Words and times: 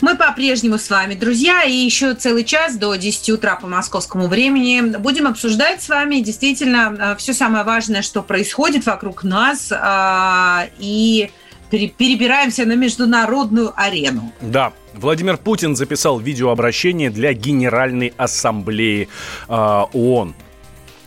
Мы 0.00 0.16
по-прежнему 0.16 0.78
с 0.78 0.90
вами, 0.90 1.14
друзья, 1.14 1.64
и 1.64 1.72
еще 1.72 2.14
целый 2.14 2.44
час 2.44 2.76
до 2.76 2.94
10 2.94 3.30
утра 3.30 3.56
по 3.56 3.66
московскому 3.66 4.28
времени 4.28 4.96
будем 4.96 5.26
обсуждать 5.26 5.82
с 5.82 5.88
вами 5.88 6.20
действительно 6.20 7.16
все 7.18 7.32
самое 7.32 7.64
важное, 7.64 8.02
что 8.02 8.22
происходит 8.22 8.86
вокруг 8.86 9.24
нас, 9.24 9.72
а, 9.72 10.66
и 10.78 11.30
перебираемся 11.70 12.64
на 12.66 12.74
международную 12.74 13.72
арену. 13.76 14.32
Да, 14.40 14.72
Владимир 14.94 15.36
Путин 15.36 15.76
записал 15.76 16.18
видеообращение 16.18 17.10
для 17.10 17.32
Генеральной 17.32 18.12
Ассамблеи 18.16 19.08
э, 19.48 19.52
ООН 19.52 20.34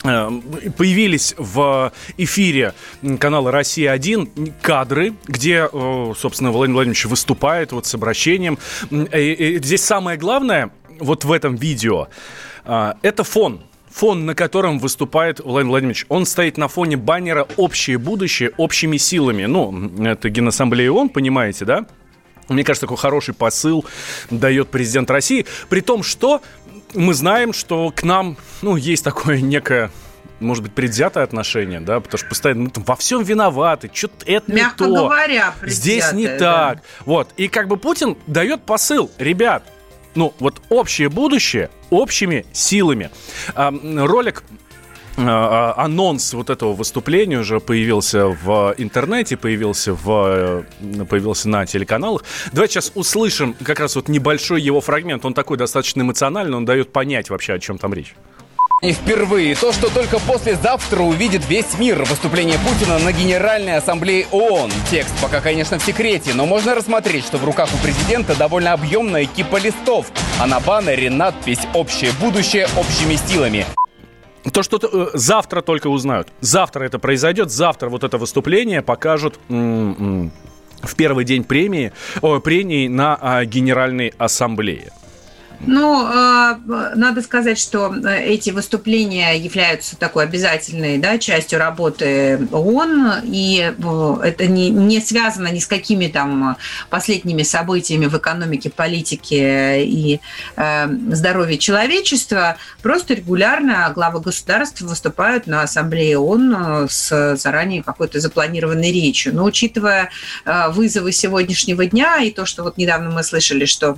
появились 0.03 1.33
в 1.37 1.91
эфире 2.17 2.73
канала 3.19 3.51
«Россия-1» 3.51 4.53
кадры, 4.61 5.13
где, 5.25 5.69
собственно, 5.71 6.51
Владимир 6.51 6.75
Владимирович 6.75 7.05
выступает 7.05 7.71
вот 7.71 7.85
с 7.85 7.95
обращением. 7.95 8.59
И 8.91 9.59
здесь 9.63 9.83
самое 9.83 10.17
главное 10.17 10.71
вот 10.99 11.23
в 11.23 11.31
этом 11.31 11.55
видео– 11.55 12.09
это 12.65 13.23
фон 13.23 13.61
фон, 13.93 14.25
на 14.25 14.35
котором 14.35 14.79
выступает 14.79 15.39
Владимир 15.39 15.71
Владимирович, 15.71 16.05
он 16.09 16.25
стоит 16.25 16.57
на 16.57 16.67
фоне 16.67 16.97
баннера 16.97 17.47
«Общее 17.57 17.97
будущее 17.97 18.51
общими 18.57 18.97
силами». 18.97 19.45
Ну, 19.45 19.91
это 20.03 20.29
Генассамблея 20.29 20.91
ООН, 20.91 21.09
понимаете, 21.09 21.65
да? 21.65 21.85
Мне 22.49 22.63
кажется, 22.63 22.87
такой 22.87 22.97
хороший 22.97 23.33
посыл 23.33 23.85
дает 24.29 24.69
президент 24.69 25.09
России. 25.11 25.45
При 25.69 25.81
том, 25.81 26.03
что 26.03 26.41
мы 26.93 27.13
знаем, 27.13 27.53
что 27.53 27.91
к 27.95 28.03
нам, 28.03 28.35
ну, 28.61 28.75
есть 28.75 29.03
такое 29.03 29.39
некое 29.39 29.91
может 30.43 30.63
быть, 30.63 30.73
предвзятое 30.73 31.23
отношение, 31.23 31.79
да, 31.79 31.99
потому 31.99 32.19
что 32.19 32.27
постоянно 32.27 32.63
мы 32.63 32.69
там 32.69 32.83
во 32.83 32.95
всем 32.95 33.23
виноваты, 33.23 33.89
что-то 33.93 34.25
это 34.25 34.51
Мягко 34.51 34.85
не 34.85 34.95
то. 34.95 35.03
говоря, 35.03 35.53
Здесь 35.63 36.11
не 36.13 36.27
да. 36.27 36.37
так. 36.37 36.83
Вот. 37.05 37.29
И 37.37 37.47
как 37.47 37.67
бы 37.67 37.77
Путин 37.77 38.17
дает 38.27 38.63
посыл, 38.63 39.11
ребят, 39.17 39.63
ну, 40.15 40.33
вот 40.39 40.61
общее 40.69 41.09
будущее 41.09 41.69
общими 41.89 42.45
силами. 42.53 43.09
А, 43.55 43.73
ролик 43.81 44.43
а, 45.17 45.73
анонс 45.77 46.33
вот 46.33 46.49
этого 46.49 46.73
выступления 46.73 47.39
уже 47.39 47.59
появился 47.59 48.27
в 48.27 48.73
интернете, 48.77 49.37
появился, 49.37 49.93
в, 49.93 50.65
появился 51.09 51.49
на 51.49 51.65
телеканалах. 51.65 52.23
Давайте 52.51 52.73
сейчас 52.73 52.91
услышим 52.95 53.55
как 53.63 53.79
раз 53.79 53.95
вот 53.95 54.07
небольшой 54.07 54.61
его 54.61 54.81
фрагмент. 54.81 55.23
Он 55.25 55.33
такой 55.33 55.57
достаточно 55.57 56.01
эмоциональный, 56.01 56.57
он 56.57 56.65
дает 56.65 56.91
понять 56.91 57.29
вообще, 57.29 57.53
о 57.53 57.59
чем 57.59 57.77
там 57.77 57.93
речь. 57.93 58.15
И 58.83 58.91
впервые 58.91 59.55
то, 59.55 59.71
что 59.71 59.89
только 59.89 60.19
послезавтра 60.19 61.01
увидит 61.03 61.47
весь 61.47 61.79
мир. 61.79 62.03
Выступление 62.03 62.59
Путина 62.59 62.99
на 62.99 63.13
Генеральной 63.13 63.77
Ассамблее 63.77 64.27
ООН. 64.29 64.71
Текст 64.91 65.13
пока, 65.21 65.39
конечно, 65.39 65.79
в 65.79 65.83
секрете, 65.83 66.33
но 66.33 66.45
можно 66.45 66.75
рассмотреть, 66.75 67.23
что 67.23 67.37
в 67.37 67.45
руках 67.45 67.69
у 67.73 67.77
президента 67.77 68.35
довольно 68.37 68.73
объемная 68.73 69.23
кипа 69.23 69.55
листов, 69.55 70.07
а 70.37 70.47
на 70.47 70.59
баннере 70.59 71.09
надпись 71.09 71.61
«Общее 71.73 72.11
будущее 72.19 72.67
общими 72.75 73.15
силами». 73.15 73.65
То, 74.51 74.61
что 74.63 74.77
э, 74.81 75.11
завтра 75.13 75.61
только 75.61 75.87
узнают. 75.87 76.27
Завтра 76.41 76.83
это 76.83 76.99
произойдет, 76.99 77.51
завтра 77.51 77.87
вот 77.87 78.03
это 78.03 78.17
выступление 78.17 78.81
покажут 78.81 79.39
в 79.47 80.95
первый 80.97 81.23
день 81.23 81.45
премии, 81.45 81.93
о, 82.21 82.39
премии 82.39 82.89
на 82.89 83.17
а, 83.21 83.45
Генеральной 83.45 84.13
Ассамблее. 84.17 84.91
Ну, 85.65 86.05
э, 86.05 86.55
надо 86.95 87.21
сказать, 87.21 87.57
что 87.57 87.93
э, 87.93 88.23
эти 88.25 88.49
выступления 88.49 89.33
являются 89.33 89.95
такой 89.95 90.25
обязательной 90.25 90.97
да, 90.97 91.17
частью 91.17 91.59
работы 91.59 92.47
ООН, 92.51 93.21
и 93.23 93.73
э, 93.77 94.15
это 94.23 94.47
не, 94.47 94.69
не 94.69 94.99
связано 94.99 95.47
ни 95.47 95.59
с 95.59 95.67
какими 95.67 96.07
там 96.07 96.57
последними 96.89 97.43
событиями 97.43 98.07
в 98.07 98.17
экономике, 98.17 98.69
политике 98.69 99.85
и 99.85 100.19
здоровье 100.55 101.57
человечества. 101.57 102.57
Просто 102.81 103.13
регулярно 103.13 103.91
главы 103.93 104.19
государств 104.19 104.81
выступают 104.81 105.47
на 105.47 105.61
Ассамблее 105.61 106.17
ООН 106.17 106.87
с 106.89 107.35
заранее 107.37 107.83
какой-то 107.83 108.19
запланированной 108.19 108.91
речью. 108.91 109.35
Но 109.35 109.45
учитывая 109.45 110.09
вызовы 110.69 111.11
сегодняшнего 111.11 111.85
дня 111.85 112.17
и 112.17 112.31
то, 112.31 112.45
что 112.45 112.63
вот 112.63 112.77
недавно 112.77 113.09
мы 113.09 113.23
слышали, 113.23 113.65
что 113.65 113.97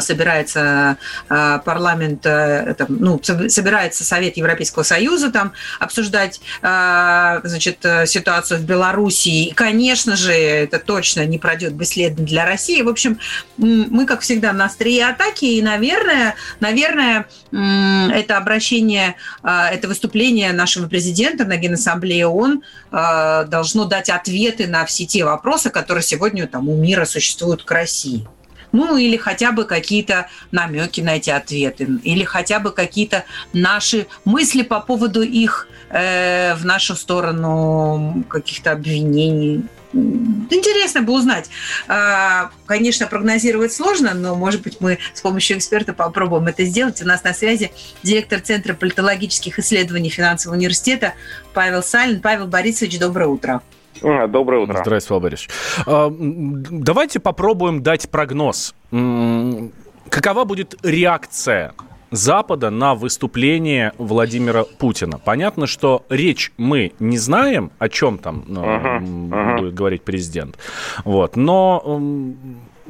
собирается 0.00 0.96
парламент, 1.28 2.24
это, 2.26 2.86
ну, 2.88 3.20
собирается 3.22 4.04
Совет 4.04 4.36
Европейского 4.36 4.82
Союза 4.82 5.30
там 5.30 5.52
обсуждать 5.80 6.40
значит, 6.60 7.84
ситуацию 8.06 8.60
в 8.60 8.64
Белоруссии. 8.64 9.48
И, 9.48 9.52
конечно 9.52 10.16
же, 10.16 10.32
это 10.32 10.78
точно 10.78 11.24
не 11.26 11.38
пройдет 11.38 11.74
бесследно 11.74 12.24
для 12.24 12.44
России. 12.44 12.82
В 12.82 12.88
общем, 12.88 13.18
мы, 13.56 14.06
как 14.06 14.20
всегда, 14.20 14.52
на 14.52 14.66
острие 14.66 15.08
атаки. 15.08 15.44
И, 15.44 15.62
наверное, 15.62 16.34
наверное, 16.60 17.26
это 17.52 18.36
обращение, 18.36 19.16
это 19.42 19.88
выступление 19.88 20.52
нашего 20.52 20.88
президента 20.88 21.44
на 21.44 21.56
Генассамблее 21.56 22.26
ООН 22.26 22.62
должно 22.90 23.84
дать 23.84 24.10
ответы 24.10 24.66
на 24.66 24.84
все 24.84 25.06
те 25.06 25.24
вопросы, 25.24 25.70
которые 25.70 26.02
сегодня 26.02 26.46
там, 26.46 26.68
у 26.68 26.76
мира 26.76 27.04
существуют 27.04 27.64
к 27.64 27.70
России 27.70 28.26
ну 28.72 28.96
или 28.96 29.16
хотя 29.16 29.52
бы 29.52 29.64
какие-то 29.64 30.28
намеки 30.50 31.00
на 31.00 31.16
эти 31.16 31.30
ответы, 31.30 31.88
или 32.02 32.24
хотя 32.24 32.58
бы 32.58 32.72
какие-то 32.72 33.24
наши 33.52 34.06
мысли 34.24 34.62
по 34.62 34.80
поводу 34.80 35.22
их 35.22 35.68
э, 35.90 36.54
в 36.54 36.64
нашу 36.64 36.96
сторону 36.96 38.24
каких-то 38.28 38.72
обвинений. 38.72 39.62
Интересно 39.94 41.02
бы 41.02 41.12
узнать. 41.12 41.50
А, 41.86 42.50
конечно, 42.64 43.06
прогнозировать 43.06 43.72
сложно, 43.72 44.14
но, 44.14 44.34
может 44.34 44.62
быть, 44.62 44.80
мы 44.80 44.98
с 45.12 45.20
помощью 45.20 45.58
эксперта 45.58 45.92
попробуем 45.92 46.46
это 46.46 46.64
сделать. 46.64 47.02
У 47.02 47.06
нас 47.06 47.22
на 47.24 47.34
связи 47.34 47.72
директор 48.02 48.40
Центра 48.40 48.72
политологических 48.72 49.58
исследований 49.58 50.08
финансового 50.08 50.56
университета 50.56 51.12
Павел 51.52 51.82
Салин. 51.82 52.22
Павел 52.22 52.46
Борисович, 52.46 52.98
доброе 52.98 53.26
утро. 53.26 53.62
Доброе 54.00 54.62
утро. 54.62 54.78
Здравствуйте, 54.82 55.08
Павел 55.08 55.20
Борисович. 55.20 55.50
А, 55.86 56.10
давайте 56.10 57.20
попробуем 57.20 57.82
дать 57.82 58.08
прогноз. 58.10 58.74
Какова 58.90 60.44
будет 60.44 60.74
реакция 60.82 61.72
Запада 62.10 62.68
на 62.70 62.94
выступление 62.94 63.92
Владимира 63.96 64.64
Путина. 64.64 65.18
Понятно, 65.18 65.66
что 65.66 66.04
речь 66.10 66.52
мы 66.58 66.92
не 66.98 67.16
знаем, 67.16 67.70
о 67.78 67.88
чем 67.88 68.18
там 68.18 68.44
uh-huh. 68.46 69.56
будет 69.58 69.74
говорить 69.74 70.02
президент. 70.02 70.58
Вот. 71.04 71.36
Но 71.36 71.98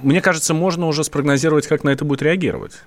мне 0.02 0.20
кажется, 0.20 0.54
можно 0.54 0.88
уже 0.88 1.04
спрогнозировать, 1.04 1.68
как 1.68 1.84
на 1.84 1.90
это 1.90 2.04
будет 2.04 2.22
реагировать. 2.22 2.82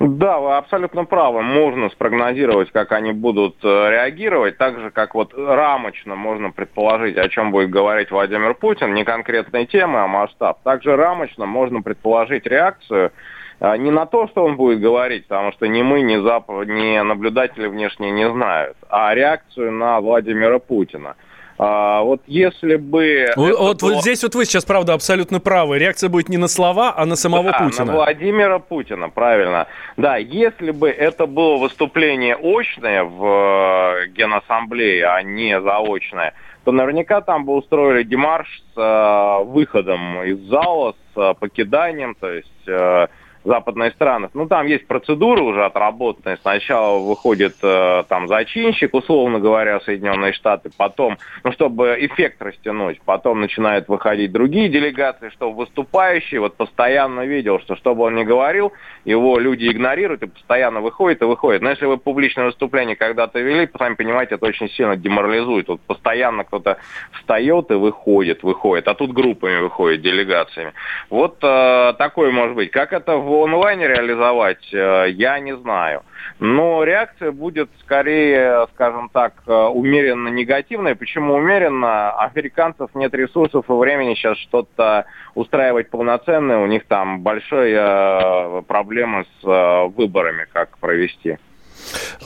Да, 0.00 0.38
вы 0.38 0.56
абсолютно 0.56 1.04
правы. 1.04 1.42
Можно 1.42 1.88
спрогнозировать, 1.90 2.70
как 2.72 2.92
они 2.92 3.12
будут 3.12 3.56
э, 3.62 3.90
реагировать, 3.90 4.58
так 4.58 4.78
же, 4.80 4.90
как 4.90 5.14
вот 5.14 5.32
рамочно 5.34 6.16
можно 6.16 6.50
предположить, 6.50 7.16
о 7.16 7.28
чем 7.28 7.52
будет 7.52 7.70
говорить 7.70 8.10
Владимир 8.10 8.54
Путин, 8.54 8.94
не 8.94 9.04
конкретной 9.04 9.66
темы, 9.66 10.00
а 10.00 10.06
масштаб. 10.06 10.62
Также 10.62 10.96
рамочно 10.96 11.46
можно 11.46 11.82
предположить 11.82 12.46
реакцию 12.46 13.12
э, 13.60 13.76
не 13.76 13.90
на 13.90 14.06
то, 14.06 14.26
что 14.28 14.44
он 14.44 14.56
будет 14.56 14.80
говорить, 14.80 15.26
потому 15.26 15.52
что 15.52 15.66
ни 15.66 15.82
мы, 15.82 16.00
ни, 16.02 16.16
Запад, 16.16 16.66
ни 16.66 16.98
наблюдатели 17.00 17.66
внешние 17.66 18.10
не 18.10 18.28
знают, 18.30 18.76
а 18.88 19.14
реакцию 19.14 19.72
на 19.72 20.00
Владимира 20.00 20.58
Путина. 20.58 21.16
А, 21.64 22.02
вот 22.02 22.22
если 22.26 22.76
бы... 22.76 23.26
Вот, 23.36 23.58
вот, 23.58 23.80
было... 23.82 23.94
вот 23.94 24.02
здесь 24.02 24.22
вот 24.22 24.34
вы 24.34 24.44
сейчас, 24.44 24.64
правда, 24.64 24.94
абсолютно 24.94 25.40
правы. 25.40 25.78
Реакция 25.78 26.08
будет 26.08 26.28
не 26.28 26.36
на 26.36 26.48
слова, 26.48 26.94
а 26.96 27.06
на 27.06 27.16
самого 27.16 27.52
да, 27.52 27.58
Путина. 27.58 27.84
на 27.84 27.92
Владимира 27.92 28.58
Путина, 28.58 29.08
правильно. 29.08 29.66
Да, 29.96 30.16
если 30.16 30.70
бы 30.70 30.90
это 30.90 31.26
было 31.26 31.56
выступление 31.56 32.36
очное 32.36 33.04
в 33.04 33.24
э, 33.24 34.08
Генассамблее, 34.08 35.06
а 35.06 35.22
не 35.22 35.60
заочное, 35.60 36.34
то 36.64 36.72
наверняка 36.72 37.20
там 37.20 37.44
бы 37.44 37.54
устроили 37.54 38.02
демарш 38.02 38.62
с 38.74 38.78
э, 38.78 39.44
выходом 39.44 40.22
из 40.22 40.38
зала, 40.48 40.94
с 41.14 41.18
э, 41.18 41.34
покиданием, 41.38 42.14
то 42.14 42.30
есть... 42.30 42.68
Э, 42.68 43.06
западных 43.44 43.92
странах. 43.94 44.30
Ну, 44.34 44.46
там 44.46 44.66
есть 44.66 44.86
процедуры 44.86 45.42
уже 45.42 45.64
отработанные. 45.64 46.38
Сначала 46.38 46.98
выходит 46.98 47.54
э, 47.62 48.04
там 48.08 48.28
зачинщик, 48.28 48.94
условно 48.94 49.38
говоря, 49.38 49.80
Соединенные 49.80 50.32
Штаты, 50.32 50.70
потом, 50.76 51.18
ну, 51.42 51.52
чтобы 51.52 51.96
эффект 52.00 52.40
растянуть, 52.40 53.00
потом 53.04 53.40
начинают 53.40 53.88
выходить 53.88 54.32
другие 54.32 54.68
делегации, 54.68 55.28
чтобы 55.30 55.56
выступающий 55.56 56.38
вот 56.38 56.56
постоянно 56.56 57.26
видел, 57.26 57.60
что 57.60 57.76
что 57.76 57.94
бы 57.94 58.04
он 58.04 58.14
ни 58.14 58.24
говорил, 58.24 58.72
его 59.04 59.38
люди 59.38 59.70
игнорируют 59.70 60.22
и 60.22 60.26
постоянно 60.26 60.80
выходит 60.80 61.22
и 61.22 61.26
выходит. 61.26 61.62
Но 61.62 61.70
если 61.70 61.86
вы 61.86 61.98
публичное 61.98 62.46
выступление 62.46 62.96
когда-то 62.96 63.40
вели, 63.40 63.68
сами 63.76 63.94
понимаете, 63.94 64.36
это 64.36 64.46
очень 64.46 64.70
сильно 64.70 64.96
деморализует. 64.96 65.68
Вот 65.68 65.80
постоянно 65.82 66.44
кто-то 66.44 66.78
встает 67.12 67.70
и 67.70 67.74
выходит, 67.74 68.42
выходит, 68.42 68.88
а 68.88 68.94
тут 68.94 69.12
группами 69.12 69.60
выходит, 69.60 70.02
делегациями. 70.02 70.72
Вот 71.10 71.38
э, 71.42 71.94
такое 71.98 72.30
может 72.30 72.56
быть. 72.56 72.70
Как 72.70 72.92
это 72.92 73.16
в 73.16 73.33
онлайне 73.42 73.88
реализовать, 73.88 74.72
э, 74.72 75.06
я 75.10 75.38
не 75.40 75.56
знаю. 75.56 76.02
Но 76.40 76.84
реакция 76.84 77.32
будет 77.32 77.70
скорее, 77.80 78.66
скажем 78.74 79.08
так, 79.08 79.34
э, 79.46 79.52
умеренно 79.52 80.28
негативная. 80.28 80.94
Почему 80.94 81.34
умеренно? 81.34 82.10
Американцев 82.12 82.90
нет 82.94 83.14
ресурсов 83.14 83.64
и 83.68 83.72
времени 83.72 84.14
сейчас 84.14 84.38
что-то 84.38 85.06
устраивать 85.34 85.90
полноценное. 85.90 86.58
У 86.58 86.66
них 86.66 86.86
там 86.86 87.20
большая 87.20 88.58
э, 88.58 88.62
проблема 88.62 89.24
с 89.40 89.90
выборами, 89.96 90.46
как 90.52 90.78
провести. 90.78 91.38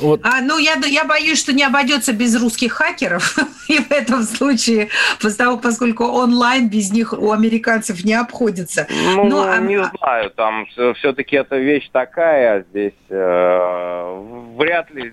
Вот. 0.01 0.21
А, 0.23 0.41
ну, 0.41 0.59
я, 0.59 0.75
я 0.87 1.05
боюсь, 1.05 1.39
что 1.39 1.53
не 1.53 1.65
обойдется 1.65 2.13
без 2.13 2.41
русских 2.41 2.73
хакеров. 2.73 3.37
И 3.69 3.79
в 3.79 3.91
этом 3.91 4.23
случае, 4.23 4.89
поскольку 5.21 6.05
онлайн 6.05 6.69
без 6.69 6.93
них 6.93 7.13
у 7.13 7.33
американцев 7.33 8.05
не 8.05 8.15
обходится. 8.15 8.87
Ну, 8.91 9.25
Но, 9.25 9.49
а 9.49 9.59
не 9.59 9.77
а... 9.77 9.91
знаю, 9.97 10.31
там 10.31 10.67
все-таки 10.97 11.37
эта 11.37 11.57
вещь 11.57 11.89
такая 11.93 12.65
здесь. 12.71 12.93
Э, 13.09 14.23
вряд 14.57 14.91
ли 14.91 15.13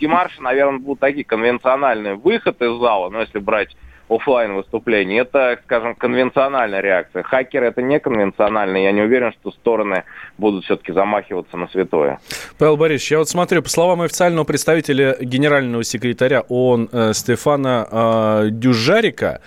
Димарши, 0.00 0.42
наверное, 0.42 0.78
будут 0.78 1.00
такие 1.00 1.24
конвенциональные. 1.24 2.14
Выход 2.16 2.60
из 2.60 2.78
зала, 2.80 3.08
но 3.08 3.20
если 3.20 3.38
брать 3.38 3.76
офлайн 4.08 4.54
выступлений. 4.54 5.16
Это, 5.16 5.58
скажем, 5.64 5.94
конвенциональная 5.94 6.80
реакция. 6.80 7.22
Хакеры 7.22 7.66
это 7.66 7.82
не 7.82 7.98
конвенционально. 7.98 8.76
Я 8.76 8.92
не 8.92 9.02
уверен, 9.02 9.32
что 9.32 9.50
стороны 9.50 10.04
будут 10.38 10.64
все-таки 10.64 10.92
замахиваться 10.92 11.56
на 11.56 11.68
святое. 11.68 12.20
Павел 12.58 12.76
Борисович, 12.76 13.12
я 13.12 13.18
вот 13.18 13.28
смотрю, 13.28 13.62
по 13.62 13.68
словам 13.68 14.02
официального 14.02 14.44
представителя 14.44 15.16
генерального 15.20 15.84
секретаря 15.84 16.42
ООН 16.48 16.88
э, 16.92 17.12
Стефана 17.14 17.88
э, 17.90 18.48
Дюжарика, 18.50 19.40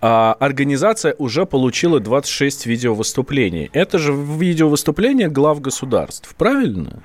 э, 0.00 0.06
организация 0.06 1.14
уже 1.18 1.46
получила 1.46 2.00
26 2.00 2.66
видеовыступлений. 2.66 3.70
Это 3.72 3.98
же 3.98 4.12
видеовыступления 4.12 5.28
глав 5.28 5.60
государств, 5.60 6.34
правильно? 6.36 7.02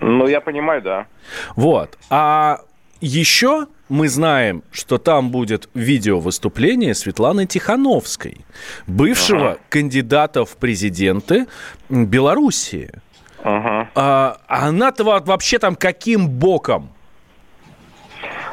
Ну, 0.00 0.26
я 0.26 0.40
понимаю, 0.40 0.82
да. 0.82 1.06
Вот. 1.54 1.96
А 2.10 2.60
еще 3.00 3.66
мы 3.88 4.08
знаем, 4.08 4.62
что 4.72 4.98
там 4.98 5.30
будет 5.30 5.68
видео 5.74 6.18
выступление 6.18 6.94
Светланы 6.94 7.46
Тихановской, 7.46 8.38
бывшего 8.86 9.50
ага. 9.52 9.58
кандидата 9.68 10.44
в 10.44 10.56
президенты 10.56 11.46
Белоруссии. 11.88 12.90
Ага. 13.42 13.90
А, 13.94 14.38
она-то 14.48 15.04
вообще 15.04 15.58
там 15.58 15.76
каким 15.76 16.28
боком? 16.28 16.90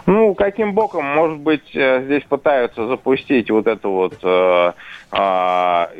Ну, 0.05 0.35
каким 0.35 0.73
боком, 0.73 1.05
может 1.05 1.39
быть, 1.39 1.73
э, 1.73 2.03
здесь 2.03 2.23
пытаются 2.23 2.87
запустить 2.87 3.49
вот 3.49 3.67
эту 3.67 3.89
вот 3.89 4.17
э, 4.21 4.73
э, 5.13 5.17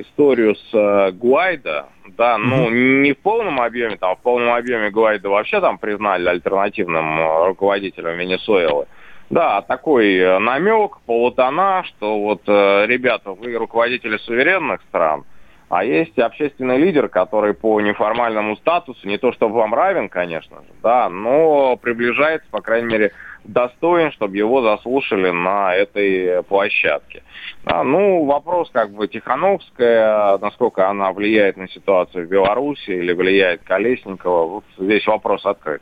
историю 0.02 0.56
с 0.56 0.74
э, 0.74 1.12
Гуайдо, 1.14 1.86
да, 2.18 2.38
ну, 2.38 2.70
не 2.70 3.14
в 3.14 3.20
полном 3.20 3.62
объеме, 3.62 3.96
там, 3.96 4.18
в 4.18 4.20
полном 4.20 4.54
объеме 4.54 4.90
Гуайдо 4.90 5.30
вообще 5.30 5.62
там 5.62 5.78
признали 5.78 6.28
альтернативным 6.28 7.18
э, 7.18 7.48
руководителем 7.48 8.18
Венесуэлы. 8.18 8.88
Да, 9.30 9.62
такой 9.62 10.16
э, 10.16 10.40
намек, 10.40 11.00
полутона, 11.06 11.84
что 11.86 12.20
вот, 12.20 12.42
э, 12.48 12.86
ребята, 12.88 13.32
вы 13.32 13.54
руководители 13.56 14.18
суверенных 14.18 14.82
стран, 14.90 15.24
а 15.70 15.84
есть 15.84 16.20
общественный 16.20 16.78
лидер, 16.78 17.10
который 17.10 17.54
по 17.56 17.82
неформальному 17.82 18.56
статусу, 18.58 19.08
не 19.08 19.18
то 19.18 19.32
чтобы 19.32 19.56
вам 19.56 19.74
равен, 19.74 20.08
конечно 20.08 20.58
же, 20.58 20.68
да, 20.84 21.10
но 21.10 21.78
приближается, 21.78 22.48
по 22.52 22.62
крайней 22.62 22.92
мере, 22.92 23.12
достоин, 23.44 24.12
чтобы 24.12 24.38
его 24.38 24.62
заслушали 24.62 25.32
на 25.32 25.76
этой 25.76 26.44
площадке. 26.44 27.24
Да, 27.64 27.84
ну, 27.84 28.26
вопрос 28.26 28.70
как 28.72 28.92
бы 28.92 29.08
Тихановская, 29.08 30.38
насколько 30.38 30.90
она 30.90 31.12
влияет 31.12 31.58
на 31.58 31.68
ситуацию 31.70 32.28
в 32.28 32.30
Беларуси 32.30 32.92
или 32.92 33.12
влияет 33.14 33.64
Колесникова, 33.64 34.46
вот 34.46 34.64
здесь 34.78 35.08
вопрос 35.08 35.46
открыт. 35.46 35.82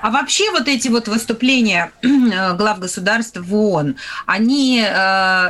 А 0.00 0.10
вообще 0.10 0.50
вот 0.50 0.68
эти 0.68 0.88
вот 0.88 1.08
выступления 1.08 1.92
глав 2.02 2.78
государств 2.78 3.38
в 3.40 3.54
ООН, 3.54 3.96
они 4.26 4.80
э, 4.80 4.88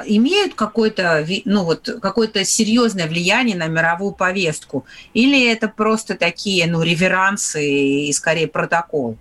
имеют 0.07 0.55
какое-то, 0.55 1.25
ну 1.45 1.65
вот, 1.65 1.89
какое-то 2.01 2.45
серьезное 2.45 3.07
влияние 3.07 3.57
на 3.57 3.69
мировую 3.69 4.13
повестку? 4.13 4.85
Или 5.15 5.51
это 5.51 5.69
просто 5.69 6.17
такие, 6.19 6.67
ну, 6.67 6.83
реверансы 6.83 7.65
и 8.09 8.13
скорее 8.13 8.49
протокол? 8.49 9.17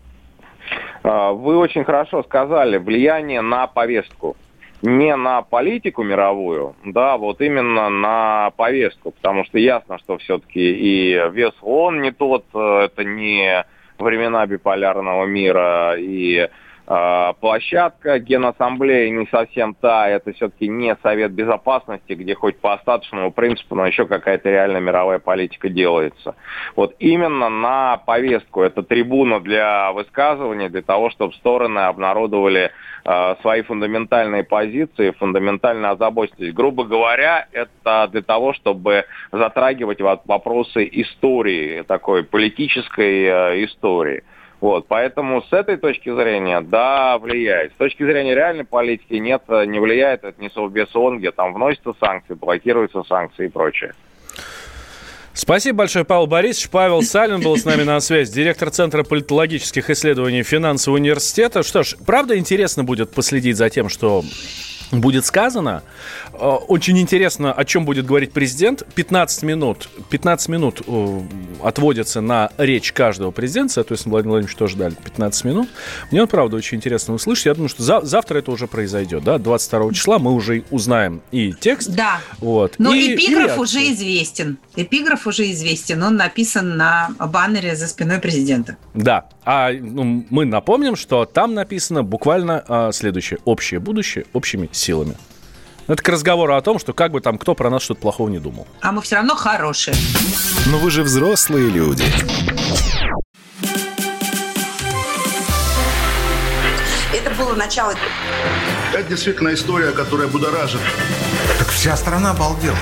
А, 1.04 1.32
вы 1.32 1.58
очень 1.58 1.84
хорошо 1.84 2.24
сказали, 2.24 2.78
влияние 2.78 3.42
на 3.42 3.68
повестку 3.68 4.36
не 4.82 5.16
на 5.16 5.42
политику 5.42 6.04
мировую, 6.04 6.76
да, 6.84 7.18
вот 7.18 7.42
именно 7.42 7.90
на 7.90 8.52
повестку, 8.56 9.12
потому 9.12 9.46
что 9.46 9.60
ясно, 9.60 10.00
что 10.00 10.18
все-таки 10.18 10.60
и 10.60 11.14
вес 11.32 11.54
ООН 11.62 12.02
не 12.02 12.12
тот, 12.12 12.46
э, 12.54 12.86
это 12.86 13.04
не 13.04 13.66
времена 14.02 14.46
биполярного 14.46 15.26
мира 15.26 15.96
и 15.98 16.50
площадка 17.40 18.20
Генассамблеи 18.20 19.10
не 19.10 19.26
совсем 19.28 19.76
та, 19.76 20.10
это 20.10 20.34
все-таки 20.34 20.68
не 20.68 20.98
Совет 21.02 21.32
Безопасности, 21.32 22.14
где 22.14 22.36
хоть 22.36 22.60
по 22.60 22.74
остаточному 22.74 23.32
принципу, 23.32 23.76
но 23.76 23.86
еще 23.86 24.06
какая-то 24.06 24.50
реальная 24.50 24.82
мировая 24.82 25.20
политика 25.20 25.70
делается. 25.70 26.36
Вот 26.76 26.96
именно 27.00 27.48
на 27.48 27.98
повестку, 27.98 28.62
это 28.62 28.84
трибуна 28.84 29.40
для 29.40 29.94
высказывания, 29.94 30.68
для 30.68 30.82
того, 30.82 31.10
чтобы 31.12 31.34
стороны 31.36 31.80
обнародовали 31.80 32.72
э, 33.06 33.36
свои 33.42 33.62
фундаментальные 33.62 34.44
позиции, 34.44 35.12
фундаментально 35.12 35.92
озабоченность. 35.92 36.54
Грубо 36.54 36.84
говоря, 36.84 37.48
это 37.54 38.10
для 38.12 38.22
того, 38.22 38.54
чтобы 38.54 39.06
затрагивать 39.32 40.02
вопросы 40.02 40.90
истории, 40.92 41.84
такой 41.84 42.24
политической 42.24 43.24
э, 43.24 43.66
истории. 43.66 44.24
Вот, 44.62 44.86
поэтому 44.88 45.42
с 45.42 45.52
этой 45.52 45.76
точки 45.78 46.14
зрения, 46.14 46.62
да, 46.62 47.18
влияет. 47.18 47.74
С 47.74 47.76
точки 47.78 48.04
зрения 48.04 48.36
реальной 48.36 48.64
политики 48.64 49.16
нет, 49.16 49.42
не 49.50 49.80
влияет. 49.80 50.24
Это 50.24 50.40
не 50.40 50.52
Совбез 50.52 50.96
ООН, 50.96 51.18
где 51.18 51.32
там 51.32 51.56
вносятся 51.56 51.94
санкции, 52.00 52.36
блокируются 52.36 53.02
санкции 53.04 53.48
и 53.48 53.50
прочее. 53.50 53.94
Спасибо 55.34 55.80
большое, 55.80 56.06
Павел 56.06 56.28
Борисович. 56.28 56.70
Павел 56.70 57.02
Салин 57.02 57.42
был 57.42 57.58
с 57.58 57.66
нами 57.66 57.82
на 57.82 58.00
связи, 58.02 58.32
директор 58.34 58.70
Центра 58.70 59.04
политологических 59.04 59.90
исследований 59.90 60.44
финансового 60.44 61.00
университета. 61.00 61.64
Что 61.64 61.82
ж, 61.82 61.96
правда 62.06 62.38
интересно 62.38 62.84
будет 62.84 63.12
последить 63.16 63.58
за 63.58 63.70
тем, 63.72 63.90
что 63.90 64.24
будет 64.92 65.26
сказано. 65.26 65.84
Э, 66.34 66.38
очень 66.68 67.00
интересно, 67.00 67.54
о 67.54 67.64
чем 67.66 67.86
будет 67.86 68.06
говорить 68.06 68.32
президент. 68.32 68.84
15 68.96 69.44
минут, 69.44 69.90
15 70.10 70.50
минут 70.50 70.82
э, 70.86 71.22
отводится 71.64 72.22
на 72.22 72.50
речь 72.58 72.92
каждого 72.92 73.32
президента. 73.32 73.74
Соответственно, 73.74 74.12
Владимир 74.12 74.32
Владимирович 74.32 74.58
тоже 74.58 74.78
дали 74.78 74.96
15 74.96 75.46
минут. 75.46 75.70
Мне, 76.12 76.26
правда, 76.28 76.58
очень 76.58 76.78
интересно 76.78 77.14
услышать. 77.14 77.46
Я 77.46 77.54
думаю, 77.54 77.70
что 77.70 77.84
за, 77.84 78.02
завтра 78.02 78.40
это 78.40 78.52
уже 78.52 78.68
произойдет. 78.68 79.24
Да? 79.24 79.38
22 79.38 79.94
числа 79.94 80.20
мы 80.20 80.34
уже 80.34 80.64
узнаем 80.72 81.22
и 81.32 81.54
текст. 81.54 81.90
Да. 81.90 82.20
Вот, 82.40 82.76
Но 82.78 82.94
и, 82.94 83.16
эпиграф 83.16 83.58
и 83.58 83.60
уже 83.60 83.80
известен. 83.92 84.58
Эпиграф 84.76 85.28
уже 85.28 85.50
известен. 85.52 86.04
Он 86.04 86.16
написан 86.16 86.78
на 86.78 87.10
баннере 87.20 87.76
за 87.76 87.88
спиной 87.88 88.20
президента. 88.20 88.78
Да. 88.94 89.30
А 89.44 89.72
ну, 89.72 90.26
мы 90.30 90.46
напомним, 90.46 90.96
что 90.96 91.26
там 91.26 91.54
написано 91.54 92.04
буквально 92.04 92.64
а, 92.68 92.92
следующее. 92.92 93.40
Общее 93.46 93.80
будущее 93.80 94.26
общими 94.34 94.70
силами. 94.72 94.81
Это 95.88 96.02
к 96.02 96.08
разговору 96.10 96.56
о 96.56 96.62
том, 96.62 96.80
что 96.80 96.94
как 96.94 97.12
бы 97.12 97.22
там 97.22 97.38
кто 97.38 97.54
про 97.54 97.70
нас 97.70 97.82
что-то 97.84 98.02
плохого 98.02 98.30
не 98.30 98.40
думал. 98.40 98.68
А 98.82 98.92
мы 98.92 99.02
все 99.02 99.18
равно 99.18 99.36
хорошие. 99.36 99.96
Но 100.68 100.78
вы 100.78 100.90
же 100.90 101.04
взрослые 101.04 101.70
люди. 101.70 102.06
Это 107.14 107.30
было 107.36 107.56
начало. 107.56 107.94
Это 108.94 109.04
действительно 109.04 109.54
история, 109.54 109.92
которая 109.92 110.28
будоражит. 110.28 110.80
Так 111.60 111.68
вся 111.70 111.98
страна 111.98 112.32
обалдела. 112.32 112.78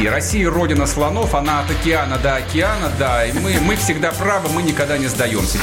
И 0.00 0.08
Россия 0.08 0.50
родина 0.50 0.86
слонов, 0.86 1.34
она 1.34 1.60
от 1.60 1.70
океана 1.70 2.18
до 2.18 2.36
океана, 2.36 2.92
да. 2.98 3.24
И 3.24 3.32
мы, 3.32 3.58
мы 3.60 3.76
всегда 3.76 4.12
правы, 4.12 4.50
мы 4.50 4.62
никогда 4.62 4.98
не 4.98 5.06
сдаемся. 5.06 5.58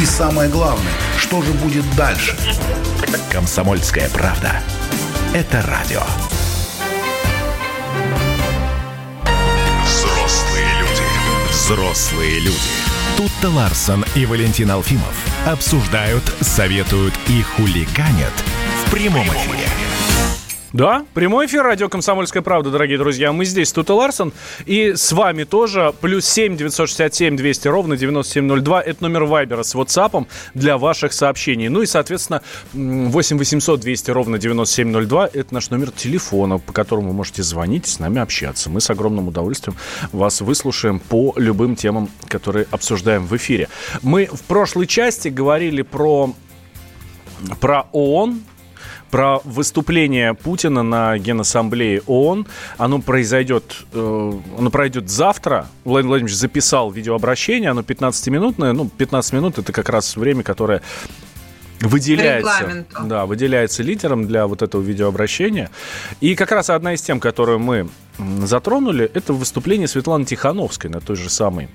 И 0.00 0.06
самое 0.06 0.48
главное, 0.48 0.92
что 1.18 1.42
же 1.42 1.52
будет 1.52 1.84
дальше? 1.96 2.36
Комсомольская 3.30 4.08
правда. 4.10 4.62
Это 5.34 5.62
радио. 5.62 6.02
Взрослые 9.84 10.68
люди. 10.78 11.02
Взрослые 11.50 12.40
люди. 12.40 12.56
Тут-то 13.16 13.50
Ларсон 13.50 14.04
и 14.14 14.26
Валентин 14.26 14.70
Алфимов 14.70 15.14
обсуждают, 15.44 16.22
советуют 16.40 17.14
и 17.28 17.42
хулиганят 17.42 18.32
в 18.86 18.90
прямом 18.92 19.26
эфире. 19.26 19.68
Да, 20.72 21.04
прямой 21.14 21.46
эфир, 21.46 21.64
радио 21.64 21.88
«Комсомольская 21.88 22.42
правда», 22.42 22.70
дорогие 22.70 22.96
друзья. 22.96 23.32
Мы 23.32 23.44
здесь, 23.44 23.72
Тут 23.72 23.90
и 23.90 23.92
Ларсон, 23.92 24.32
и 24.66 24.92
с 24.94 25.10
вами 25.10 25.42
тоже. 25.42 25.92
Плюс 26.00 26.24
семь 26.24 26.56
девятьсот 26.56 26.88
шестьдесят 26.88 27.12
семь 27.12 27.36
двести 27.36 27.66
ровно 27.66 27.96
девяносто 27.96 28.34
семь 28.34 28.44
ноль 28.44 28.60
два. 28.60 28.80
Это 28.80 29.02
номер 29.02 29.24
Вайбера 29.24 29.64
с 29.64 29.74
WhatsApp 29.74 30.28
для 30.54 30.78
ваших 30.78 31.12
сообщений. 31.12 31.68
Ну 31.68 31.82
и, 31.82 31.86
соответственно, 31.86 32.42
восемь 32.72 33.36
восемьсот 33.36 33.80
двести 33.80 34.12
ровно 34.12 34.38
девяносто 34.38 34.76
семь 34.76 34.90
ноль 34.90 35.06
два. 35.06 35.28
Это 35.32 35.52
наш 35.52 35.70
номер 35.70 35.90
телефона, 35.90 36.58
по 36.58 36.72
которому 36.72 37.08
вы 37.08 37.14
можете 37.14 37.42
звонить, 37.42 37.88
с 37.88 37.98
нами 37.98 38.20
общаться. 38.20 38.70
Мы 38.70 38.80
с 38.80 38.90
огромным 38.90 39.26
удовольствием 39.26 39.76
вас 40.12 40.40
выслушаем 40.40 41.00
по 41.00 41.34
любым 41.34 41.74
темам, 41.74 42.08
которые 42.28 42.68
обсуждаем 42.70 43.26
в 43.26 43.36
эфире. 43.36 43.68
Мы 44.02 44.26
в 44.26 44.42
прошлой 44.42 44.86
части 44.86 45.26
говорили 45.26 45.82
про 45.82 46.32
про 47.58 47.86
ООН, 47.92 48.42
про 49.10 49.40
выступление 49.44 50.34
Путина 50.34 50.82
на 50.82 51.18
Генассамблее 51.18 52.02
ООН. 52.06 52.46
Оно 52.78 53.00
произойдет, 53.00 53.84
э, 53.92 54.32
оно 54.58 54.70
пройдет 54.70 55.10
завтра. 55.10 55.66
Владимир 55.84 56.10
Владимирович 56.10 56.36
записал 56.36 56.90
видеообращение, 56.90 57.70
оно 57.70 57.82
15-минутное. 57.82 58.72
Ну, 58.72 58.88
15 58.88 59.32
минут 59.32 59.58
это 59.58 59.72
как 59.72 59.88
раз 59.88 60.16
время, 60.16 60.42
которое 60.42 60.82
выделяется, 61.80 62.84
да, 63.04 63.26
выделяется 63.26 63.82
лидером 63.82 64.26
для 64.26 64.46
вот 64.46 64.62
этого 64.62 64.82
видеообращения. 64.82 65.70
И 66.20 66.34
как 66.34 66.52
раз 66.52 66.70
одна 66.70 66.94
из 66.94 67.02
тем, 67.02 67.20
которую 67.20 67.58
мы 67.58 67.88
затронули, 68.42 69.10
это 69.12 69.32
выступление 69.32 69.88
Светланы 69.88 70.24
Тихановской 70.24 70.90
на 70.90 71.00
той 71.00 71.16
же 71.16 71.30
самой 71.30 71.68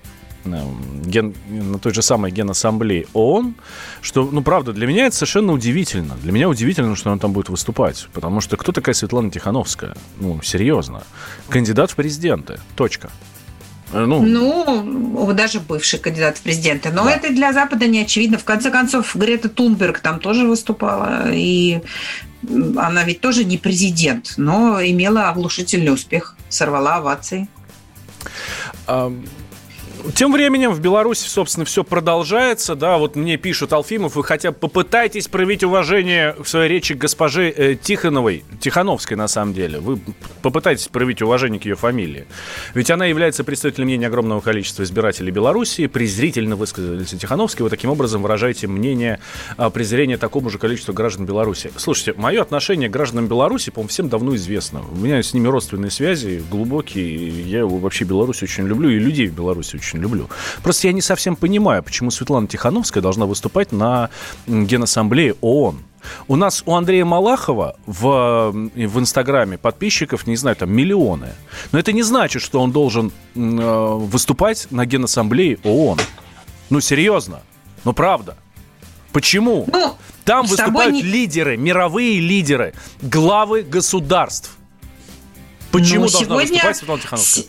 ген, 0.46 1.34
на 1.50 1.80
той 1.80 1.94
же 1.94 2.02
самой 2.02 2.32
Генассамблее 2.32 3.08
ООН, 3.14 3.56
что, 4.02 4.30
ну, 4.32 4.42
правда, 4.42 4.74
для 4.74 4.88
меня 4.88 5.08
это 5.08 5.16
совершенно 5.16 5.54
удивительно. 5.54 6.16
Для 6.22 6.32
меня 6.32 6.50
удивительно, 6.50 6.96
что 6.96 7.12
она 7.12 7.20
там 7.20 7.34
будет 7.34 7.50
выступать. 7.50 8.08
Потому 8.14 8.42
что 8.42 8.58
кто 8.58 8.72
такая 8.72 8.96
Светлана 8.96 9.32
Тихановская? 9.32 9.96
Ну, 10.20 10.42
серьезно. 10.42 11.04
Кандидат 11.50 11.92
в 11.92 11.96
президенты. 11.96 12.60
Точка. 12.76 13.10
Э, 13.92 14.06
ну, 14.06 14.22
ну, 14.22 15.34
даже 15.34 15.60
бывший 15.60 16.00
кандидат 16.00 16.38
в 16.38 16.42
президенты. 16.42 16.92
Но 16.92 17.06
да. 17.06 17.12
это 17.12 17.30
для 17.30 17.54
Запада 17.54 17.88
не 17.88 18.02
очевидно. 18.02 18.38
В 18.38 18.44
конце 18.44 18.72
концов, 18.72 19.16
Грета 19.16 19.50
Тунберг 19.50 20.00
там 20.00 20.20
тоже 20.20 20.46
выступала. 20.46 21.32
И 21.32 21.82
она 22.78 23.04
ведь 23.04 23.22
тоже 23.22 23.44
не 23.44 23.58
президент, 23.58 24.34
но 24.38 24.82
имела 24.82 25.30
оглушительный 25.30 25.94
успех. 25.94 26.36
Сорвала 26.50 26.96
овации. 26.96 27.48
Тем 30.14 30.32
временем 30.32 30.72
в 30.72 30.80
Беларуси, 30.80 31.28
собственно, 31.28 31.66
все 31.66 31.84
продолжается. 31.84 32.76
Да, 32.76 32.98
вот 32.98 33.16
мне 33.16 33.38
пишут 33.38 33.74
Алфимов, 33.74 34.16
вы 34.16 34.24
хотя 34.24 34.52
бы 34.52 34.58
попытайтесь 34.58 35.28
проявить 35.28 35.64
уважение 35.64 36.36
в 36.38 36.48
своей 36.48 36.70
речи 36.70 36.94
к 36.94 36.98
госпоже 36.98 37.50
э, 37.50 37.76
Тихоновой, 37.76 38.44
Тихановской, 38.60 39.18
на 39.18 39.28
самом 39.28 39.54
деле. 39.54 39.80
Вы 39.80 40.00
попытайтесь 40.42 40.88
проявить 40.88 41.22
уважение 41.22 41.60
к 41.60 41.66
ее 41.66 41.76
фамилии. 41.76 42.26
Ведь 42.74 42.92
она 42.92 43.06
является 43.06 43.44
представителем 43.44 43.88
мнения 43.88 44.08
огромного 44.08 44.42
количества 44.42 44.84
избирателей 44.84 45.32
Беларуси. 45.32 45.88
Презрительно 45.88 46.56
высказались 46.56 47.10
Тихановский. 47.10 47.64
Вы 47.64 47.70
таким 47.70 47.90
образом 47.90 48.22
выражаете 48.22 48.68
мнение 48.68 49.20
а, 49.58 49.70
презрения 49.70 50.18
такому 50.18 50.50
же 50.50 50.60
количеству 50.60 50.94
граждан 50.94 51.26
Беларуси. 51.26 51.72
Слушайте, 51.78 52.14
мое 52.18 52.42
отношение 52.42 52.90
к 52.90 52.92
гражданам 52.92 53.28
Беларуси, 53.28 53.72
по-моему, 53.72 53.90
всем 53.90 54.10
давно 54.10 54.36
известно. 54.36 54.82
У 54.92 54.96
меня 54.96 55.22
с 55.22 55.34
ними 55.34 55.48
родственные 55.48 55.92
связи 55.92 56.44
глубокие. 56.52 57.42
Я 57.42 57.66
вообще 57.66 58.06
Беларусь 58.06 58.44
очень 58.44 58.68
люблю, 58.68 58.90
и 58.90 59.00
людей 59.00 59.28
в 59.28 59.34
Беларуси 59.34 59.78
очень 59.78 59.95
очень 59.96 60.02
люблю. 60.02 60.30
Просто 60.64 60.88
я 60.88 60.94
не 60.94 61.02
совсем 61.02 61.36
понимаю, 61.36 61.84
почему 61.84 62.12
Светлана 62.12 62.48
Тихановская 62.48 63.02
должна 63.02 63.26
выступать 63.26 63.72
на 63.72 64.10
Генассамблее 64.48 65.36
ООН. 65.42 65.80
У 66.28 66.36
нас 66.36 66.62
у 66.66 66.76
Андрея 66.76 67.04
Малахова 67.04 67.78
в, 67.88 68.52
в 68.52 69.00
Инстаграме 69.00 69.58
подписчиков, 69.58 70.28
не 70.28 70.36
знаю, 70.36 70.56
там 70.56 70.72
миллионы. 70.72 71.30
Но 71.72 71.80
это 71.80 71.94
не 71.94 72.04
значит, 72.04 72.44
что 72.44 72.62
он 72.62 72.72
должен 72.72 73.12
э, 73.34 73.40
выступать 73.40 74.68
на 74.70 74.86
Генассамблее 74.86 75.58
ООН. 75.64 76.00
Ну, 76.70 76.80
серьезно. 76.80 77.42
Ну, 77.86 77.94
правда. 77.94 78.38
Почему? 79.12 79.66
Ну, 79.72 79.96
там 80.26 80.46
выступают 80.46 80.94
не... 80.94 81.02
лидеры, 81.02 81.58
мировые 81.58 82.20
лидеры, 82.20 82.74
главы 83.02 83.64
государств. 83.64 84.52
Почему 85.72 86.06
ну, 86.06 86.12
должна 86.12 86.20
сегодня... 86.20 86.52
выступать 86.52 86.78
Светлана 86.78 87.02
Тихановская? 87.02 87.46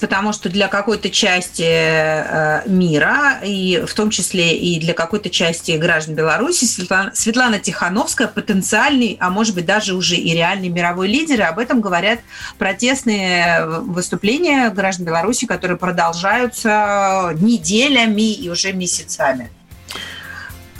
Потому 0.00 0.32
что 0.32 0.48
для 0.48 0.68
какой-то 0.68 1.10
части 1.10 1.64
э, 1.64 2.62
мира, 2.68 3.38
и 3.44 3.84
в 3.86 3.94
том 3.94 4.10
числе 4.10 4.56
и 4.56 4.80
для 4.80 4.92
какой-то 4.92 5.30
части 5.30 5.72
граждан 5.72 6.14
Беларуси, 6.14 6.64
Светлана, 6.64 7.12
Светлана 7.14 7.58
Тихановская 7.58 8.28
потенциальный, 8.28 9.16
а 9.20 9.30
может 9.30 9.54
быть 9.54 9.66
даже 9.66 9.94
уже 9.94 10.16
и 10.16 10.34
реальный 10.34 10.68
мировой 10.68 11.08
лидер, 11.08 11.40
и 11.40 11.44
об 11.44 11.58
этом 11.58 11.80
говорят 11.80 12.20
протестные 12.58 13.66
выступления 13.66 14.70
граждан 14.70 15.06
Беларуси, 15.06 15.46
которые 15.46 15.76
продолжаются 15.76 17.32
неделями 17.40 18.32
и 18.32 18.48
уже 18.48 18.72
месяцами 18.72 19.50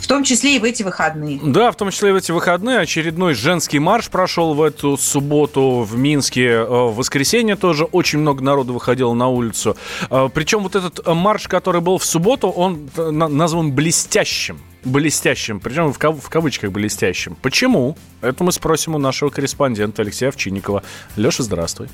том 0.09 0.23
числе 0.23 0.55
и 0.55 0.59
в 0.59 0.63
эти 0.63 0.83
выходные. 0.83 1.39
Да, 1.43 1.71
в 1.71 1.75
том 1.77 1.91
числе 1.91 2.09
и 2.09 2.11
в 2.11 2.15
эти 2.15 2.31
выходные. 2.31 2.79
Очередной 2.79 3.33
женский 3.35 3.79
марш 3.79 4.09
прошел 4.09 4.53
в 4.55 4.61
эту 4.61 4.97
субботу 4.97 5.81
в 5.87 5.95
Минске. 5.97 6.45
Э, 6.47 6.63
в 6.65 6.95
воскресенье 6.95 7.55
тоже 7.55 7.85
очень 7.85 8.19
много 8.19 8.43
народу 8.43 8.73
выходило 8.73 9.13
на 9.13 9.27
улицу. 9.29 9.77
Э, 10.09 10.29
Причем 10.33 10.63
вот 10.63 10.75
этот 10.75 11.05
марш, 11.07 11.47
который 11.47 11.79
был 11.81 11.97
в 11.99 12.05
субботу, 12.05 12.49
он 12.49 12.89
назван 12.97 13.71
блестящим 13.71 14.59
блестящим, 14.85 15.59
причем 15.59 15.91
в, 15.91 15.99
кав- 15.99 16.23
в 16.23 16.29
кавычках 16.29 16.71
блестящим. 16.71 17.35
Почему? 17.41 17.97
Это 18.21 18.45
мы 18.45 18.53
спросим 18.53 18.95
у 18.95 18.97
нашего 18.97 19.29
корреспондента 19.29 20.01
Алексея 20.03 20.29
Овчинникова. 20.29 20.83
Леша, 21.17 21.43
здравствуй. 21.43 21.89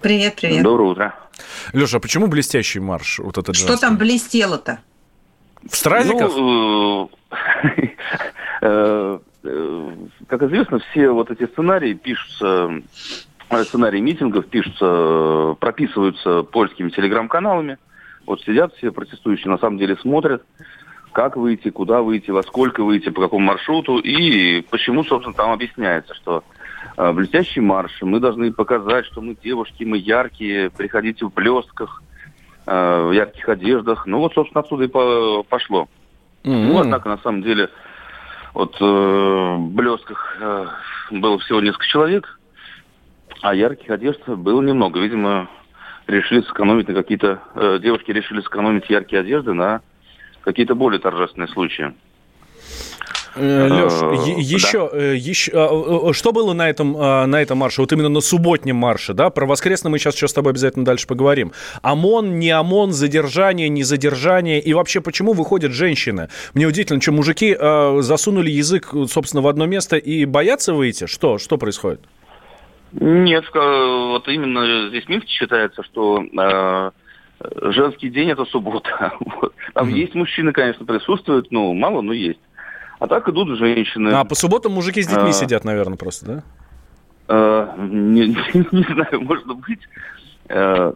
Привет, 0.00 0.36
привет. 0.40 0.62
Доброе 0.62 0.90
утро. 0.90 1.14
Леша, 1.74 1.98
а 1.98 2.00
почему 2.00 2.28
блестящий 2.28 2.80
марш? 2.80 3.18
Вот 3.18 3.36
этот 3.36 3.54
Что 3.54 3.66
женский? 3.66 3.80
там 3.86 3.98
блестело-то? 3.98 4.78
В 5.70 5.76
стразиках? 5.76 6.32
Ну, 6.34 7.04
э, 7.04 7.08
э, 7.12 7.16
как 7.30 9.22
известно, 10.42 10.80
все 10.90 11.10
вот 11.10 11.30
эти 11.30 11.46
сценарии 11.46 11.94
пишутся, 11.94 12.82
э, 13.50 13.64
сценарии 13.64 14.00
митингов 14.00 14.46
пишутся, 14.46 15.56
прописываются 15.60 16.42
польскими 16.42 16.90
телеграм-каналами. 16.90 17.78
Вот 18.26 18.42
сидят 18.42 18.74
все 18.74 18.92
протестующие, 18.92 19.50
на 19.50 19.58
самом 19.58 19.78
деле 19.78 19.96
смотрят, 19.96 20.44
как 21.12 21.36
выйти, 21.36 21.70
куда 21.70 22.02
выйти, 22.02 22.30
во 22.30 22.42
сколько 22.42 22.84
выйти, 22.84 23.08
по 23.08 23.22
какому 23.22 23.46
маршруту. 23.46 23.98
И 23.98 24.62
почему, 24.70 25.04
собственно, 25.04 25.34
там 25.34 25.50
объясняется, 25.50 26.14
что 26.14 26.44
блестящий 26.96 27.60
марш, 27.60 28.02
мы 28.02 28.20
должны 28.20 28.52
показать, 28.52 29.06
что 29.06 29.20
мы 29.20 29.34
девушки, 29.34 29.84
мы 29.84 29.96
яркие, 29.96 30.70
приходите 30.70 31.24
в 31.24 31.32
блестках, 31.32 32.02
Э, 32.66 33.06
в 33.08 33.12
ярких 33.12 33.48
одеждах. 33.48 34.06
Ну 34.06 34.18
вот, 34.18 34.34
собственно, 34.34 34.60
отсюда 34.60 34.84
и 34.84 35.42
пошло. 35.48 35.88
Mm-hmm. 36.44 36.66
Ну, 36.66 36.78
однако, 36.78 37.08
на 37.08 37.18
самом 37.18 37.42
деле, 37.42 37.70
вот 38.54 38.76
э, 38.80 39.56
блесках 39.58 40.36
э, 40.40 40.66
было 41.10 41.38
всего 41.38 41.60
несколько 41.60 41.86
человек, 41.86 42.38
а 43.42 43.54
ярких 43.54 43.90
одежд 43.90 44.26
было 44.26 44.60
немного. 44.62 45.00
Видимо, 45.00 45.48
решили 46.06 46.42
сэкономить 46.42 46.88
на 46.88 46.94
какие-то... 46.94 47.40
Э, 47.54 47.78
девушки 47.80 48.10
решили 48.10 48.40
сэкономить 48.40 48.88
яркие 48.88 49.20
одежды 49.20 49.52
на 49.52 49.82
какие-то 50.42 50.74
более 50.74 51.00
торжественные 51.00 51.48
случаи. 51.48 51.94
Э, 53.36 53.68
Леш, 53.68 53.92
еще, 54.38 54.90
да. 54.92 55.12
еще, 55.12 55.52
а, 55.54 56.12
что 56.12 56.32
было 56.32 56.52
на 56.52 56.68
этом, 56.68 56.96
а, 56.98 57.26
на 57.26 57.40
этом 57.40 57.58
марше, 57.58 57.80
вот 57.80 57.92
именно 57.92 58.08
на 58.08 58.20
субботнем 58.20 58.76
марше, 58.76 59.14
да, 59.14 59.30
про 59.30 59.46
воскресный 59.46 59.90
мы 59.90 59.98
сейчас 59.98 60.16
еще 60.16 60.26
с 60.26 60.32
тобой 60.32 60.52
обязательно 60.52 60.84
дальше 60.84 61.06
поговорим. 61.06 61.52
ОМОН, 61.82 62.38
не 62.38 62.50
ОМОН, 62.50 62.92
задержание, 62.92 63.68
не 63.68 63.84
задержание, 63.84 64.60
и 64.60 64.74
вообще 64.74 65.00
почему 65.00 65.32
выходят 65.32 65.72
женщины? 65.72 66.28
Мне 66.54 66.66
удивительно, 66.66 67.00
что 67.00 67.12
мужики 67.12 67.56
а, 67.58 67.98
засунули 68.00 68.50
язык, 68.50 68.92
собственно, 69.08 69.42
в 69.42 69.46
одно 69.46 69.66
место 69.66 69.96
и 69.96 70.24
боятся 70.24 70.74
выйти? 70.74 71.06
Что, 71.06 71.38
что 71.38 71.56
происходит? 71.56 72.00
Нет, 72.92 73.44
вот 73.54 74.26
именно 74.26 74.88
здесь 74.88 75.08
миф 75.08 75.22
считается, 75.28 75.84
что 75.84 76.20
э, 76.22 76.90
женский 77.70 78.10
день 78.10 78.30
это 78.30 78.44
суббота. 78.46 79.12
Вот. 79.20 79.54
Там 79.74 79.88
mm-hmm. 79.88 79.98
есть 79.98 80.14
мужчины, 80.14 80.52
конечно, 80.52 80.84
присутствуют, 80.84 81.52
ну, 81.52 81.72
мало, 81.72 82.00
но 82.00 82.12
есть. 82.12 82.40
А 83.00 83.06
так 83.06 83.26
идут 83.30 83.58
женщины. 83.58 84.10
А 84.10 84.24
по 84.24 84.34
субботам 84.34 84.72
мужики 84.72 85.02
с 85.02 85.08
детьми 85.08 85.30
а, 85.30 85.32
сидят, 85.32 85.64
наверное, 85.64 85.96
просто, 85.96 86.26
да? 86.26 86.42
А, 87.28 87.74
не, 87.78 88.28
не, 88.28 88.66
не 88.72 88.94
знаю, 88.94 89.22
может 89.22 89.46
быть. 89.46 89.80
А, 90.50 90.92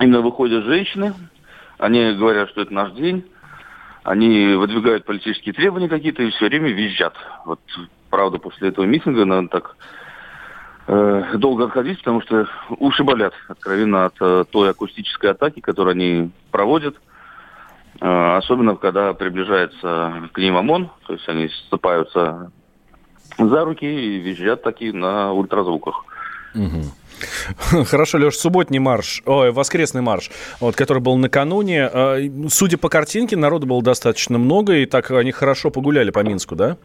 именно 0.00 0.20
выходят 0.20 0.64
женщины, 0.64 1.14
они 1.78 2.12
говорят, 2.14 2.50
что 2.50 2.62
это 2.62 2.74
наш 2.74 2.90
день, 2.92 3.24
они 4.02 4.54
выдвигают 4.54 5.04
политические 5.04 5.54
требования 5.54 5.88
какие-то 5.88 6.24
и 6.24 6.30
все 6.30 6.46
время 6.46 6.72
визжат. 6.72 7.14
Вот, 7.44 7.60
правда, 8.10 8.38
после 8.38 8.70
этого 8.70 8.84
митинга, 8.84 9.24
наверное, 9.24 9.48
так 9.48 9.76
э, 10.88 11.36
долго 11.36 11.66
отходить, 11.66 11.98
потому 11.98 12.20
что 12.22 12.48
уши 12.80 13.04
болят, 13.04 13.34
откровенно, 13.46 14.06
от 14.06 14.14
э, 14.20 14.44
той 14.50 14.70
акустической 14.70 15.30
атаки, 15.30 15.60
которую 15.60 15.92
они 15.92 16.30
проводят. 16.50 16.96
Э, 16.96 17.15
особенно, 18.00 18.76
когда 18.76 19.14
приближается 19.14 20.28
к 20.32 20.38
ним 20.38 20.56
ОМОН, 20.56 20.90
то 21.06 21.12
есть 21.12 21.28
они 21.28 21.48
ссыпаются 21.48 22.50
за 23.38 23.64
руки 23.64 23.86
и 23.86 24.18
визжат 24.18 24.62
такие 24.62 24.92
на 24.92 25.32
ультразвуках. 25.32 26.04
Хорошо, 27.90 28.18
Леш, 28.18 28.36
субботний 28.36 28.78
марш, 28.78 29.22
ой, 29.26 29.52
воскресный 29.52 30.02
марш, 30.02 30.30
вот, 30.60 30.76
который 30.76 31.02
был 31.02 31.16
накануне. 31.16 31.88
Э, 31.92 32.18
судя 32.48 32.78
по 32.78 32.88
картинке, 32.88 33.36
народу 33.36 33.66
было 33.66 33.82
достаточно 33.82 34.38
много, 34.38 34.74
и 34.74 34.86
так 34.86 35.10
они 35.10 35.32
хорошо 35.32 35.70
погуляли 35.70 36.10
по 36.10 36.22
Минску, 36.22 36.56
да? 36.56 36.76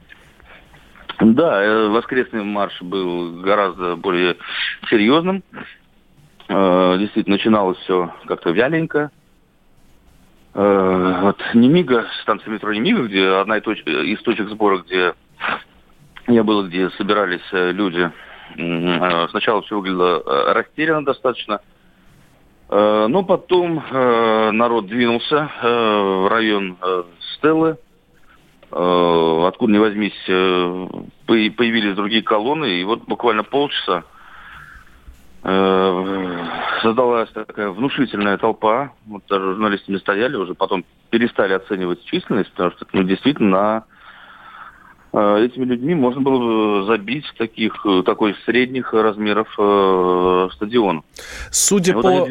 Да, 1.20 1.64
э, 1.64 1.88
воскресный 1.90 2.44
марш 2.44 2.82
был 2.82 3.42
гораздо 3.42 3.96
более 3.96 4.38
серьезным. 4.90 5.44
Э, 6.48 6.98
действительно, 7.00 7.36
начиналось 7.36 7.78
все 7.80 8.14
как-то 8.26 8.52
вяленько. 8.52 9.12
Вот 10.54 11.42
Немига, 11.54 12.08
станция 12.24 12.52
метро 12.52 12.74
Немига, 12.74 13.04
где 13.04 13.26
одна 13.28 13.58
из 13.58 14.22
точек 14.22 14.50
сбора, 14.50 14.80
где 14.80 15.14
я 16.28 16.44
был, 16.44 16.68
где 16.68 16.90
собирались 16.92 17.42
люди 17.52 18.12
Э, 18.58 19.28
сначала 19.30 19.62
все 19.62 19.76
выглядело 19.78 20.22
э, 20.26 20.54
растерянно 20.54 21.06
достаточно. 21.06 21.62
Э, 22.70 23.08
но 23.10 23.24
потом 23.24 23.84
народ 23.92 24.88
двинулся 24.88 25.50
в 25.62 26.30
район 26.30 26.78
Стеллы. 27.36 27.78
Откуда 28.70 29.74
ни 29.74 29.78
возьмись, 29.78 30.14
появились 31.26 31.96
другие 31.96 32.24
колонны. 32.24 32.80
И 32.80 32.84
вот 32.86 33.04
буквально 33.04 33.44
полчаса 33.44 34.04
создалась 36.82 37.30
такая 37.32 37.70
внушительная 37.70 38.38
толпа. 38.38 38.94
Вот 39.06 39.24
даже 39.30 39.54
журналисты 39.54 39.92
не 39.92 40.00
стояли, 40.00 40.36
уже 40.36 40.54
потом 40.54 40.86
перестали 41.10 41.54
оценивать 41.54 42.04
численность, 42.06 42.52
потому 42.52 42.72
что 42.72 42.86
ну, 42.94 43.04
действительно 43.04 43.50
на 43.50 43.84
этими 45.14 45.66
людьми 45.66 45.94
можно 45.94 46.22
было 46.22 46.40
бы 46.40 46.86
забить 46.86 47.26
таких, 47.38 47.86
э, 47.86 48.02
такой 48.06 48.34
средних 48.46 48.94
размеров 48.94 49.48
э, 49.58 50.50
стадион. 50.54 51.04
Судя, 51.50 51.96
вот 51.96 52.04
по, 52.04 52.28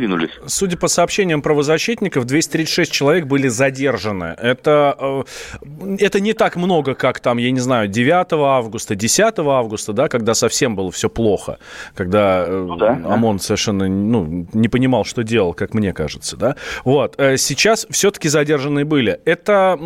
судя 0.47 0.79
по 0.79 0.89
сообщениям 0.89 1.43
правозащитников, 1.43 2.25
236 2.25 2.91
человек 2.91 3.27
были 3.27 3.49
задержаны. 3.49 4.35
Это, 4.39 4.97
э, 4.99 5.97
это 5.99 6.21
не 6.21 6.33
так 6.33 6.57
много, 6.57 6.95
как 6.95 7.21
там, 7.21 7.37
я 7.37 7.51
не 7.51 7.61
знаю, 7.61 7.87
9 7.87 8.33
августа, 8.33 8.95
10 8.95 9.39
августа, 9.39 9.93
да, 9.93 10.09
когда 10.09 10.33
совсем 10.33 10.75
было 10.75 10.91
все 10.91 11.11
плохо, 11.11 11.59
когда 11.95 12.47
э, 12.47 12.65
ну, 12.67 12.77
да, 12.77 12.93
ОМОН 12.93 13.37
да. 13.37 13.43
совершенно 13.43 13.89
ну, 13.89 14.47
не 14.55 14.69
понимал, 14.69 15.05
что 15.05 15.23
делал, 15.23 15.53
как 15.53 15.75
мне 15.75 15.93
кажется. 15.93 16.39
Да? 16.39 16.57
Вот. 16.85 17.15
Э, 17.19 17.37
сейчас 17.37 17.87
все-таки 17.91 18.31
задержанные 18.31 18.87
были. 18.87 19.21
Это, 19.27 19.79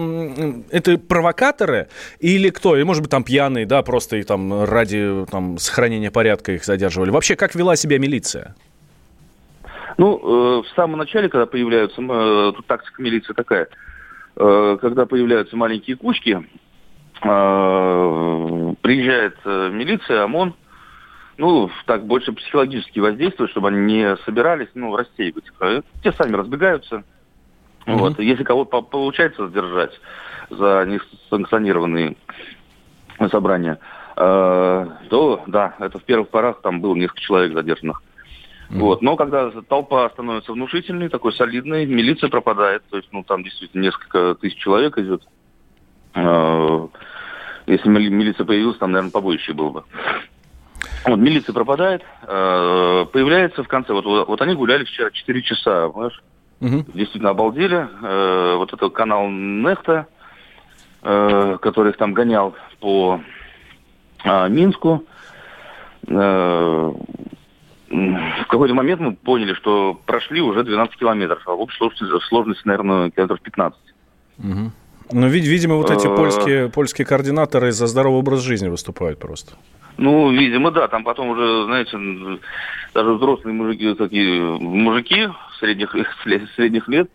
это 0.71 0.97
провокаторы 0.97 1.89
или 2.21 2.51
кто? 2.51 2.84
Может 2.85 3.03
быть, 3.03 3.11
там 3.11 3.25
пьяные, 3.25 3.67
да, 3.67 3.83
просто 3.83 4.17
и 4.17 4.23
там 4.23 4.65
ради 4.65 5.27
там, 5.31 5.59
сохранения 5.59 6.11
порядка 6.11 6.53
их 6.53 6.65
задерживали. 6.65 7.11
Вообще, 7.11 7.37
как 7.37 7.55
вела 7.55 7.77
себя 7.77 7.99
милиция? 7.99 8.55
Ну, 9.97 10.19
э, 10.19 10.63
в 10.63 10.69
самом 10.75 10.99
начале, 10.99 11.29
когда 11.29 11.47
появляются, 11.47 12.01
э, 12.01 12.53
тут 12.57 12.67
тактика 12.67 13.01
милиции 13.03 13.33
такая, 13.33 13.69
э, 14.37 14.79
когда 14.81 15.07
появляются 15.07 15.57
маленькие 15.57 15.97
кучки, 15.97 16.47
э, 17.23 18.75
приезжает 18.83 19.37
э, 19.45 19.71
милиция, 19.73 20.25
ОМОН, 20.25 20.55
ну, 21.37 21.71
так 21.87 22.07
больше 22.07 22.33
психологически 22.33 23.01
воздействует, 23.01 23.51
чтобы 23.51 23.69
они 23.69 23.81
не 23.81 24.17
собирались, 24.25 24.69
ну, 24.75 24.97
рассеивать. 24.97 25.45
Э, 25.61 25.83
те 26.03 26.13
сами 26.13 26.37
разбегаются. 26.37 27.05
Mm-hmm. 27.87 27.97
Вот. 27.97 28.19
Если 28.19 28.45
кого-то 28.45 28.83
получается 28.83 29.47
задержать 29.47 29.93
за 30.51 30.85
несанкционированные 30.87 32.17
собрания, 33.31 33.79
э, 34.17 34.87
то 35.11 35.43
да, 35.47 35.75
это 35.79 35.99
в 35.99 36.05
первых 36.05 36.29
порах 36.29 36.61
там 36.63 36.81
было 36.81 36.95
несколько 36.95 37.21
человек 37.21 37.53
задержанных. 37.53 38.03
Mm-hmm. 38.71 38.79
Вот. 38.79 39.03
Но 39.03 39.17
когда 39.17 39.51
толпа 39.69 40.09
становится 40.11 40.53
внушительной, 40.53 41.09
такой 41.09 41.33
солидной, 41.33 41.87
милиция 41.87 42.31
пропадает. 42.31 42.83
То 42.91 42.97
есть, 42.97 43.09
ну, 43.13 43.23
там 43.23 43.43
действительно 43.43 43.83
несколько 43.83 44.35
тысяч 44.41 44.57
человек 44.59 44.97
идет. 44.99 45.23
Э, 46.15 46.89
если 47.67 47.89
милиция 47.89 48.45
появилась, 48.45 48.79
там, 48.79 48.93
наверное, 48.93 49.13
побоище 49.13 49.53
было 49.53 49.71
бы. 49.71 49.85
Вот, 51.07 51.19
милиция 51.19 51.53
пропадает, 51.53 52.03
э, 52.23 53.07
появляется 53.13 53.63
в 53.63 53.69
конце. 53.69 53.93
Вот, 53.93 54.05
вот 54.05 54.41
они 54.41 54.55
гуляли 54.55 54.85
вчера 54.85 55.11
4 55.11 55.43
часа, 55.43 55.89
понимаешь? 55.89 56.23
Угу. 56.61 56.85
Действительно 56.95 57.31
обалдели. 57.31 57.89
вот 58.57 58.73
этот 58.73 58.93
канал 58.95 59.29
Нехта, 59.29 60.07
который 61.05 61.91
их 61.91 61.99
там 61.99 62.15
гонял 62.15 62.55
по 62.81 63.21
Минску, 64.25 65.05
в 66.07 66.95
какой-то 68.49 68.75
момент 68.75 69.01
мы 69.01 69.15
поняли, 69.15 69.55
что 69.55 70.01
прошли 70.07 70.41
уже 70.41 70.65
12 70.65 70.97
километров, 70.97 71.43
а 71.47 71.53
в 71.53 71.61
общей 71.61 71.77
сложности, 71.77 72.29
сложности 72.29 72.67
наверное, 72.67 73.11
километров 73.11 73.41
15. 73.43 73.79
Угу. 74.39 74.73
Ну, 75.13 75.29
видимо, 75.29 75.77
вот 75.77 75.91
эти 75.91 76.07
а. 76.07 76.17
польские, 76.17 76.71
польские 76.71 77.07
координаторы 77.07 77.73
за 77.73 77.87
здоровый 77.87 78.21
образ 78.21 78.41
жизни 78.41 78.69
выступают 78.69 79.19
просто. 79.19 79.55
Ну, 79.97 80.33
видимо, 80.33 80.71
да. 80.71 80.89
Там 80.89 81.05
потом 81.05 81.29
уже, 81.29 81.65
знаете, 81.67 82.41
даже 82.95 83.13
взрослые 83.13 83.55
мужики, 83.55 83.95
такие 83.95 84.43
мужики 84.43 85.29
средних, 85.61 85.95
средних 86.57 86.89
лет 86.89 87.11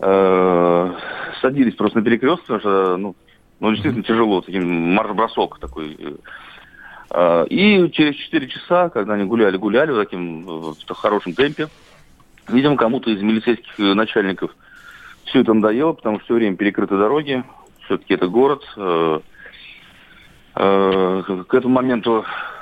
э, 0.00 0.92
садились 1.40 1.74
просто 1.74 1.98
на 1.98 2.04
перекресток, 2.04 2.46
потому 2.46 2.60
что, 2.60 2.96
ну, 2.96 3.16
ну 3.60 3.70
действительно 3.70 4.04
тяжело, 4.04 4.40
таким 4.40 4.94
марш-бросок 4.94 5.58
такой 5.58 6.18
а, 7.10 7.44
и 7.44 7.90
через 7.90 8.14
4 8.16 8.48
часа, 8.48 8.88
когда 8.88 9.14
они 9.14 9.24
гуляли-гуляли 9.24 9.92
в 9.92 9.96
таким 9.96 10.44
в 10.44 10.94
хорошем 10.94 11.34
темпе, 11.34 11.68
видимо, 12.48 12.76
кому-то 12.76 13.10
из 13.10 13.20
милицейских 13.20 13.78
начальников 13.78 14.54
все 15.24 15.40
это 15.40 15.52
надоело, 15.52 15.92
потому 15.92 16.16
что 16.16 16.26
все 16.26 16.34
время 16.34 16.56
перекрыты 16.56 16.96
дороги, 16.96 17.44
все-таки 17.84 18.14
это 18.14 18.28
город. 18.28 18.62
Э, 18.76 19.20
э, 20.56 21.22
к 21.48 21.54
этому 21.54 21.74
моменту 21.74 22.24
э, 22.24 22.59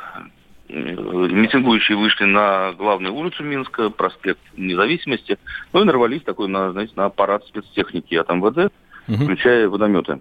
митингующие 0.68 1.96
вышли 1.96 2.24
на 2.24 2.72
главную 2.72 3.14
улицу 3.14 3.42
Минска, 3.42 3.90
проспект 3.90 4.40
Независимости, 4.56 5.38
ну 5.72 5.82
и 5.82 5.84
нарвались 5.84 6.22
такой 6.22 6.48
на, 6.48 6.72
знаете, 6.72 6.92
на 6.96 7.06
аппарат 7.06 7.44
спецтехники 7.46 8.14
от 8.14 8.28
МВД, 8.28 8.72
угу. 9.08 9.24
включая 9.24 9.68
водометы. 9.68 10.20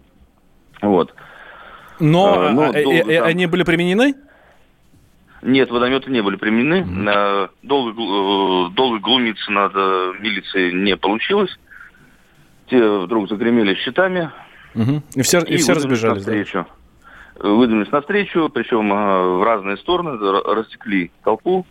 Вот. 0.81 1.13
Но 1.99 2.47
а, 2.47 2.51
ну, 2.51 2.73
долго, 2.73 3.03
там... 3.03 3.23
они 3.23 3.47
были 3.47 3.63
применены? 3.63 4.15
Нет, 5.41 5.69
водометы 5.69 6.11
не 6.11 6.21
были 6.21 6.35
применены. 6.35 6.81
Mm-hmm. 6.81 7.49
Долго, 7.63 7.91
э, 7.91 8.69
долго 8.75 8.99
глумиться 8.99 9.51
над 9.51 9.71
э, 9.75 10.13
милицией 10.19 10.73
не 10.73 10.97
получилось. 10.97 11.55
Те 12.67 12.83
вдруг 12.83 13.29
загремели 13.29 13.75
щитами. 13.75 14.31
Mm-hmm. 14.73 15.01
И 15.15 15.21
все, 15.21 15.39
и, 15.41 15.53
и 15.53 15.57
все 15.57 15.73
разбежались. 15.73 16.25
Навстречу. 16.25 16.65
Да? 16.67 16.73
Выдвинулись 17.39 17.91
навстречу, 17.91 18.49
причем 18.49 18.89
в 18.89 19.43
разные 19.43 19.77
стороны, 19.77 20.17
растекли 20.19 21.11
толпу. 21.23 21.65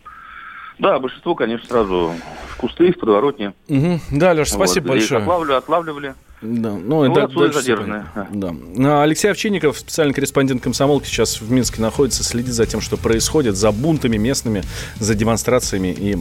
Да, 0.79 0.99
большинство, 0.99 1.35
конечно, 1.35 1.67
сразу 1.67 2.13
в 2.49 2.57
кусты, 2.57 2.93
в 2.93 2.99
подворотне. 2.99 3.55
Угу. 3.69 4.01
Да, 4.13 4.33
Леш, 4.33 4.51
спасибо 4.51 4.89
вот. 4.89 4.93
большое. 4.93 5.21
Отлавливали, 5.21 5.57
отлавливали. 5.57 6.15
Да, 6.43 6.73
ну, 6.73 7.05
ну 7.05 7.17
это 7.17 7.29
дальше 7.29 7.61
задержанные. 7.61 8.05
Да. 8.31 8.55
А 8.81 9.03
Алексей 9.03 9.31
Овчинников, 9.31 9.79
специальный 9.79 10.13
корреспондент 10.13 10.63
комсомолки, 10.63 11.07
сейчас 11.07 11.41
в 11.41 11.51
Минске 11.51 11.81
находится, 11.81 12.23
следит 12.23 12.53
за 12.53 12.67
тем, 12.67 12.83
что 12.83 12.99
происходит, 12.99 13.57
за 13.57 13.73
бунтами 13.73 14.19
местными, 14.19 14.63
за 14.97 15.15
демонстрациями 15.15 15.95
и 15.99 16.15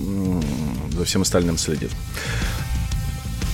за 0.92 1.04
всем 1.04 1.24
остальным 1.24 1.58
следит. 1.58 1.92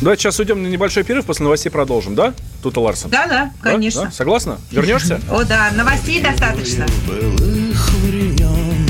Давайте 0.01 0.23
сейчас 0.23 0.39
уйдем 0.39 0.63
на 0.63 0.67
небольшой 0.67 1.03
перерыв, 1.03 1.25
после 1.25 1.43
новостей 1.43 1.69
продолжим, 1.69 2.15
да? 2.15 2.33
Тут 2.63 2.75
Ларсон. 2.75 3.11
Да, 3.11 3.27
да, 3.27 3.51
конечно. 3.61 4.05
Да? 4.05 4.11
Согласна? 4.11 4.57
Вернешься? 4.71 5.21
О, 5.31 5.43
да, 5.43 5.69
новостей 5.75 6.19
достаточно. 6.19 6.87
Былых 7.07 7.93
времен 8.03 8.89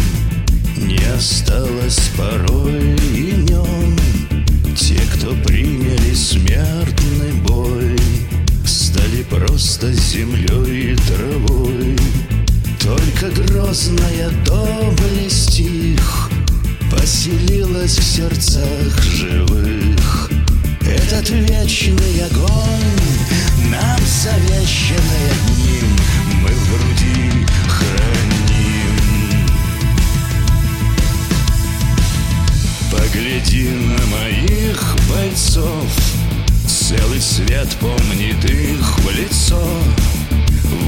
не 0.78 1.04
осталось 1.14 2.12
порой 2.18 2.96
имен. 3.14 4.00
Те, 4.74 5.02
кто 5.16 5.32
приняли 5.44 6.14
смертный 6.14 7.34
бой, 7.46 8.00
Стали 8.66 9.24
просто 9.24 9.92
землей 9.92 10.94
и 10.94 10.96
травой. 10.96 11.98
Только 12.82 13.30
грозная 13.44 14.30
доблесть 14.46 15.60
их 15.60 16.30
Поселилась 16.90 17.98
в 17.98 18.04
сердцах 18.04 19.02
живых. 19.04 20.32
Этот 20.86 21.30
вечный 21.30 22.26
огонь 22.26 22.50
Нам 23.70 24.00
завещанный 24.06 25.32
одним 25.32 25.98
Мы 26.42 26.50
в 26.50 26.70
груди 26.70 27.46
храним. 27.68 28.96
Погляди 32.92 33.70
на 33.70 34.06
моих 34.08 34.96
бойцов 35.10 35.88
Целый 36.68 37.22
свет 37.22 37.70
помнит 37.80 38.44
их 38.44 39.00
в 39.00 39.10
лицо. 39.12 39.64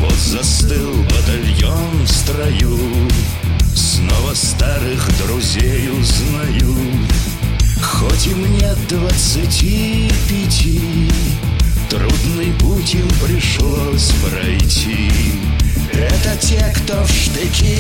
Вот 0.02 0.18
застыл 0.20 1.04
батальон 1.04 2.04
в 2.06 2.10
строю 2.10 2.80
Снова 3.76 4.34
старых 4.34 5.08
друзей 5.26 5.90
узнаю 5.90 7.03
двадцати 8.94 10.12
пяти. 10.30 11.10
Трудный 11.90 12.54
путь 12.60 12.94
им 12.94 13.08
пришлось 13.24 14.12
пройти. 14.22 15.10
Это 15.92 16.38
те, 16.40 16.74
кто 16.76 17.04
в 17.04 17.10
штыки 17.10 17.78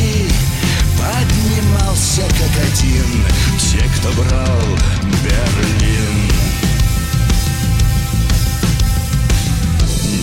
Поднимался 0.97 2.21
как 2.21 2.53
один. 2.67 3.05
Те, 3.59 3.83
кто 3.97 4.21
брал 4.21 4.61
Берлин. 5.23 6.31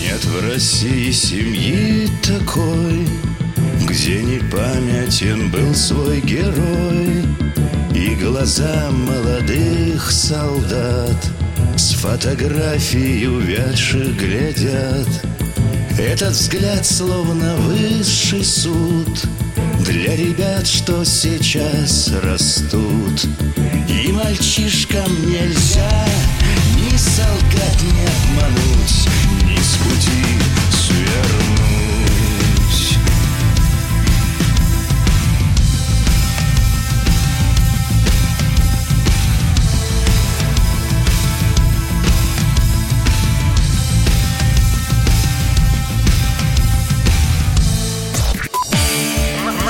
Нет 0.03 0.25
в 0.25 0.51
России 0.51 1.11
семьи 1.11 2.09
такой 2.23 3.07
Где 3.89 4.23
не 4.23 4.39
памятен 4.39 5.51
был 5.51 5.75
свой 5.75 6.21
герой 6.21 7.25
И 7.95 8.15
глаза 8.15 8.91
молодых 8.91 10.11
солдат 10.11 11.17
С 11.77 11.95
фотографий 11.95 13.27
увядших 13.27 14.17
глядят. 14.17 15.09
Этот 15.99 16.33
взгляд 16.33 16.87
словно 16.87 17.57
высший 17.57 18.45
суд 18.45 19.09
Для 19.81 20.17
ребят, 20.17 20.67
что 20.67 21.05
сейчас 21.05 22.11
растут. 22.23 23.27
И 23.89 24.13
мальчишкам 24.13 25.11
нельзя 25.29 26.07
Ни 26.77 26.97
солгать, 26.97 27.83
ни 27.83 28.41
обмануть 28.41 29.09
Ни 29.45 29.59
с 29.59 29.77
пути 29.77 30.41
свернуть 30.71 31.50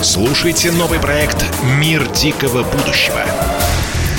Слушайте 0.00 0.70
новый 0.70 1.00
проект 1.00 1.44
«Мир 1.80 2.08
дикого 2.12 2.62
будущего». 2.62 3.20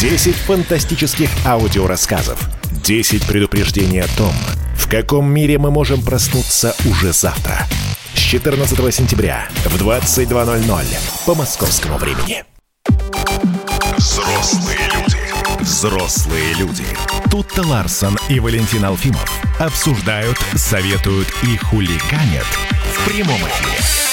10 0.01 0.35
фантастических 0.35 1.29
аудиорассказов. 1.45 2.37
10 2.83 3.25
предупреждений 3.25 4.01
о 4.01 4.07
том, 4.17 4.33
в 4.75 4.89
каком 4.89 5.31
мире 5.31 5.57
мы 5.57 5.71
можем 5.71 6.03
проснуться 6.03 6.75
уже 6.85 7.13
завтра. 7.13 7.65
С 8.13 8.19
14 8.19 8.93
сентября 8.93 9.47
в 9.65 9.81
22.00 9.81 10.85
по 11.25 11.33
московскому 11.33 11.97
времени. 11.97 12.43
Взрослые 13.97 14.79
люди. 14.93 15.61
Взрослые 15.61 16.53
люди. 16.55 16.85
Тут-то 17.31 17.65
Ларсон 17.65 18.17
и 18.27 18.41
Валентин 18.41 18.83
Алфимов 18.83 19.29
обсуждают, 19.59 20.37
советуют 20.55 21.33
и 21.43 21.55
хулиганят 21.55 22.47
в 22.93 23.05
прямом 23.05 23.37
эфире. 23.37 24.08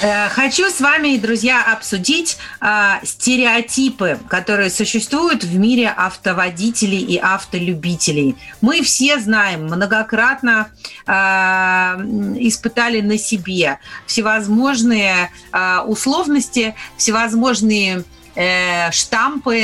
Хочу 0.00 0.70
с 0.70 0.80
вами, 0.80 1.16
друзья, 1.16 1.60
обсудить 1.72 2.38
э, 2.60 3.04
стереотипы, 3.04 4.20
которые 4.28 4.70
существуют 4.70 5.42
в 5.42 5.58
мире 5.58 5.88
автоводителей 5.88 7.00
и 7.00 7.16
автолюбителей. 7.16 8.36
Мы 8.60 8.82
все 8.82 9.18
знаем, 9.18 9.64
многократно 9.64 10.68
э, 11.04 11.10
испытали 11.10 13.00
на 13.00 13.18
себе 13.18 13.80
всевозможные 14.06 15.32
э, 15.52 15.78
условности, 15.80 16.76
всевозможные 16.96 18.04
э, 18.38 18.92
штампы 18.92 19.58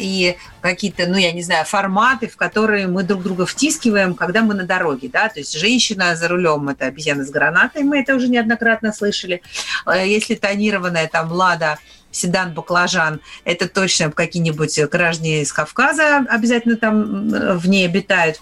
и 0.00 0.36
какие-то, 0.60 1.06
ну, 1.06 1.16
я 1.16 1.32
не 1.32 1.42
знаю, 1.42 1.64
форматы, 1.64 2.28
в 2.28 2.36
которые 2.36 2.86
мы 2.86 3.02
друг 3.02 3.22
друга 3.22 3.44
втискиваем, 3.44 4.14
когда 4.14 4.42
мы 4.42 4.54
на 4.54 4.64
дороге, 4.64 5.10
да, 5.12 5.28
то 5.28 5.40
есть 5.40 5.58
женщина 5.58 6.14
за 6.14 6.28
рулем– 6.28 6.68
это 6.70 6.86
обезьяна 6.86 7.24
с 7.24 7.30
гранатой, 7.30 7.82
мы 7.82 8.00
это 8.00 8.14
уже 8.14 8.28
неоднократно 8.28 8.92
слышали. 8.92 9.42
Э, 9.84 10.06
Если 10.06 10.36
тонированная 10.36 11.08
там 11.08 11.32
«Лада», 11.32 11.78
седан 12.12 12.52
баклажан, 12.54 13.20
это 13.44 13.68
точно 13.68 14.10
какие-нибудь 14.10 14.78
граждане 14.90 15.42
из 15.42 15.52
Кавказа 15.52 16.26
обязательно 16.28 16.76
там 16.76 17.28
в 17.56 17.68
ней 17.68 17.86
обитают. 17.86 18.40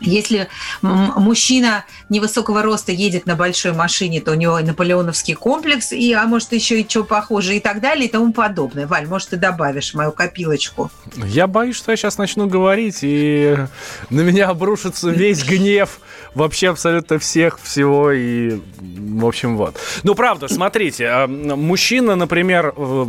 Если 0.00 0.48
мужчина 0.82 1.84
невысокого 2.08 2.62
роста 2.62 2.92
едет 2.92 3.26
на 3.26 3.36
большой 3.36 3.72
машине, 3.72 4.20
то 4.20 4.32
у 4.32 4.34
него 4.34 4.58
наполеоновский 4.60 5.34
комплекс, 5.34 5.92
и, 5.92 6.12
а 6.12 6.26
может 6.26 6.52
еще 6.52 6.80
и 6.80 6.88
что 6.88 7.04
похоже, 7.04 7.56
и 7.56 7.60
так 7.60 7.80
далее, 7.80 8.06
и 8.06 8.08
тому 8.08 8.32
подобное. 8.32 8.86
Валь, 8.86 9.06
может, 9.06 9.30
ты 9.30 9.36
добавишь 9.36 9.94
мою 9.94 10.12
копилочку? 10.12 10.90
Я 11.16 11.46
боюсь, 11.46 11.76
что 11.76 11.92
я 11.92 11.96
сейчас 11.96 12.18
начну 12.18 12.46
говорить, 12.46 12.98
и 13.02 13.56
на 14.08 14.20
меня 14.20 14.48
обрушится 14.48 15.10
весь 15.10 15.44
гнев 15.44 16.00
вообще 16.34 16.70
абсолютно 16.70 17.18
всех, 17.18 17.58
всего, 17.60 18.12
и, 18.12 18.60
в 18.80 19.26
общем, 19.26 19.56
вот. 19.56 19.76
Ну, 20.02 20.14
правда, 20.14 20.48
смотрите, 20.48 21.06
а, 21.06 21.26
мужчина, 21.26 22.16
например, 22.16 22.72
э, 22.76 23.06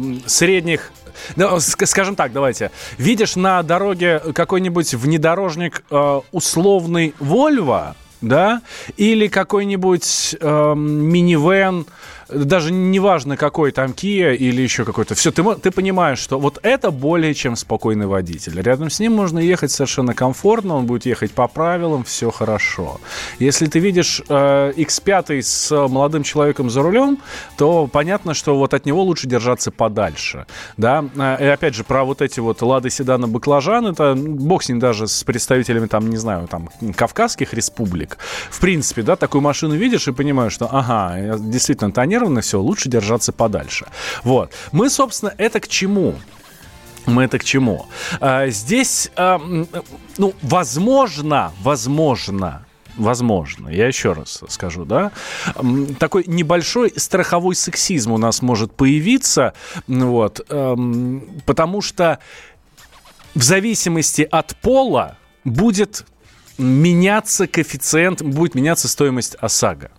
средних 1.11 1.51
ну, 1.51 1.57
ск- 1.57 1.85
скажем 1.85 2.15
так, 2.15 2.31
давайте. 2.31 2.71
Видишь 2.97 3.35
на 3.35 3.63
дороге 3.63 4.19
какой-нибудь 4.33 4.93
внедорожник 4.93 5.83
э, 5.89 6.21
условный 6.31 7.13
Volvo, 7.19 7.93
да, 8.21 8.61
или 8.97 9.27
какой-нибудь 9.27 10.35
э, 10.39 10.73
минивэн, 10.75 11.85
даже 12.31 12.71
неважно 12.71 13.37
какой 13.37 13.71
там 13.71 13.91
Kia 13.91 14.35
или 14.35 14.61
еще 14.61 14.85
какой-то. 14.85 15.15
Все, 15.15 15.31
ты, 15.31 15.43
ты 15.55 15.71
понимаешь, 15.71 16.19
что 16.19 16.39
вот 16.39 16.59
это 16.63 16.91
более 16.91 17.33
чем 17.33 17.55
спокойный 17.55 18.07
водитель. 18.07 18.61
Рядом 18.61 18.89
с 18.89 18.99
ним 18.99 19.13
можно 19.13 19.39
ехать 19.39 19.71
совершенно 19.71 20.13
комфортно, 20.13 20.75
он 20.75 20.85
будет 20.85 21.05
ехать 21.05 21.31
по 21.31 21.47
правилам, 21.47 22.03
все 22.03 22.31
хорошо. 22.31 22.99
Если 23.39 23.67
ты 23.67 23.79
видишь 23.79 24.21
э, 24.27 24.73
X5 24.75 25.41
с 25.41 25.87
молодым 25.87 26.23
человеком 26.23 26.69
за 26.69 26.81
рулем, 26.81 27.19
то 27.57 27.87
понятно, 27.87 28.33
что 28.33 28.57
вот 28.57 28.73
от 28.73 28.85
него 28.85 29.03
лучше 29.03 29.27
держаться 29.27 29.71
подальше. 29.71 30.45
Да? 30.77 31.05
Э, 31.15 31.37
И 31.39 31.47
опять 31.47 31.75
же, 31.75 31.83
про 31.83 32.03
вот 32.03 32.21
эти 32.21 32.39
вот 32.39 32.61
лады 32.61 32.89
седаны 32.89 33.27
баклажан, 33.27 33.87
это 33.87 34.15
бог 34.15 34.63
с 34.63 34.69
ним 34.69 34.79
даже 34.79 35.07
с 35.07 35.23
представителями 35.23 35.87
там, 35.87 36.09
не 36.09 36.17
знаю, 36.17 36.47
там, 36.47 36.69
кавказских 36.95 37.53
республик. 37.53 38.17
В 38.49 38.59
принципе, 38.59 39.01
да, 39.01 39.15
такую 39.15 39.41
машину 39.41 39.75
видишь 39.75 40.07
и 40.07 40.11
понимаешь, 40.11 40.53
что, 40.53 40.67
ага, 40.71 41.17
я 41.17 41.37
действительно 41.37 41.91
тонированно, 42.21 42.41
все, 42.41 42.59
лучше 42.61 42.89
держаться 42.89 43.31
подальше. 43.31 43.87
Вот. 44.23 44.51
Мы, 44.71 44.89
собственно, 44.89 45.33
это 45.37 45.59
к 45.59 45.67
чему? 45.67 46.15
Мы 47.05 47.23
это 47.23 47.39
к 47.39 47.43
чему? 47.43 47.87
А, 48.19 48.47
здесь, 48.47 49.09
а, 49.15 49.41
ну, 50.17 50.33
возможно, 50.41 51.51
возможно, 51.61 52.65
Возможно, 52.97 53.69
я 53.69 53.87
еще 53.87 54.11
раз 54.11 54.43
скажу, 54.49 54.83
да, 54.83 55.13
такой 55.97 56.25
небольшой 56.27 56.91
страховой 56.97 57.55
сексизм 57.55 58.11
у 58.11 58.17
нас 58.17 58.41
может 58.41 58.73
появиться, 58.73 59.53
вот, 59.87 60.45
эм, 60.49 61.41
потому 61.45 61.81
что 61.81 62.19
в 63.33 63.41
зависимости 63.41 64.27
от 64.29 64.57
пола 64.57 65.17
будет 65.45 66.05
меняться 66.57 67.47
коэффициент, 67.47 68.21
будет 68.21 68.55
меняться 68.55 68.89
стоимость 68.89 69.37
ОСАГО. 69.39 69.89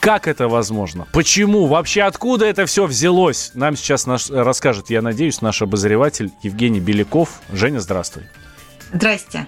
Как 0.00 0.28
это 0.28 0.48
возможно? 0.48 1.06
Почему? 1.12 1.66
Вообще 1.66 2.02
откуда 2.02 2.46
это 2.46 2.66
все 2.66 2.86
взялось? 2.86 3.52
Нам 3.54 3.76
сейчас 3.76 4.06
наш, 4.06 4.30
расскажет, 4.30 4.90
я 4.90 5.02
надеюсь, 5.02 5.40
наш 5.40 5.62
обозреватель 5.62 6.30
Евгений 6.42 6.80
Беляков. 6.80 7.40
Женя, 7.52 7.80
здравствуй. 7.80 8.24
Здрасте. 8.92 9.46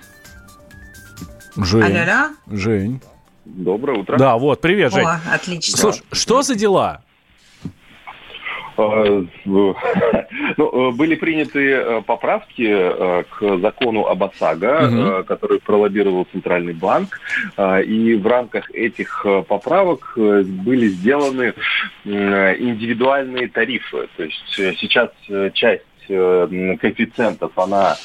Жень. 1.57 1.83
Алло-алло. 1.83 2.35
Жень. 2.51 3.01
Доброе 3.45 4.01
утро. 4.01 4.17
Да, 4.17 4.37
вот, 4.37 4.61
привет, 4.61 4.93
Жень. 4.93 5.05
О, 5.05 5.21
отлично. 5.33 5.77
Слушай, 5.77 6.03
что 6.13 6.43
за 6.43 6.55
дела? 6.55 7.03
Э, 8.77 9.25
ну, 10.57 10.93
были 10.93 11.15
приняты 11.15 12.03
поправки 12.07 12.67
к 13.31 13.59
закону 13.59 14.07
об 14.07 14.25
ОСАГО, 14.25 14.89
угу. 14.89 15.25
который 15.25 15.61
пролоббировал 15.61 16.27
Центральный 16.33 16.75
банк. 16.75 17.21
И 17.59 18.15
в 18.15 18.27
рамках 18.27 18.71
этих 18.71 19.27
поправок 19.49 20.13
были 20.17 20.89
сделаны 20.89 21.55
индивидуальные 22.05 23.49
тарифы. 23.49 24.09
То 24.17 24.25
есть 24.25 24.79
сейчас 24.79 25.11
часть 25.55 25.85
Э, 25.85 25.94
коэффициентов, 26.07 27.53
она, 27.57 27.97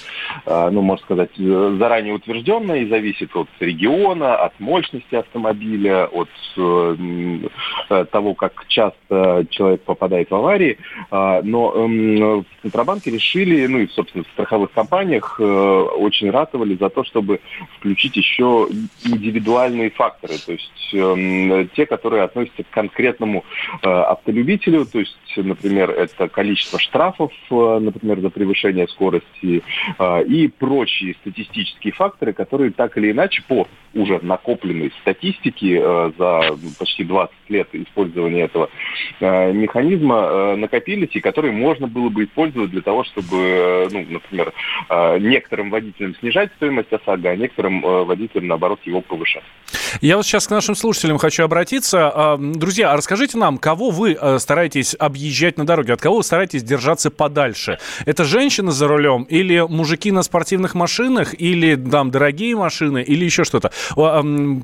э, 0.46 0.70
ну, 0.72 0.82
можно 0.82 1.04
сказать, 1.04 1.32
заранее 1.36 2.14
утвержденная 2.14 2.80
и 2.80 2.90
зависит 2.90 3.36
от 3.36 3.48
региона, 3.60 4.36
от 4.36 4.60
мощности 4.60 5.16
автомобиля, 5.16 6.06
от 6.06 6.30
э, 6.58 8.06
того, 8.12 8.34
как 8.34 8.66
часто 8.68 9.46
человек 9.50 9.82
попадает 9.82 10.30
в 10.30 10.36
аварии. 10.36 10.78
Но 11.12 11.72
в 11.72 12.62
Центробанке 12.62 13.12
решили, 13.12 13.66
ну 13.68 13.80
и, 13.80 13.88
собственно, 13.88 14.24
в 14.24 14.28
страховых 14.34 14.72
компаниях 14.72 15.40
очень 15.40 16.30
ратовали 16.30 16.76
за 16.76 16.90
то, 16.90 17.04
чтобы 17.04 17.40
включить 17.78 18.16
еще 18.16 18.68
индивидуальные 19.04 19.90
факторы, 19.92 20.34
то 20.46 20.52
есть 20.52 21.72
те, 21.76 21.86
которые 21.86 22.24
относятся 22.24 22.64
к 22.64 22.70
конкретному 22.70 23.44
автолюбителю, 23.82 24.86
то 24.86 25.00
есть, 25.00 25.18
например, 25.36 25.90
это 25.92 26.28
количество 26.28 26.80
штрафов 26.80 27.32
например, 27.92 28.20
за 28.22 28.30
превышение 28.30 28.88
скорости, 28.88 29.64
а, 29.98 30.22
и 30.22 30.48
прочие 30.48 31.16
статистические 31.22 31.94
факторы, 31.94 32.34
которые 32.34 32.72
так 32.72 32.98
или 32.98 33.12
иначе 33.12 33.44
по 33.48 33.68
уже 33.94 34.20
накопленной 34.22 34.92
статистике 35.02 35.82
а, 35.82 36.12
за 36.18 36.58
почти 36.78 37.04
20 37.04 37.34
лет 37.50 37.68
использования 37.74 38.44
этого 38.44 38.70
а, 39.20 39.52
механизма 39.52 40.56
накопились, 40.56 41.10
и 41.14 41.20
которые 41.20 41.52
можно 41.52 41.88
было 41.88 42.10
бы 42.10 42.26
использовать 42.26 42.72
для 42.72 42.82
того, 42.82 43.04
чтобы, 43.04 43.88
ну, 43.92 44.06
например, 44.10 44.54
некоторым 45.20 45.70
водителям 45.70 46.16
снижать 46.16 46.52
стоимость 46.58 46.92
ОСАГО, 46.92 47.30
а 47.30 47.36
некоторым 47.36 47.82
водителям, 47.82 48.48
наоборот, 48.48 48.80
его 48.86 49.02
повышать. 49.02 49.44
Я 50.02 50.18
вот 50.18 50.26
сейчас 50.26 50.48
к 50.48 50.52
нашим 50.52 50.76
слушателям 50.76 51.18
хочу 51.18 51.44
обратиться. 51.44 52.38
Друзья, 52.40 52.96
расскажите 52.96 53.38
нам, 53.38 53.58
кого 53.58 53.90
вы 53.90 54.18
стараетесь 54.40 54.96
объезжать 54.98 55.58
на 55.58 55.66
дороге, 55.66 55.94
от 55.94 56.02
кого 56.02 56.18
вы 56.18 56.24
стараетесь 56.24 56.64
держаться 56.64 57.12
подальше? 57.12 57.79
Это 58.06 58.24
женщины 58.24 58.72
за 58.72 58.88
рулем 58.88 59.24
или 59.24 59.66
мужики 59.68 60.12
на 60.12 60.24
спортивных 60.24 60.76
машинах, 60.76 61.34
или 61.40 61.76
там 61.76 62.12
дорогие 62.12 62.56
машины, 62.56 63.04
или 63.04 63.26
еще 63.26 63.44
что-то. 63.44 63.72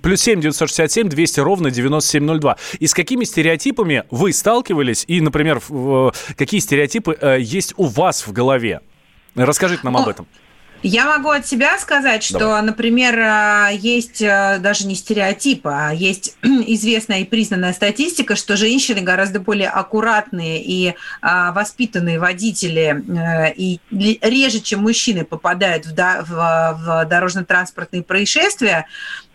Плюс 0.02 0.22
семь 0.22 0.42
девятьсот 0.42 0.70
шестьдесят 0.70 0.92
семь 0.92 1.10
двести 1.10 1.40
ровно 1.40 1.72
девяносто 1.72 2.12
семь 2.12 2.24
ноль 2.24 2.40
два. 2.40 2.58
И 2.80 2.88
с 2.88 2.94
какими 2.94 3.24
стереотипами 3.24 4.04
вы 4.12 4.34
сталкивались? 4.34 5.06
И, 5.08 5.22
например, 5.22 5.62
какие 6.38 6.60
стереотипы 6.60 7.18
э, 7.20 7.38
есть 7.40 7.74
у 7.78 7.86
вас 7.86 8.28
в 8.28 8.32
голове? 8.32 8.82
Расскажите 9.36 9.82
нам 9.84 9.98
об 9.98 10.08
этом. 10.08 10.28
Я 10.88 11.06
могу 11.06 11.30
от 11.30 11.48
себя 11.48 11.80
сказать, 11.80 12.22
что, 12.22 12.38
Давай. 12.38 12.62
например, 12.62 13.20
а, 13.20 13.70
есть 13.72 14.22
а, 14.22 14.60
даже 14.60 14.86
не 14.86 14.94
стереотип, 14.94 15.66
а 15.66 15.92
есть 15.92 16.38
известная 16.44 17.22
и 17.22 17.26
признанная 17.26 17.74
статистика, 17.74 18.36
что 18.36 18.56
женщины 18.56 19.02
гораздо 19.02 19.40
более 19.40 19.70
аккуратные 19.70 20.64
и 20.64 20.94
а, 21.24 21.54
воспитанные 21.54 22.20
водители 22.20 23.04
э, 23.04 23.54
и 23.54 23.80
реже, 23.90 24.60
чем 24.60 24.82
мужчины, 24.82 25.26
попадают 25.26 25.88
в, 25.88 25.96
в, 25.96 26.30
в 26.30 27.06
дорожно-транспортные 27.06 28.04
происшествия. 28.04 28.86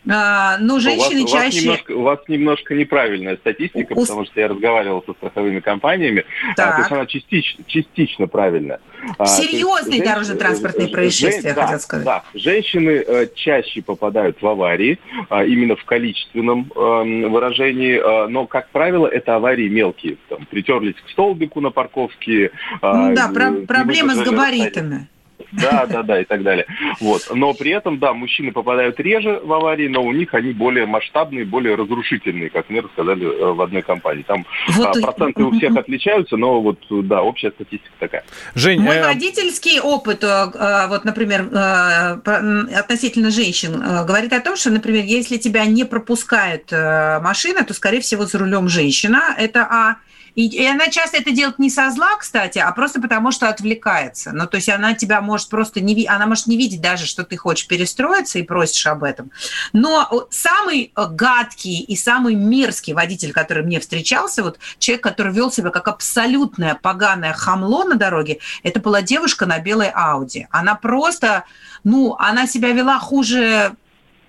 А, 0.08 0.56
ну, 0.58 0.80
женщины 0.80 1.20
у 1.20 1.22
вас, 1.24 1.32
чаще... 1.32 1.42
У 1.42 1.50
вас, 1.50 1.62
немножко, 1.62 1.92
у 1.92 2.02
вас 2.02 2.18
немножко 2.28 2.74
неправильная 2.74 3.36
статистика, 3.36 3.92
у... 3.92 4.00
потому 4.00 4.24
что 4.24 4.40
я 4.40 4.48
разговаривал 4.48 5.04
со 5.06 5.12
страховыми 5.12 5.60
компаниями. 5.60 6.24
Так. 6.56 6.68
А, 6.68 6.72
то 6.72 6.78
есть 6.78 6.92
она 6.92 7.06
частично, 7.06 7.64
частично 7.66 8.26
правильная. 8.26 8.80
А, 9.18 9.26
Серьезные 9.26 10.02
дорожно-транспортные 10.02 10.88
происшествия, 10.88 11.52
да, 11.52 11.66
хотел 11.66 11.80
сказать. 11.80 12.04
Да, 12.04 12.24
женщины 12.34 13.04
э, 13.06 13.26
чаще 13.34 13.82
попадают 13.82 14.40
в 14.40 14.46
аварии, 14.46 14.98
э, 15.28 15.46
именно 15.46 15.76
в 15.76 15.84
количественном 15.84 16.72
э, 16.74 17.28
выражении, 17.28 17.98
э, 17.98 18.28
но, 18.28 18.46
как 18.46 18.70
правило, 18.70 19.06
это 19.06 19.36
аварии 19.36 19.68
мелкие. 19.68 20.16
Там, 20.28 20.46
притерлись 20.46 20.96
к 20.96 21.10
столбику 21.10 21.60
на 21.60 21.70
парковке. 21.70 22.46
Э, 22.46 22.50
ну, 22.82 23.14
да, 23.14 23.28
про- 23.28 23.66
проблемы 23.66 24.14
с 24.14 24.18
габаритами. 24.18 25.08
Да, 25.52 25.86
да, 25.86 26.02
да, 26.02 26.20
и 26.20 26.24
так 26.24 26.42
далее. 26.42 26.66
Вот. 27.00 27.22
Но 27.34 27.54
при 27.54 27.72
этом, 27.72 27.98
да, 27.98 28.12
мужчины 28.12 28.52
попадают 28.52 29.00
реже 29.00 29.40
в 29.42 29.52
аварии, 29.52 29.88
но 29.88 30.02
у 30.02 30.12
них 30.12 30.34
они 30.34 30.52
более 30.52 30.86
масштабные, 30.86 31.44
более 31.44 31.74
разрушительные, 31.74 32.50
как 32.50 32.70
мне 32.70 32.80
рассказали 32.80 33.26
э, 33.26 33.52
в 33.52 33.60
одной 33.60 33.82
компании. 33.82 34.22
Там 34.22 34.46
вот 34.68 34.96
а, 34.96 35.00
проценты 35.00 35.42
у 35.42 35.50
всех 35.52 35.76
отличаются, 35.76 36.36
но 36.36 36.60
вот, 36.60 36.78
да, 36.90 37.22
общая 37.22 37.50
статистика 37.50 37.92
такая. 37.98 38.24
Жень, 38.54 38.80
Мой 38.80 38.96
э... 38.96 39.04
водительский 39.04 39.80
опыт, 39.80 40.22
э, 40.24 40.86
вот, 40.88 41.04
например, 41.04 41.48
э, 41.52 42.76
относительно 42.78 43.30
женщин, 43.30 43.80
говорит 44.06 44.32
о 44.32 44.40
том, 44.40 44.56
что, 44.56 44.70
например, 44.70 45.04
если 45.04 45.36
тебя 45.36 45.64
не 45.66 45.84
пропускает 45.84 46.70
машина, 46.70 47.64
то, 47.64 47.74
скорее 47.74 48.00
всего, 48.00 48.26
за 48.26 48.38
рулем 48.38 48.68
женщина. 48.68 49.34
Это 49.36 49.66
А. 49.70 49.96
И, 50.34 50.46
и 50.46 50.66
она 50.66 50.88
часто 50.88 51.18
это 51.18 51.30
делает 51.30 51.58
не 51.58 51.70
со 51.70 51.90
зла, 51.90 52.16
кстати, 52.16 52.58
а 52.58 52.70
просто 52.72 53.00
потому, 53.00 53.30
что 53.30 53.48
отвлекается. 53.48 54.32
Ну, 54.32 54.46
то 54.46 54.56
есть 54.56 54.68
она 54.68 54.94
тебя 54.94 55.20
может 55.20 55.48
просто 55.48 55.80
не... 55.80 56.06
Она 56.06 56.26
может 56.26 56.46
не 56.46 56.56
видеть 56.56 56.80
даже, 56.80 57.06
что 57.06 57.24
ты 57.24 57.36
хочешь 57.36 57.66
перестроиться 57.66 58.38
и 58.38 58.42
просишь 58.42 58.86
об 58.86 59.02
этом. 59.02 59.30
Но 59.72 60.28
самый 60.30 60.92
э, 60.94 61.06
гадкий 61.10 61.80
и 61.80 61.96
самый 61.96 62.34
мерзкий 62.34 62.94
водитель, 62.94 63.32
который 63.32 63.64
мне 63.64 63.80
встречался, 63.80 64.42
вот 64.42 64.58
человек, 64.78 65.02
который 65.02 65.32
вел 65.32 65.50
себя 65.50 65.70
как 65.70 65.88
абсолютное 65.88 66.74
поганое 66.74 67.32
хамло 67.32 67.84
на 67.84 67.96
дороге, 67.96 68.38
это 68.62 68.80
была 68.80 69.02
девушка 69.02 69.46
на 69.46 69.58
белой 69.58 69.90
Ауди. 69.90 70.46
Она 70.50 70.74
просто, 70.74 71.44
ну, 71.84 72.16
она 72.18 72.46
себя 72.46 72.72
вела 72.72 72.98
хуже 72.98 73.76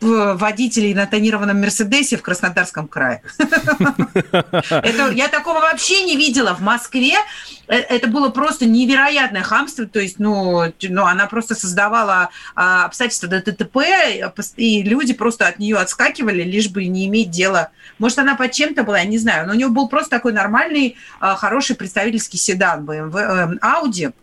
водителей 0.01 0.93
на 0.93 1.05
тонированном 1.05 1.61
Мерседесе 1.61 2.17
в 2.17 2.23
Краснодарском 2.23 2.87
крае. 2.87 3.21
Я 5.13 5.27
такого 5.27 5.59
вообще 5.59 6.03
не 6.03 6.17
видела 6.17 6.55
в 6.55 6.61
Москве. 6.61 7.13
Э, 7.67 7.75
это 7.75 8.07
было 8.07 8.29
просто 8.29 8.65
невероятное 8.65 9.43
хамство. 9.43 9.85
То 9.85 9.99
есть, 9.99 10.17
ну, 10.19 10.73
ну 10.81 11.05
она 11.05 11.27
просто 11.27 11.53
создавала 11.55 12.29
а, 12.55 12.85
обстоятельства 12.85 13.29
до 13.29 13.41
ДТП, 13.41 13.77
и 14.57 14.81
люди 14.81 15.13
просто 15.13 15.47
от 15.47 15.59
нее 15.59 15.77
отскакивали, 15.77 16.43
лишь 16.43 16.69
бы 16.69 16.85
не 16.85 17.05
иметь 17.07 17.29
дела. 17.29 17.69
Может, 17.99 18.19
она 18.19 18.35
под 18.35 18.51
чем-то 18.51 18.83
была, 18.83 18.99
я 18.99 19.05
не 19.05 19.19
знаю. 19.19 19.45
Но 19.45 19.53
у 19.53 19.55
нее 19.55 19.67
был 19.67 19.87
просто 19.87 20.09
такой 20.09 20.33
нормальный, 20.33 20.97
а, 21.19 21.35
хороший 21.35 21.75
представительский 21.75 22.39
седан 22.39 22.85
BMW, 22.85 23.59
Audi. 23.59 24.13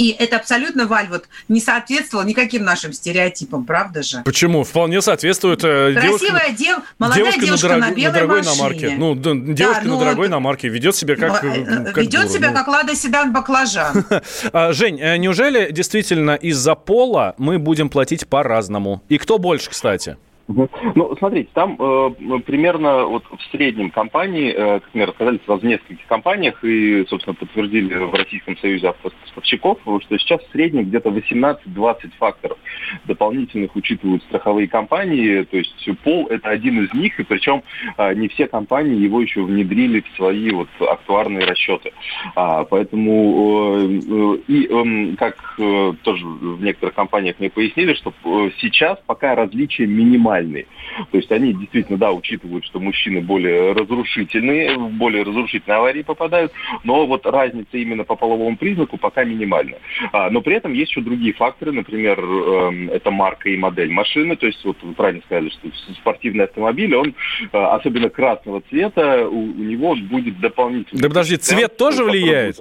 И 0.00 0.16
это 0.18 0.36
абсолютно, 0.36 0.86
Валь, 0.86 1.08
вот 1.10 1.28
не 1.48 1.60
соответствовало 1.60 2.24
никаким 2.24 2.64
нашим 2.64 2.94
стереотипам, 2.94 3.66
правда 3.66 4.02
же? 4.02 4.22
Почему? 4.24 4.64
Вполне 4.64 5.02
соответствует. 5.02 5.62
Э, 5.62 5.92
Красивая 5.92 6.52
дев... 6.52 6.78
молодая 6.98 7.24
девушка, 7.24 7.44
девушка 7.44 7.68
на, 7.68 7.74
дорог... 7.74 7.90
на 7.90 7.94
белой 7.94 8.06
на 8.06 8.12
дорогой 8.14 8.38
машине. 8.38 8.54
Иномарке. 8.54 8.94
Ну, 8.96 9.14
девушка 9.54 9.82
да, 9.82 9.88
ну, 9.88 9.94
на 9.96 10.00
дорогой 10.00 10.28
вот... 10.28 10.32
иномарке 10.32 10.68
ведет 10.70 10.96
себя 10.96 11.16
как... 11.16 11.44
Э, 11.44 11.84
как 11.84 11.98
ведет 11.98 12.22
дура, 12.22 12.32
себя 12.32 12.48
ну. 12.48 12.56
как 12.56 12.68
Лада 12.68 12.96
Седан 12.96 13.30
Баклажан. 13.34 14.06
А, 14.54 14.72
Жень, 14.72 14.98
э, 14.98 15.18
неужели 15.18 15.70
действительно 15.70 16.34
из-за 16.34 16.74
пола 16.76 17.34
мы 17.36 17.58
будем 17.58 17.90
платить 17.90 18.26
по-разному? 18.26 19.02
И 19.10 19.18
кто 19.18 19.36
больше, 19.36 19.68
кстати? 19.68 20.16
Ну, 20.48 21.16
смотрите, 21.18 21.48
там 21.54 21.76
э, 21.78 22.40
примерно 22.44 23.04
вот 23.04 23.24
в 23.24 23.50
среднем 23.50 23.90
компании, 23.90 24.52
э, 24.52 24.80
как 24.80 24.94
мне 24.94 25.04
рассказали 25.04 25.40
сразу 25.46 25.60
в 25.60 25.64
нескольких 25.64 26.06
компаниях 26.06 26.64
и, 26.64 27.06
собственно, 27.08 27.34
подтвердили 27.34 27.94
в 27.94 28.12
Российском 28.14 28.56
Союзе 28.58 28.88
автопоставщиков, 28.88 29.78
что 29.82 30.18
сейчас 30.18 30.42
в 30.42 30.50
среднем 30.50 30.84
где-то 30.84 31.10
18-20 31.10 32.10
факторов 32.18 32.58
дополнительных 33.04 33.76
учитывают 33.76 34.22
страховые 34.24 34.68
компании, 34.68 35.42
то 35.42 35.56
есть 35.56 35.88
пол 36.02 36.26
это 36.28 36.48
один 36.48 36.84
из 36.84 36.92
них, 36.94 37.18
и 37.20 37.22
причем 37.22 37.62
э, 37.96 38.14
не 38.14 38.28
все 38.28 38.48
компании 38.48 38.96
его 38.96 39.20
еще 39.20 39.42
внедрили 39.42 40.00
в 40.00 40.16
свои 40.16 40.50
вот 40.50 40.68
актуарные 40.80 41.44
расчеты. 41.44 41.92
А, 42.34 42.64
поэтому 42.64 43.76
э, 43.76 44.00
э, 44.08 44.36
и 44.48 44.66
э, 44.66 45.16
как 45.16 45.54
э, 45.58 45.92
тоже 46.02 46.26
в 46.26 46.62
некоторых 46.62 46.94
компаниях 46.94 47.36
мне 47.38 47.50
пояснили, 47.50 47.94
что 47.94 48.12
э, 48.24 48.50
сейчас 48.60 48.98
пока 49.06 49.34
различия 49.34 49.86
минимальные 49.86 50.39
минимальный. 50.40 50.66
То 51.10 51.18
есть 51.18 51.30
они 51.30 51.52
действительно, 51.52 51.98
да, 51.98 52.12
учитывают, 52.12 52.64
что 52.64 52.80
мужчины 52.80 53.20
более 53.20 53.72
разрушительные, 53.72 54.76
в 54.76 54.90
более 54.90 55.22
разрушительные 55.22 55.78
аварии 55.78 56.02
попадают, 56.02 56.52
но 56.84 57.06
вот 57.06 57.26
разница 57.26 57.76
именно 57.76 58.04
по 58.04 58.16
половому 58.16 58.56
признаку 58.56 58.96
пока 58.96 59.24
минимальна. 59.24 59.76
А, 60.12 60.30
но 60.30 60.40
при 60.40 60.56
этом 60.56 60.72
есть 60.72 60.90
еще 60.90 61.00
другие 61.00 61.32
факторы, 61.32 61.72
например, 61.72 62.18
э, 62.20 62.88
это 62.92 63.10
марка 63.10 63.48
и 63.48 63.56
модель 63.56 63.90
машины, 63.90 64.36
то 64.36 64.46
есть 64.46 64.64
вот 64.64 64.76
вы 64.82 64.92
правильно 64.94 65.22
сказали, 65.26 65.50
что 65.50 65.68
спортивный 65.94 66.44
автомобиль, 66.44 66.94
он 66.94 67.14
э, 67.52 67.56
особенно 67.56 68.08
красного 68.08 68.62
цвета, 68.68 69.28
у, 69.28 69.38
у 69.38 69.62
него 69.62 69.94
будет 69.96 70.40
дополнительный... 70.40 71.02
Да 71.02 71.08
подожди, 71.08 71.36
цвет 71.36 71.76
тоже 71.76 72.04
влияет? 72.04 72.58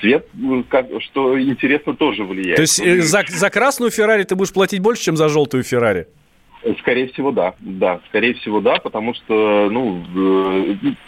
Цвет, 0.00 0.26
э, 0.34 0.62
как, 0.68 0.86
что 1.00 1.40
интересно, 1.40 1.94
тоже 1.94 2.24
влияет. 2.24 2.56
То 2.56 2.62
есть 2.62 2.80
э, 2.80 3.00
за, 3.00 3.24
за 3.26 3.50
красную 3.50 3.90
Феррари 3.90 4.24
ты 4.24 4.34
будешь 4.34 4.52
платить 4.52 4.80
больше, 4.80 5.04
чем 5.04 5.16
за 5.16 5.28
желтую 5.28 5.62
Феррари? 5.62 6.06
Скорее 6.80 7.08
всего, 7.08 7.32
да. 7.32 7.54
Да, 7.60 8.00
скорее 8.08 8.34
всего, 8.34 8.60
да, 8.60 8.76
потому 8.76 9.14
что, 9.14 9.68
ну, 9.70 10.04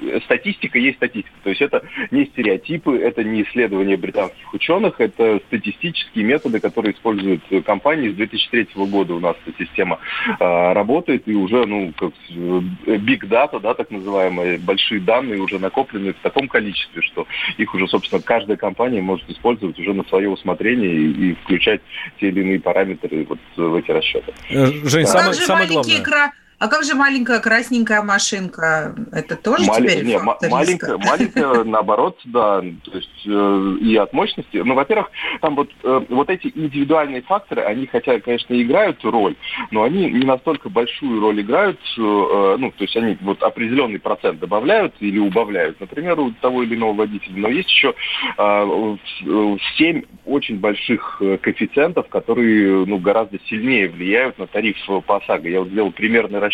э, 0.01 0.21
статистика 0.25 0.79
есть 0.79 0.97
статистика. 0.97 1.35
То 1.43 1.51
есть 1.51 1.61
это 1.61 1.83
не 2.11 2.25
стереотипы, 2.27 2.97
это 2.97 3.23
не 3.23 3.43
исследования 3.43 3.97
британских 3.99 4.53
ученых, 4.55 5.01
это 5.01 5.41
статистические 5.49 6.25
методы, 6.25 6.59
которые 6.59 6.95
используют 6.95 7.43
компании. 7.67 8.11
С 8.11 8.15
2003 8.15 8.69
года 8.87 9.15
у 9.15 9.21
нас 9.21 9.37
эта 9.47 9.65
система 9.65 9.99
э, 10.27 10.73
работает, 10.73 11.29
и 11.29 11.35
уже, 11.35 11.67
ну, 11.67 11.93
как 11.99 12.13
big 12.31 13.29
data, 13.29 13.61
да, 13.61 13.75
так 13.75 13.91
называемые, 13.91 14.59
большие 14.59 15.01
данные 15.01 15.41
уже 15.41 15.59
накоплены 15.59 16.15
в 16.15 16.23
таком 16.23 16.49
количестве, 16.49 17.03
что 17.03 17.27
их 17.59 17.75
уже, 17.75 17.89
собственно, 17.89 18.23
каждая 18.23 18.57
компания 18.57 19.03
может 19.03 19.29
использовать 19.29 19.79
уже 19.79 19.93
на 19.93 20.05
свое 20.05 20.31
усмотрение 20.31 20.91
и, 20.91 21.31
и 21.31 21.35
включать 21.35 21.83
те 22.19 22.29
или 22.29 22.41
иные 22.41 22.61
параметры 22.61 23.27
вот 23.29 23.39
в 23.57 23.75
эти 23.75 23.91
расчеты. 23.91 24.33
Э, 24.51 24.67
Жень, 24.85 25.05
А 25.05 25.07
самое, 25.07 25.42
же 25.43 25.47
самое 25.47 25.67
маленькие 25.69 26.01
главное. 26.01 26.33
А 26.63 26.69
как 26.69 26.85
же 26.85 26.95
маленькая 26.95 27.41
красненькая 27.41 28.03
машинка? 28.03 28.95
Это 29.11 29.35
тоже 29.35 29.65
Мали- 29.67 29.89
теперь 29.89 30.05
не, 30.05 30.19
фактор 30.21 30.49
маленькая, 30.49 30.97
маленькая, 30.97 31.65
наоборот, 31.65 32.21
да, 32.27 32.61
то 32.61 32.93
есть 32.93 33.27
э, 33.27 33.77
и 33.81 33.97
от 33.97 34.13
мощности. 34.13 34.59
Ну, 34.59 34.75
во-первых, 34.75 35.11
там 35.41 35.57
вот, 35.57 35.71
э, 35.83 36.01
вот 36.09 36.31
эти 36.31 36.53
индивидуальные 36.55 37.23
факторы, 37.23 37.63
они 37.63 37.89
хотя, 37.89 38.21
конечно, 38.21 38.55
играют 38.55 38.99
роль, 39.03 39.35
но 39.73 39.83
они 39.83 40.09
не 40.09 40.25
настолько 40.25 40.69
большую 40.69 41.21
роль 41.21 41.41
играют, 41.41 41.81
э, 41.99 42.57
ну, 42.61 42.71
то 42.71 42.85
есть 42.85 42.97
они 42.97 43.19
вот 43.23 43.43
определенный 43.43 43.99
процент 43.99 44.39
добавляют 44.39 44.95
или 45.01 45.19
убавляют, 45.19 45.81
например, 45.81 46.21
у 46.21 46.31
того 46.31 46.63
или 46.63 46.77
иного 46.77 46.93
водителя. 46.93 47.39
Но 47.39 47.49
есть 47.49 47.71
еще 47.71 47.93
э, 48.39 48.97
очень 50.27 50.59
больших 50.61 51.17
э, 51.21 51.39
коэффициентов, 51.39 52.07
которые, 52.07 52.87
ну, 52.87 52.99
гораздо 52.99 53.41
сильнее 53.49 53.89
влияют 53.89 54.39
на 54.39 54.47
тариф 54.47 54.77
по 55.09 55.17
ОСАГО. 55.17 55.49
Я 55.49 55.59
вот 55.59 55.69
сделал 55.71 55.91
примерный 55.91 56.39
расчет 56.39 56.52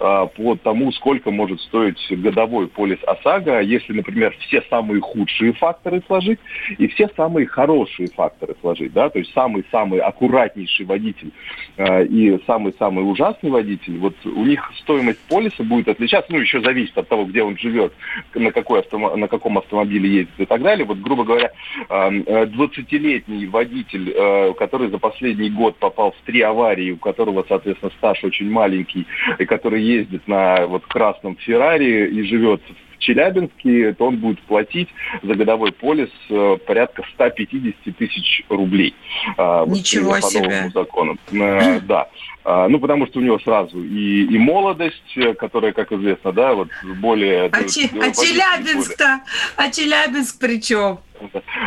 а, 0.00 0.26
по 0.26 0.56
тому, 0.56 0.92
сколько 0.92 1.30
может 1.30 1.60
стоить 1.60 1.98
годовой 2.10 2.68
полис 2.68 2.98
ОСАГО, 3.06 3.60
если, 3.60 3.92
например, 3.92 4.36
все 4.40 4.62
самые 4.70 5.00
худшие 5.00 5.52
факторы 5.52 6.02
сложить 6.06 6.38
и 6.78 6.88
все 6.88 7.08
самые 7.16 7.46
хорошие 7.46 8.08
факторы 8.08 8.54
сложить, 8.60 8.92
да, 8.92 9.10
то 9.10 9.18
есть 9.18 9.32
самый-самый 9.32 10.00
аккуратнейший 10.00 10.86
водитель 10.86 11.32
а, 11.76 12.02
и 12.02 12.38
самый-самый 12.46 13.02
ужасный 13.02 13.50
водитель, 13.50 13.98
вот 13.98 14.14
у 14.24 14.44
них 14.44 14.70
стоимость 14.80 15.20
полиса 15.28 15.62
будет 15.62 15.88
отличаться, 15.88 16.32
ну, 16.32 16.40
еще 16.40 16.60
зависит 16.60 16.96
от 16.96 17.08
того, 17.08 17.24
где 17.24 17.42
он 17.42 17.56
живет, 17.58 17.92
на, 18.34 18.52
какой 18.52 18.80
автомо- 18.80 19.16
на 19.16 19.28
каком 19.28 19.58
автомобиле 19.58 20.08
ездит 20.08 20.34
и 20.38 20.44
так 20.46 20.62
далее. 20.62 20.84
Вот, 20.84 20.98
грубо 20.98 21.24
говоря, 21.24 21.52
а, 21.88 22.10
э, 22.10 22.46
20-летний 22.46 23.46
водитель, 23.46 24.12
э, 24.14 24.54
который 24.54 24.88
за 24.88 24.98
последний 24.98 25.50
год 25.50 25.76
попал 25.76 26.12
в 26.12 26.26
три 26.26 26.40
аварии, 26.40 26.92
у 26.92 26.96
которого, 26.96 27.44
соответственно, 27.48 27.92
стаж 27.98 28.22
очень 28.24 28.50
маленький, 28.50 29.06
и 29.38 29.44
который 29.44 29.82
ездит 29.82 30.26
на 30.28 30.66
вот 30.66 30.86
красном 30.86 31.36
Феррари 31.36 32.08
и 32.08 32.22
живет 32.22 32.60
в 32.68 32.98
Челябинске, 32.98 33.92
то 33.94 34.06
он 34.06 34.16
будет 34.16 34.40
платить 34.42 34.88
за 35.22 35.34
годовой 35.34 35.72
полис 35.72 36.10
э, 36.30 36.58
порядка 36.66 37.04
150 37.14 37.96
тысяч 37.96 38.44
рублей. 38.48 38.94
А, 39.36 39.64
вот 39.64 39.76
Ничего 39.76 40.12
по 40.12 40.22
себе. 40.22 40.48
новому 40.48 40.70
закону. 40.70 41.16
Э, 41.32 41.80
Да. 41.88 42.08
А, 42.50 42.66
Ну, 42.66 42.80
потому 42.80 43.06
что 43.06 43.18
у 43.18 43.22
него 43.22 43.38
сразу 43.40 43.84
и, 43.84 44.24
и 44.24 44.38
молодость, 44.38 45.16
э, 45.16 45.34
которая, 45.34 45.72
как 45.72 45.92
известно, 45.92 46.32
да, 46.32 46.54
вот 46.54 46.68
более... 46.98 47.50
А, 47.52 47.60
э, 47.60 47.68
Че- 47.68 47.90
а 48.00 48.10
Челябинск-то? 48.10 49.20
А 49.56 49.70
Челябинск 49.70 50.38
при 50.40 50.58
чем? 50.58 50.98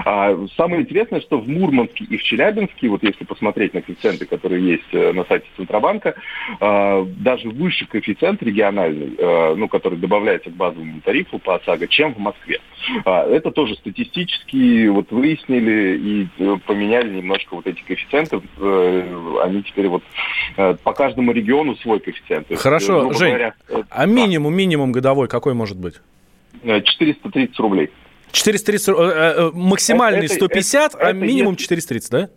а 0.06 0.36
самое 0.56 0.82
интересное, 0.82 1.22
что 1.22 1.38
в 1.38 1.48
Мурманске 1.48 2.06
и 2.06 2.18
в 2.18 2.24
Челябинске, 2.24 2.88
вот 2.88 3.04
если 3.04 3.26
посмотреть 3.26 3.74
на 3.74 3.82
коэффициенты, 3.82 4.26
которые 4.26 4.66
есть 4.66 4.88
э, 4.94 5.12
на 5.12 5.26
сайте 5.26 5.46
Центробанка, 5.58 6.16
а, 6.60 7.04
даже 7.06 7.50
выше 7.50 7.86
коэффициент 7.86 8.42
региональный, 8.44 9.14
э, 9.18 9.56
ну, 9.56 9.68
который 9.68 9.98
добавляется 9.98 10.50
к 10.50 10.54
базовому 10.54 11.02
тарифу 11.02 11.40
по 11.40 11.56
ОСАГО, 11.56 11.88
чем 11.88 12.14
в 12.14 12.20
Москве. 12.20 12.60
Это 13.06 13.52
тоже 13.52 13.76
статистически 13.76 14.88
вот 14.88 15.12
выяснили 15.12 15.98
и 15.98 16.28
э, 16.40 16.58
поменяли 16.66 17.10
немножко 17.10 17.56
вот 17.56 17.68
эти 17.68 17.82
коэффициенты. 17.82 18.42
Э, 18.58 19.40
Они 19.44 19.62
теперь 19.64 19.88
вот 19.88 20.04
э, 20.58 20.71
по 20.76 20.94
каждому 20.94 21.32
региону 21.32 21.76
свой 21.78 22.00
коэффициент. 22.00 22.50
Есть, 22.50 22.62
э, 22.62 22.64
Хорошо, 22.64 23.00
грубо 23.02 23.14
Жень, 23.16 23.30
говоря, 23.30 23.54
э, 23.70 23.84
а 23.90 24.06
минимум, 24.06 24.54
минимум 24.56 24.92
годовой 24.92 25.28
какой 25.28 25.54
может 25.54 25.78
быть? 25.78 25.96
э, 26.64 26.82
430 26.82 27.58
рублей. 27.60 27.90
430, 28.32 28.90
э, 28.90 28.94
э, 29.02 29.52
максимальный 29.54 30.26
Это- 30.26 30.34
150, 30.36 30.94
это- 30.96 31.04
а 31.04 31.10
это 31.10 31.14
минимум 31.20 31.54
если- 31.54 31.64
430, 31.64 32.12
да? 32.12 32.30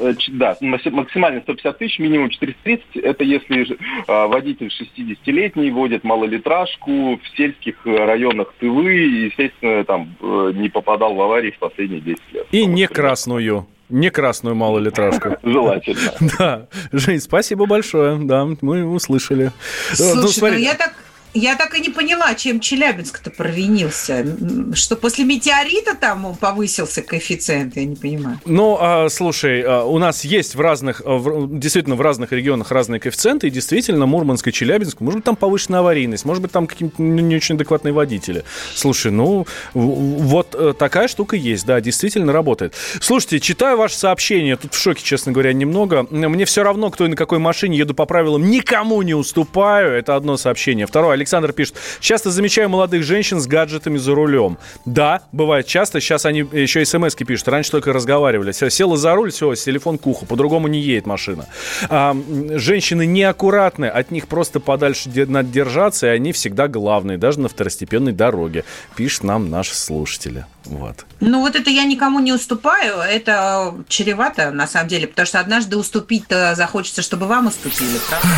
Э, 0.00 0.12
Да, 0.28 0.56
макси- 0.60 0.90
максимально 0.90 1.40
150 1.40 1.78
тысяч, 1.78 1.98
минимум 1.98 2.28
430. 2.28 2.96
Это 2.96 3.24
если 3.24 3.76
а, 4.06 4.26
водитель 4.28 4.70
60-летний 4.70 5.70
водит 5.70 6.04
малолитражку 6.04 7.16
в 7.16 7.36
сельских 7.36 7.76
э, 7.86 7.96
районах 8.04 8.52
Тывы 8.60 8.94
и, 8.94 9.24
естественно, 9.26 9.82
там 9.84 10.14
э, 10.20 10.52
не 10.54 10.68
попадал 10.68 11.14
в 11.14 11.20
аварии 11.22 11.50
в 11.52 11.58
последние 11.58 12.00
10 12.02 12.20
лет. 12.32 12.46
И 12.52 12.66
не 12.66 12.86
красную. 12.86 13.66
Не 13.92 14.10
красную 14.10 14.56
малолитражку. 14.56 15.36
Желательно. 15.42 16.12
Да. 16.38 16.66
Жень, 16.92 17.20
спасибо 17.20 17.66
большое. 17.66 18.18
Да, 18.18 18.48
мы 18.62 18.86
услышали. 18.86 19.52
Э, 19.90 19.94
Слушай, 19.94 20.14
ну, 20.16 20.28
смотри, 20.28 20.62
я 20.62 20.74
так... 20.74 20.94
Я 21.34 21.56
так 21.56 21.74
и 21.74 21.80
не 21.80 21.88
поняла, 21.88 22.34
чем 22.34 22.60
Челябинск-то 22.60 23.30
провинился. 23.30 24.26
Что 24.74 24.96
после 24.96 25.24
метеорита 25.24 25.94
там 25.94 26.34
повысился 26.36 27.00
коэффициент, 27.02 27.74
я 27.76 27.84
не 27.86 27.96
понимаю. 27.96 28.38
Ну, 28.44 28.76
а, 28.78 29.08
слушай, 29.08 29.62
а, 29.62 29.84
у 29.84 29.98
нас 29.98 30.24
есть 30.24 30.54
в 30.54 30.60
разных, 30.60 31.00
а, 31.04 31.16
в- 31.16 31.58
действительно, 31.58 31.96
в 31.96 32.02
разных 32.02 32.32
регионах 32.32 32.70
разные 32.70 33.00
коэффициенты, 33.00 33.46
и 33.46 33.50
действительно, 33.50 34.04
Мурманск 34.04 34.46
и 34.48 34.52
Челябинск, 34.52 35.00
может 35.00 35.18
быть, 35.20 35.24
там 35.24 35.36
повышенная 35.36 35.80
аварийность, 35.80 36.26
может 36.26 36.42
быть, 36.42 36.52
там 36.52 36.66
какие-то 36.66 37.00
не 37.00 37.34
очень 37.36 37.54
адекватные 37.54 37.92
водители. 37.92 38.44
Слушай, 38.74 39.10
ну, 39.10 39.46
вот 39.72 40.54
э, 40.54 40.74
такая 40.78 41.08
штука 41.08 41.36
есть, 41.36 41.64
да, 41.64 41.80
действительно 41.80 42.32
работает. 42.32 42.74
Слушайте, 43.00 43.40
читаю 43.40 43.78
ваше 43.78 43.96
сообщение, 43.96 44.56
тут 44.56 44.74
в 44.74 44.78
шоке, 44.78 45.02
честно 45.02 45.32
говоря, 45.32 45.54
немного. 45.54 46.06
Мне 46.10 46.44
все 46.44 46.62
равно, 46.62 46.90
кто 46.90 47.06
и 47.06 47.08
на 47.08 47.16
какой 47.16 47.38
машине, 47.38 47.78
еду 47.78 47.94
по 47.94 48.04
правилам, 48.04 48.50
никому 48.50 49.00
не 49.00 49.14
уступаю, 49.14 49.92
это 49.92 50.14
одно 50.14 50.36
сообщение. 50.36 50.86
Второе, 50.86 51.21
Александр 51.22 51.52
пишет, 51.52 51.76
часто 52.00 52.30
замечаю 52.30 52.68
молодых 52.68 53.04
женщин 53.04 53.40
с 53.40 53.46
гаджетами 53.46 53.96
за 53.96 54.14
рулем. 54.14 54.58
Да, 54.84 55.22
бывает 55.30 55.66
часто, 55.66 56.00
сейчас 56.00 56.26
они 56.26 56.40
еще 56.40 56.84
смс 56.84 57.14
пишут, 57.14 57.48
раньше 57.48 57.70
только 57.70 57.92
разговаривали. 57.92 58.50
Всё, 58.50 58.68
Села 58.68 58.96
за 58.96 59.14
руль, 59.14 59.30
все, 59.30 59.54
телефон 59.54 59.98
к 59.98 60.06
уху, 60.06 60.26
по-другому 60.26 60.66
не 60.66 60.80
едет 60.80 61.06
машина. 61.06 61.46
А, 61.88 62.16
женщины 62.54 63.06
неаккуратны, 63.06 63.86
от 63.86 64.10
них 64.10 64.26
просто 64.26 64.58
подальше 64.58 65.08
надо 65.28 65.48
держаться, 65.48 66.08
и 66.08 66.10
они 66.10 66.32
всегда 66.32 66.66
главные, 66.66 67.18
даже 67.18 67.38
на 67.38 67.48
второстепенной 67.48 68.12
дороге, 68.12 68.64
пишет 68.96 69.22
нам 69.22 69.48
наши 69.48 69.76
слушатели. 69.76 70.44
Вот. 70.64 71.06
Ну 71.20 71.40
вот 71.40 71.54
это 71.54 71.70
я 71.70 71.84
никому 71.84 72.18
не 72.18 72.32
уступаю, 72.32 72.98
это 72.98 73.74
чревато 73.88 74.50
на 74.50 74.66
самом 74.66 74.88
деле, 74.88 75.06
потому 75.06 75.26
что 75.26 75.38
однажды 75.38 75.76
уступить-то 75.76 76.54
захочется, 76.56 77.02
чтобы 77.02 77.26
вам 77.26 77.46
уступили, 77.46 77.98
правда? 78.08 78.28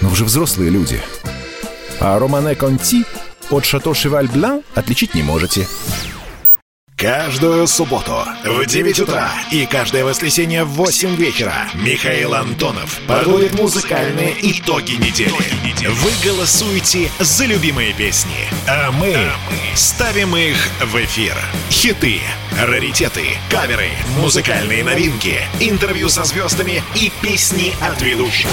Но 0.00 0.08
вы 0.08 0.16
же 0.16 0.24
взрослые 0.24 0.70
люди. 0.70 1.00
А 2.00 2.18
Романе 2.18 2.54
Конти 2.54 3.04
от 3.50 3.66
Шато 3.66 3.92
Шеваль 3.94 4.28
Блан 4.28 4.62
отличить 4.74 5.14
не 5.14 5.22
можете. 5.22 5.68
Каждую 6.96 7.66
субботу 7.66 8.12
в 8.44 8.66
9 8.66 9.00
утра 9.00 9.30
и 9.50 9.66
каждое 9.66 10.04
воскресенье 10.04 10.64
в 10.64 10.72
8 10.72 11.14
вечера 11.16 11.54
Михаил 11.74 12.34
Антонов 12.34 13.00
подводит 13.06 13.58
музыкальные 13.58 14.34
итоги 14.42 14.92
недели. 14.92 15.32
Вы 15.88 16.10
голосуете 16.22 17.10
за 17.18 17.46
любимые 17.46 17.94
песни, 17.94 18.48
а 18.66 18.92
мы 18.92 19.16
ставим 19.74 20.36
их 20.36 20.56
в 20.80 20.96
эфир. 21.04 21.34
Хиты, 21.70 22.20
раритеты, 22.62 23.28
каверы, 23.50 23.90
музыкальные 24.18 24.84
новинки, 24.84 25.40
интервью 25.58 26.10
со 26.10 26.24
звездами 26.24 26.82
и 26.94 27.10
песни 27.22 27.74
от 27.80 28.00
ведущего. 28.02 28.52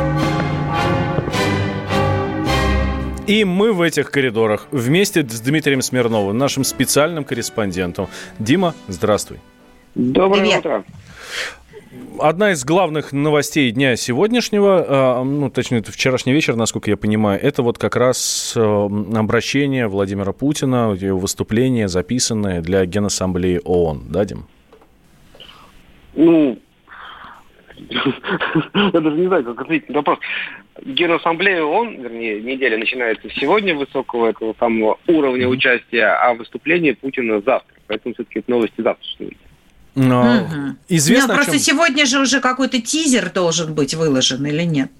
И 3.31 3.45
мы 3.45 3.71
в 3.71 3.81
этих 3.81 4.11
коридорах 4.11 4.67
вместе 4.71 5.25
с 5.25 5.39
Дмитрием 5.39 5.81
Смирновым, 5.81 6.37
нашим 6.37 6.65
специальным 6.65 7.23
корреспондентом. 7.23 8.09
Дима, 8.39 8.75
здравствуй. 8.89 9.39
Доброе 9.95 10.41
Привет. 10.41 10.59
утро. 10.59 10.83
одна 12.19 12.51
из 12.51 12.65
главных 12.65 13.13
новостей 13.13 13.71
дня 13.71 13.95
сегодняшнего, 13.95 15.23
ну, 15.23 15.49
точнее, 15.49 15.77
это 15.77 15.93
вчерашний 15.93 16.33
вечер, 16.33 16.57
насколько 16.57 16.89
я 16.89 16.97
понимаю, 16.97 17.39
это 17.41 17.63
вот 17.63 17.77
как 17.77 17.95
раз 17.95 18.53
обращение 18.57 19.87
Владимира 19.87 20.33
Путина, 20.33 20.93
его 20.99 21.17
выступление, 21.17 21.87
записанное 21.87 22.59
для 22.59 22.85
Генассамблеи 22.85 23.61
ООН, 23.63 24.07
да, 24.09 24.25
Дим? 24.25 24.45
Ну, 26.15 26.59
я 28.73 28.99
даже 28.99 29.17
не 29.17 29.27
знаю, 29.27 29.45
как 29.45 29.61
ответить 29.61 29.87
на 29.87 29.99
вопрос. 29.99 30.19
Генассамблея 30.83 31.63
ООН, 31.63 32.01
вернее, 32.01 32.41
неделя 32.41 32.77
начинается 32.77 33.29
сегодня 33.35 33.75
высокого 33.75 34.29
этого 34.29 34.55
самого 34.57 34.99
уровня 35.07 35.47
участия, 35.47 36.05
а 36.05 36.33
выступление 36.33 36.95
Путина 36.95 37.41
завтра. 37.41 37.75
Поэтому 37.87 38.13
все-таки 38.13 38.39
это 38.39 38.49
новости 38.51 38.81
завтрашние. 38.81 39.33
Но 39.95 40.21
угу. 40.21 40.77
известно. 40.87 41.27
Ну, 41.27 41.35
просто 41.35 41.53
чем... 41.53 41.75
сегодня 41.75 42.05
же 42.05 42.19
уже 42.19 42.39
какой-то 42.39 42.81
тизер 42.81 43.31
должен 43.31 43.75
быть 43.75 43.93
выложен 43.93 44.45
или 44.45 44.63
нет? 44.63 44.91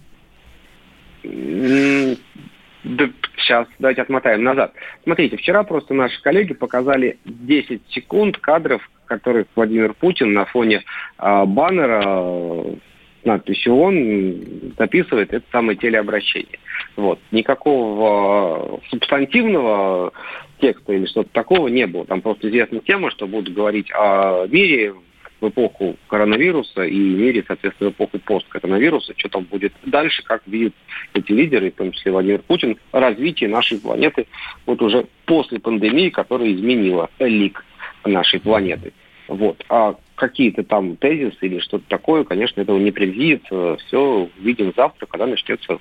Да, 2.83 3.09
сейчас, 3.37 3.67
давайте 3.79 4.01
отмотаем 4.01 4.43
назад. 4.43 4.73
Смотрите, 5.03 5.37
вчера 5.37 5.63
просто 5.63 5.93
наши 5.93 6.21
коллеги 6.21 6.53
показали 6.53 7.17
10 7.25 7.81
секунд 7.89 8.37
кадров, 8.37 8.81
которых 9.05 9.47
Владимир 9.55 9.93
Путин 9.93 10.33
на 10.33 10.45
фоне 10.45 10.83
э, 11.19 11.45
баннера 11.45 12.77
надписью 13.25 13.75
«Он» 13.75 14.73
записывает 14.77 15.33
это 15.33 15.45
самое 15.51 15.77
телеобращение. 15.77 16.59
Вот. 16.95 17.19
Никакого 17.31 18.79
э, 18.83 18.87
субстантивного 18.89 20.13
текста 20.59 20.93
или 20.93 21.05
что-то 21.05 21.29
такого 21.31 21.67
не 21.67 21.87
было. 21.87 22.05
Там 22.05 22.21
просто 22.21 22.49
известна 22.49 22.79
тема, 22.79 23.11
что 23.11 23.27
будут 23.27 23.53
говорить 23.53 23.91
о 23.93 24.47
мире 24.47 24.93
в 25.41 25.49
эпоху 25.49 25.95
коронавируса 26.07 26.83
и 26.83 26.95
мире, 26.95 27.43
соответственно, 27.47 27.89
в 27.89 27.93
эпоху 27.93 28.19
посткоронавируса, 28.19 29.13
что 29.17 29.29
там 29.29 29.43
будет 29.43 29.73
дальше, 29.85 30.23
как 30.23 30.43
видят 30.45 30.73
эти 31.13 31.31
лидеры, 31.31 31.71
в 31.71 31.75
том 31.75 31.91
числе 31.91 32.11
Владимир 32.11 32.41
Путин, 32.43 32.77
развитие 32.91 33.49
нашей 33.49 33.79
планеты 33.79 34.27
вот 34.67 34.81
уже 34.81 35.07
после 35.25 35.59
пандемии, 35.59 36.09
которая 36.09 36.53
изменила 36.53 37.09
лик 37.19 37.65
нашей 38.05 38.39
планеты. 38.39 38.93
Вот. 39.27 39.63
А 39.69 39.95
какие-то 40.21 40.61
там 40.63 40.97
тезисы 40.97 41.37
или 41.41 41.57
что-то 41.57 41.83
такое, 41.87 42.23
конечно, 42.23 42.61
этого 42.61 42.77
не 42.77 42.91
предвидит. 42.91 43.43
Все 43.45 44.29
увидим 44.37 44.71
завтра, 44.77 45.07
когда 45.07 45.25
начнется 45.25 45.79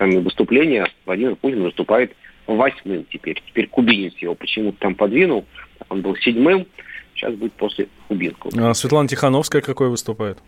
выступление. 0.00 0.86
Владимир 1.06 1.36
Путин 1.36 1.62
выступает 1.62 2.16
восьмым 2.48 3.06
теперь. 3.08 3.40
Теперь 3.46 3.68
кубинец 3.68 4.14
его 4.16 4.34
почему-то 4.34 4.78
там 4.80 4.96
подвинул. 4.96 5.44
Он 5.88 6.02
был 6.02 6.16
седьмым. 6.16 6.66
Сейчас 7.14 7.34
будет 7.34 7.52
после 7.52 7.88
Кубинского. 8.08 8.70
А 8.70 8.74
Светлана 8.74 9.06
Тихановская 9.08 9.62
какой 9.62 9.88
выступает? 9.88 10.38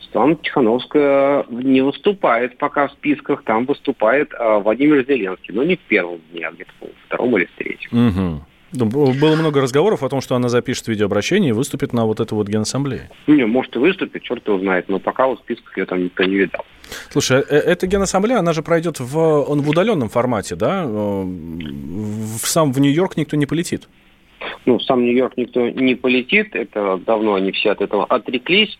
Светлана 0.00 0.36
Тихановская 0.36 1.44
не 1.50 1.82
выступает 1.82 2.56
пока 2.56 2.88
в 2.88 2.92
списках. 2.92 3.44
Там 3.44 3.66
выступает 3.66 4.32
а, 4.32 4.60
Владимир 4.60 5.04
Зеленский. 5.06 5.52
Но 5.52 5.62
не 5.62 5.76
в 5.76 5.80
первом 5.80 6.20
дне, 6.32 6.48
а 6.48 6.52
где-то 6.52 6.72
в 6.80 7.06
втором 7.06 7.36
или 7.36 7.44
в 7.44 7.52
третьем. 7.52 8.08
Угу. 8.08 8.44
Было 8.72 9.36
много 9.36 9.60
разговоров 9.60 10.02
о 10.02 10.08
том, 10.08 10.20
что 10.20 10.36
она 10.36 10.48
запишет 10.48 10.86
видеообращение 10.88 11.50
и 11.50 11.52
выступит 11.52 11.92
на 11.92 12.06
вот 12.06 12.20
этой 12.20 12.34
вот 12.34 12.48
генассамблее. 12.48 13.10
Не, 13.26 13.44
может 13.46 13.74
и 13.76 13.78
выступит, 13.78 14.22
черт 14.22 14.46
его 14.46 14.58
знает, 14.58 14.88
но 14.88 14.98
пока 15.00 15.26
вот 15.26 15.40
списках 15.40 15.76
ее 15.76 15.86
там 15.86 16.04
никто 16.04 16.24
не 16.24 16.36
видал. 16.36 16.64
Слушай, 17.10 17.40
э, 17.40 17.56
эта 17.56 17.86
генассамблея, 17.86 18.38
она 18.38 18.52
же 18.52 18.62
пройдет 18.62 19.00
в, 19.00 19.18
он 19.18 19.62
в 19.62 19.68
удаленном 19.68 20.08
формате, 20.08 20.56
да? 20.56 20.84
В, 20.86 22.38
сам 22.46 22.72
в 22.72 22.80
Нью-Йорк 22.80 23.16
никто 23.16 23.36
не 23.36 23.46
полетит 23.46 23.88
ну, 24.66 24.78
в 24.78 24.82
сам 24.82 25.04
Нью-Йорк 25.04 25.36
никто 25.36 25.68
не 25.68 25.94
полетит, 25.94 26.54
это 26.54 26.98
давно 26.98 27.34
они 27.34 27.52
все 27.52 27.70
от 27.70 27.80
этого 27.80 28.04
отреклись. 28.04 28.78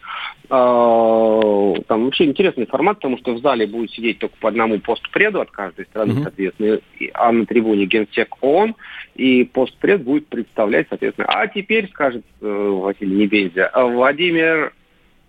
А, 0.49 1.75
там 1.87 2.05
вообще 2.05 2.25
интересный 2.25 2.67
формат, 2.67 2.97
потому 2.97 3.19
что 3.19 3.35
в 3.35 3.41
зале 3.41 3.67
будет 3.67 3.91
сидеть 3.93 4.19
только 4.19 4.37
по 4.41 4.49
одному 4.49 4.79
постпреду 4.81 5.41
от 5.41 5.51
каждой 5.51 5.87
страны, 5.87 6.13
mm-hmm. 6.13 6.23
соответственно, 6.23 6.79
а 7.15 7.33
на 7.33 7.47
трибуне 7.47 7.87
генсек 7.87 8.37
ООН, 8.41 8.75
и 9.15 9.45
постпред 9.45 10.03
будет 10.03 10.27
представлять, 10.29 10.87
соответственно, 10.89 11.29
а 11.29 11.47
теперь, 11.47 11.89
скажет 11.89 12.25
э, 12.41 12.47
Василий 12.47 13.17
Небензя, 13.17 13.71
Владимир 13.75 14.73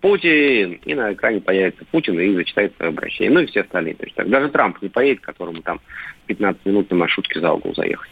Путин, 0.02 0.80
и 0.84 0.94
на 0.94 1.12
экране 1.12 1.40
появится 1.40 1.84
Путин 1.90 2.18
и 2.18 2.34
зачитает 2.34 2.74
свое 2.76 2.90
обращение. 2.90 3.32
Ну 3.32 3.40
и 3.40 3.46
все 3.46 3.60
остальные. 3.60 3.94
То 3.94 4.04
есть 4.04 4.16
так, 4.16 4.28
даже 4.28 4.48
Трамп 4.48 4.82
не 4.82 4.88
поедет, 4.88 5.20
которому 5.20 5.62
там 5.62 5.80
15 6.26 6.64
минут 6.66 6.90
на 6.90 6.96
маршрутке 6.96 7.40
за 7.40 7.52
угол 7.52 7.74
заехать. 7.74 8.10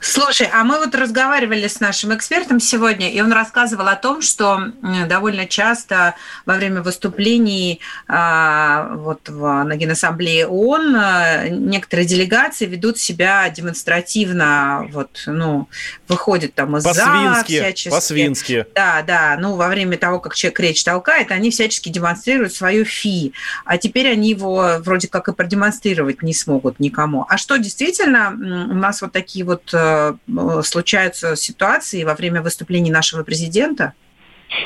Слушай, 0.00 0.48
а 0.52 0.64
мы 0.64 0.78
вот 0.78 0.94
разговаривали 0.94 1.66
с 1.66 1.80
нашим 1.80 2.14
экспертом 2.14 2.60
сегодня, 2.60 3.10
и 3.10 3.20
он 3.20 3.32
рассказывал 3.32 3.88
о 3.88 3.96
том, 3.96 4.22
что 4.22 4.72
довольно 5.08 5.46
часто 5.46 6.14
во 6.46 6.54
время 6.54 6.82
выступлений 6.82 7.80
а, 8.06 8.94
вот 8.96 9.28
в, 9.28 9.64
на 9.64 9.76
Генассамблее 9.76 10.46
ООН 10.46 10.96
а, 10.96 11.48
некоторые 11.48 12.06
делегации 12.06 12.66
ведут 12.66 12.98
себя 12.98 13.48
демонстративно, 13.48 14.86
вот, 14.92 15.22
ну, 15.26 15.68
выходят 16.06 16.54
там 16.54 16.76
из 16.76 16.82
зала 16.82 17.42
всячески. 17.44 17.90
По-свински. 17.90 18.66
Да, 18.74 19.02
да, 19.02 19.36
ну, 19.40 19.56
во 19.56 19.68
время 19.68 19.96
того, 19.96 20.20
как 20.20 20.34
человек 20.34 20.60
речь 20.60 20.84
толкает, 20.84 21.30
они 21.30 21.50
всячески 21.50 21.88
демонстрируют 21.88 22.52
свою 22.52 22.84
фи, 22.84 23.32
а 23.64 23.78
теперь 23.78 24.10
они 24.10 24.30
его 24.30 24.76
вроде 24.80 25.08
как 25.08 25.28
и 25.28 25.32
продемонстрировать 25.32 26.22
не 26.22 26.34
смогут 26.34 26.73
никому. 26.78 27.26
А 27.28 27.36
что 27.36 27.56
действительно 27.56 28.30
у 28.70 28.74
нас 28.74 29.02
вот 29.02 29.12
такие 29.12 29.44
вот 29.44 29.72
э, 29.72 30.14
случаются 30.62 31.36
ситуации 31.36 32.04
во 32.04 32.14
время 32.14 32.42
выступлений 32.42 32.90
нашего 32.90 33.22
президента? 33.22 33.92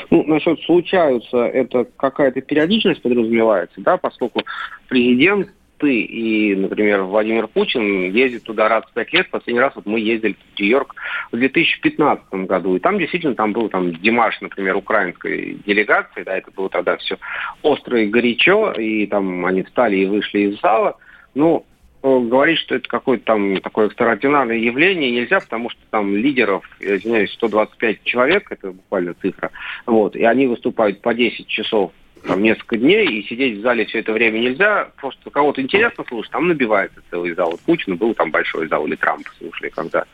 Ну, 0.09 0.23
насчет 0.25 0.59
случаются, 0.61 1.37
это 1.37 1.85
какая-то 1.97 2.41
периодичность 2.41 3.01
подразумевается, 3.01 3.81
да, 3.81 3.97
поскольку 3.97 4.43
президент 4.87 5.49
ты 5.79 6.01
и, 6.01 6.55
например, 6.55 7.03
Владимир 7.03 7.47
Путин 7.47 8.11
ездит 8.11 8.43
туда 8.43 8.67
раз 8.67 8.83
в 8.85 8.93
пять 8.93 9.13
лет. 9.13 9.29
Последний 9.29 9.61
раз 9.61 9.73
вот 9.75 9.85
мы 9.85 9.99
ездили 9.99 10.35
в 10.55 10.59
Нью-Йорк 10.59 10.93
в 11.31 11.37
2015 11.37 12.33
году. 12.45 12.75
И 12.75 12.79
там 12.79 12.99
действительно 12.99 13.33
там 13.33 13.53
был 13.53 13.69
там 13.69 13.93
Димаш, 13.93 14.41
например, 14.41 14.75
украинской 14.75 15.57
делегации. 15.65 16.23
Да, 16.23 16.37
это 16.37 16.51
было 16.51 16.69
тогда 16.69 16.97
все 16.97 17.17
остро 17.61 18.01
и 18.01 18.07
горячо. 18.07 18.73
И 18.73 19.07
там 19.07 19.45
они 19.45 19.63
встали 19.63 19.95
и 19.95 20.05
вышли 20.05 20.51
из 20.51 20.59
зала. 20.59 20.97
Ну, 21.33 21.65
Э, 21.69 21.78
говорить, 22.01 22.59
что 22.59 22.75
это 22.75 22.87
какое-то 22.87 23.25
там 23.25 23.59
такое 23.61 23.87
экстраординарное 23.87 24.57
явление 24.57 25.11
нельзя, 25.11 25.39
потому 25.39 25.69
что 25.69 25.81
там 25.89 26.15
лидеров, 26.15 26.63
я 26.79 26.95
извиняюсь, 26.95 27.33
125 27.33 28.03
человек, 28.03 28.51
это 28.51 28.71
буквально 28.71 29.13
цифра, 29.15 29.51
вот, 29.85 30.15
и 30.15 30.23
они 30.23 30.47
выступают 30.47 31.01
по 31.01 31.13
10 31.13 31.47
часов 31.47 31.91
там 32.27 32.41
несколько 32.43 32.77
дней, 32.77 33.05
и 33.07 33.27
сидеть 33.27 33.59
в 33.59 33.61
зале 33.61 33.85
все 33.85 33.99
это 33.99 34.11
время 34.11 34.39
нельзя. 34.39 34.89
Просто 34.97 35.29
кого-то 35.29 35.61
интересно 35.61 36.03
слушать, 36.07 36.31
там 36.31 36.47
набивается 36.47 37.01
целый 37.09 37.33
зал. 37.33 37.51
Вот 37.51 37.61
Путина 37.61 37.95
был 37.95 38.13
там 38.13 38.31
большой 38.31 38.67
зал, 38.67 38.85
или 38.85 38.95
Трампа 38.95 39.29
слушали, 39.37 39.69
когда 39.69 40.05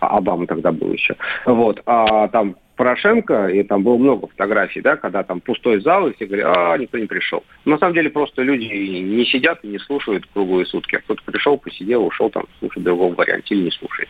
Обама 0.00 0.46
тогда 0.46 0.72
был 0.72 0.92
еще. 0.92 1.16
Вот. 1.46 1.80
А 1.86 2.28
там 2.28 2.56
Порошенко, 2.76 3.48
и 3.48 3.62
там 3.62 3.82
было 3.82 3.96
много 3.96 4.26
фотографий, 4.26 4.80
да, 4.80 4.96
когда 4.96 5.22
там 5.22 5.40
пустой 5.40 5.80
зал, 5.80 6.08
и 6.08 6.14
все 6.14 6.26
говорят, 6.26 6.56
а, 6.56 6.76
никто 6.76 6.98
не 6.98 7.06
пришел. 7.06 7.44
на 7.64 7.78
самом 7.78 7.94
деле 7.94 8.10
просто 8.10 8.42
люди 8.42 8.64
не 8.64 9.24
сидят 9.26 9.60
и 9.62 9.68
не 9.68 9.78
слушают 9.78 10.26
круглые 10.32 10.66
сутки, 10.66 10.96
а 10.96 11.00
кто-то 11.00 11.22
пришел, 11.24 11.56
посидел, 11.56 12.04
ушел 12.04 12.30
там, 12.30 12.44
слушать 12.58 12.82
другого 12.82 13.14
варианте 13.14 13.54
или 13.54 13.64
не 13.64 13.70
слушает. 13.70 14.08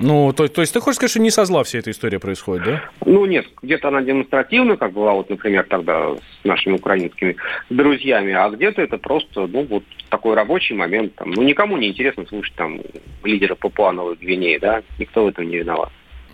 Ну, 0.00 0.32
то, 0.32 0.46
то 0.46 0.60
есть 0.60 0.72
ты 0.72 0.80
хочешь 0.80 0.96
сказать, 0.96 1.10
что 1.10 1.20
не 1.20 1.30
со 1.30 1.44
зла 1.44 1.64
вся 1.64 1.80
эта 1.80 1.90
история 1.90 2.20
происходит, 2.20 2.64
да? 2.64 2.82
Ну, 3.04 3.26
нет, 3.26 3.46
где-то 3.62 3.88
она 3.88 4.00
демонстративна, 4.00 4.76
как 4.76 4.92
была 4.92 5.12
вот, 5.12 5.28
например, 5.28 5.66
тогда 5.68 6.14
с 6.14 6.44
нашими 6.44 6.74
украинскими 6.74 7.36
друзьями, 7.68 8.32
а 8.32 8.48
где-то 8.48 8.80
это 8.80 8.96
просто, 8.98 9.46
ну, 9.48 9.64
вот 9.64 9.82
такой 10.08 10.34
рабочий 10.34 10.74
момент. 10.74 11.16
Там, 11.16 11.32
ну, 11.32 11.42
никому 11.42 11.76
не 11.76 11.88
интересно 11.88 12.24
слушать 12.26 12.54
там 12.54 12.80
лидера 13.24 13.56
Папуановой 13.56 14.14
Гвинеи, 14.14 14.58
да, 14.58 14.82
никто 14.98 15.24
в 15.24 15.28
этом 15.28 15.48
не 15.48 15.58
виноват. 15.58 15.90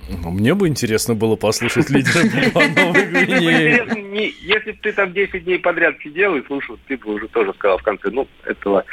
Ну, 0.09 0.31
мне 0.31 0.55
бы 0.55 0.69
интересно 0.69 1.15
было 1.15 1.37
послушать 1.37 1.89
лидера 1.91 2.25
Новой 2.77 3.07
Гвинеи. 3.07 4.35
Если 4.43 4.73
бы 4.73 4.79
ты 4.83 4.93
там 4.93 5.13
10 5.13 5.45
дней 5.45 5.59
подряд 5.59 5.97
сидел 6.03 6.37
и 6.37 6.45
слушал, 6.47 6.79
ты 6.87 6.97
бы 6.97 7.15
уже 7.15 7.29
тоже 7.29 7.53
сказал 7.55 7.79
в 7.79 7.83
конце, 7.83 8.11
ну, 8.11 8.29
этого 8.45 8.85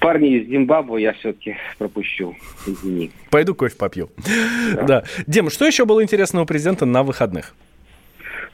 парня 0.00 0.28
из 0.28 0.48
Зимбабве 0.48 1.02
я 1.02 1.12
все-таки 1.14 1.56
пропущу. 1.78 2.34
Извини. 2.66 3.10
Пойду 3.30 3.54
кофе 3.54 3.76
попью. 3.76 4.10
Да. 4.86 5.04
Дима, 5.26 5.50
что 5.50 5.66
еще 5.66 5.84
было 5.84 6.02
интересного 6.02 6.44
у 6.44 6.46
президента 6.46 6.86
на 6.86 7.02
выходных? 7.02 7.54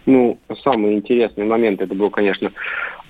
Ну, 0.07 0.39
самый 0.63 0.95
интересный 0.95 1.45
момент, 1.45 1.81
это 1.81 1.95
был, 1.95 2.11
конечно, 2.11 2.53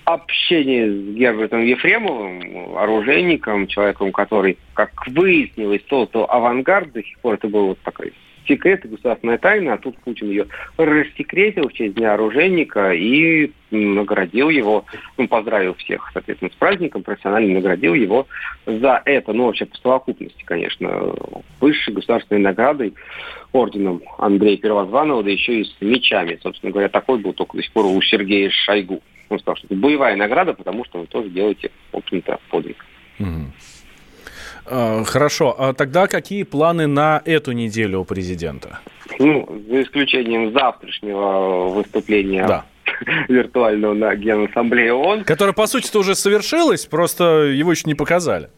общение 0.05 0.91
с 0.91 1.17
Гербертом 1.17 1.65
Ефремовым, 1.65 2.77
оружейником, 2.77 3.67
человеком, 3.67 4.13
который, 4.13 4.59
как 4.75 4.91
выяснилось, 5.09 5.81
создал 5.89 6.27
авангард, 6.29 6.93
до 6.93 7.03
сих 7.03 7.19
пор 7.19 7.35
это 7.35 7.49
был 7.49 7.69
вот 7.69 7.79
такой 7.81 8.13
секрет 8.47 8.85
и 8.85 8.89
государственная 8.89 9.39
тайна, 9.39 9.75
а 9.75 9.79
тут 9.79 9.97
Путин 9.99 10.29
ее 10.29 10.47
рассекретил 10.77 11.69
в 11.69 11.73
честь 11.73 11.95
Дня 11.95 12.15
оружейника 12.15 12.93
и 12.93 13.51
наградил 13.71 14.49
его, 14.49 14.85
ну, 15.17 15.27
поздравил 15.29 15.75
всех, 15.75 16.11
соответственно, 16.13 16.51
с 16.51 16.57
праздником, 16.57 17.03
профессионально 17.03 17.55
наградил 17.55 17.95
его 17.95 18.27
за 18.67 19.03
это, 19.05 19.33
ну, 19.33 19.47
вообще 19.47 19.67
по 19.67 19.77
совокупности, 19.79 20.43
конечно, 20.45 21.15
высшей 21.61 21.95
государственной 21.95 22.41
наградой, 22.41 22.95
орденом 23.53 24.03
Андрея 24.19 24.57
Первозванного, 24.57 25.23
да 25.23 25.31
еще 25.31 25.61
и 25.61 25.65
с 25.65 25.77
мечами. 25.81 26.39
Собственно 26.43 26.73
говоря, 26.73 26.89
такой 26.89 27.19
был 27.19 27.33
только 27.33 27.57
до 27.57 27.63
сих 27.63 27.73
пор 27.73 27.87
у 27.87 28.01
Сергея 28.03 28.51
Шойгу. 28.51 29.03
Он 29.29 29.39
сказал, 29.39 29.57
что 29.57 29.67
это 29.67 29.77
боевая 29.77 30.17
награда, 30.17 30.55
потому 30.55 30.85
что 30.85 31.01
вы 31.01 31.07
тоже 31.07 31.29
делаете, 31.31 31.71
в 31.93 31.97
общем-то, 31.97 32.39
подвиг. 32.51 32.85
А, 33.21 33.25
Хорошо, 34.67 35.55
а 35.59 35.73
тогда 35.75 36.07
какие 36.07 36.43
планы 36.43 36.87
на 36.87 37.21
эту 37.25 37.53
неделю 37.53 38.01
у 38.01 38.05
президента? 38.05 38.81
Ну, 39.19 39.47
за 39.69 39.83
исключением 39.83 40.53
завтрашнего 40.53 41.69
выступления 41.69 42.47
Да. 42.47 42.65
виртуального 43.29 43.95
на 43.95 44.15
Генассамблее 44.15 44.93
ООН. 44.95 45.25
Которое, 45.25 45.53
по 45.53 45.67
сути, 45.67 45.95
уже 45.97 46.15
совершилось, 46.15 46.87
просто 46.87 47.45
его 47.45 47.73
еще 47.73 47.85
не 47.87 47.95
показали. 47.95 48.49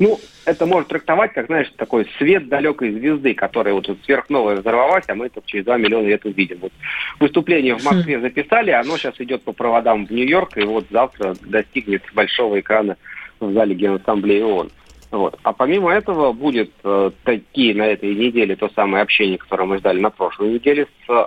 Ну, 0.00 0.18
это 0.44 0.66
можно 0.66 0.88
трактовать, 0.88 1.32
как, 1.34 1.46
знаешь, 1.46 1.70
такой 1.76 2.08
свет 2.18 2.48
далекой 2.48 2.90
звезды, 2.90 3.34
которая 3.34 3.74
вот 3.74 3.88
сверхновая 4.04 4.56
взорвалась, 4.56 5.04
а 5.06 5.14
мы 5.14 5.26
это 5.26 5.40
через 5.44 5.64
2 5.66 5.78
миллиона 5.78 6.06
лет 6.06 6.24
увидим. 6.24 6.58
Вот 6.62 6.72
выступление 7.20 7.76
в 7.76 7.84
Москве 7.84 8.20
записали, 8.20 8.70
оно 8.72 8.96
сейчас 8.96 9.14
идет 9.20 9.42
по 9.42 9.52
проводам 9.52 10.06
в 10.06 10.10
Нью-Йорк, 10.10 10.56
и 10.56 10.64
вот 10.64 10.86
завтра 10.90 11.36
достигнет 11.42 12.02
большого 12.12 12.58
экрана 12.58 12.96
в 13.38 13.52
зале 13.52 13.74
Генассамблеи 13.74 14.42
ООН. 14.42 14.70
Вот. 15.14 15.38
А 15.44 15.52
помимо 15.52 15.92
этого 15.92 16.32
будет 16.32 16.72
э, 16.82 17.10
такие 17.22 17.72
на 17.72 17.86
этой 17.86 18.12
неделе 18.16 18.56
то 18.56 18.68
самое 18.74 19.04
общение, 19.04 19.38
которое 19.38 19.64
мы 19.64 19.78
ждали 19.78 20.00
на 20.00 20.10
прошлой 20.10 20.54
неделе 20.54 20.88
с 21.06 21.08
э, 21.08 21.26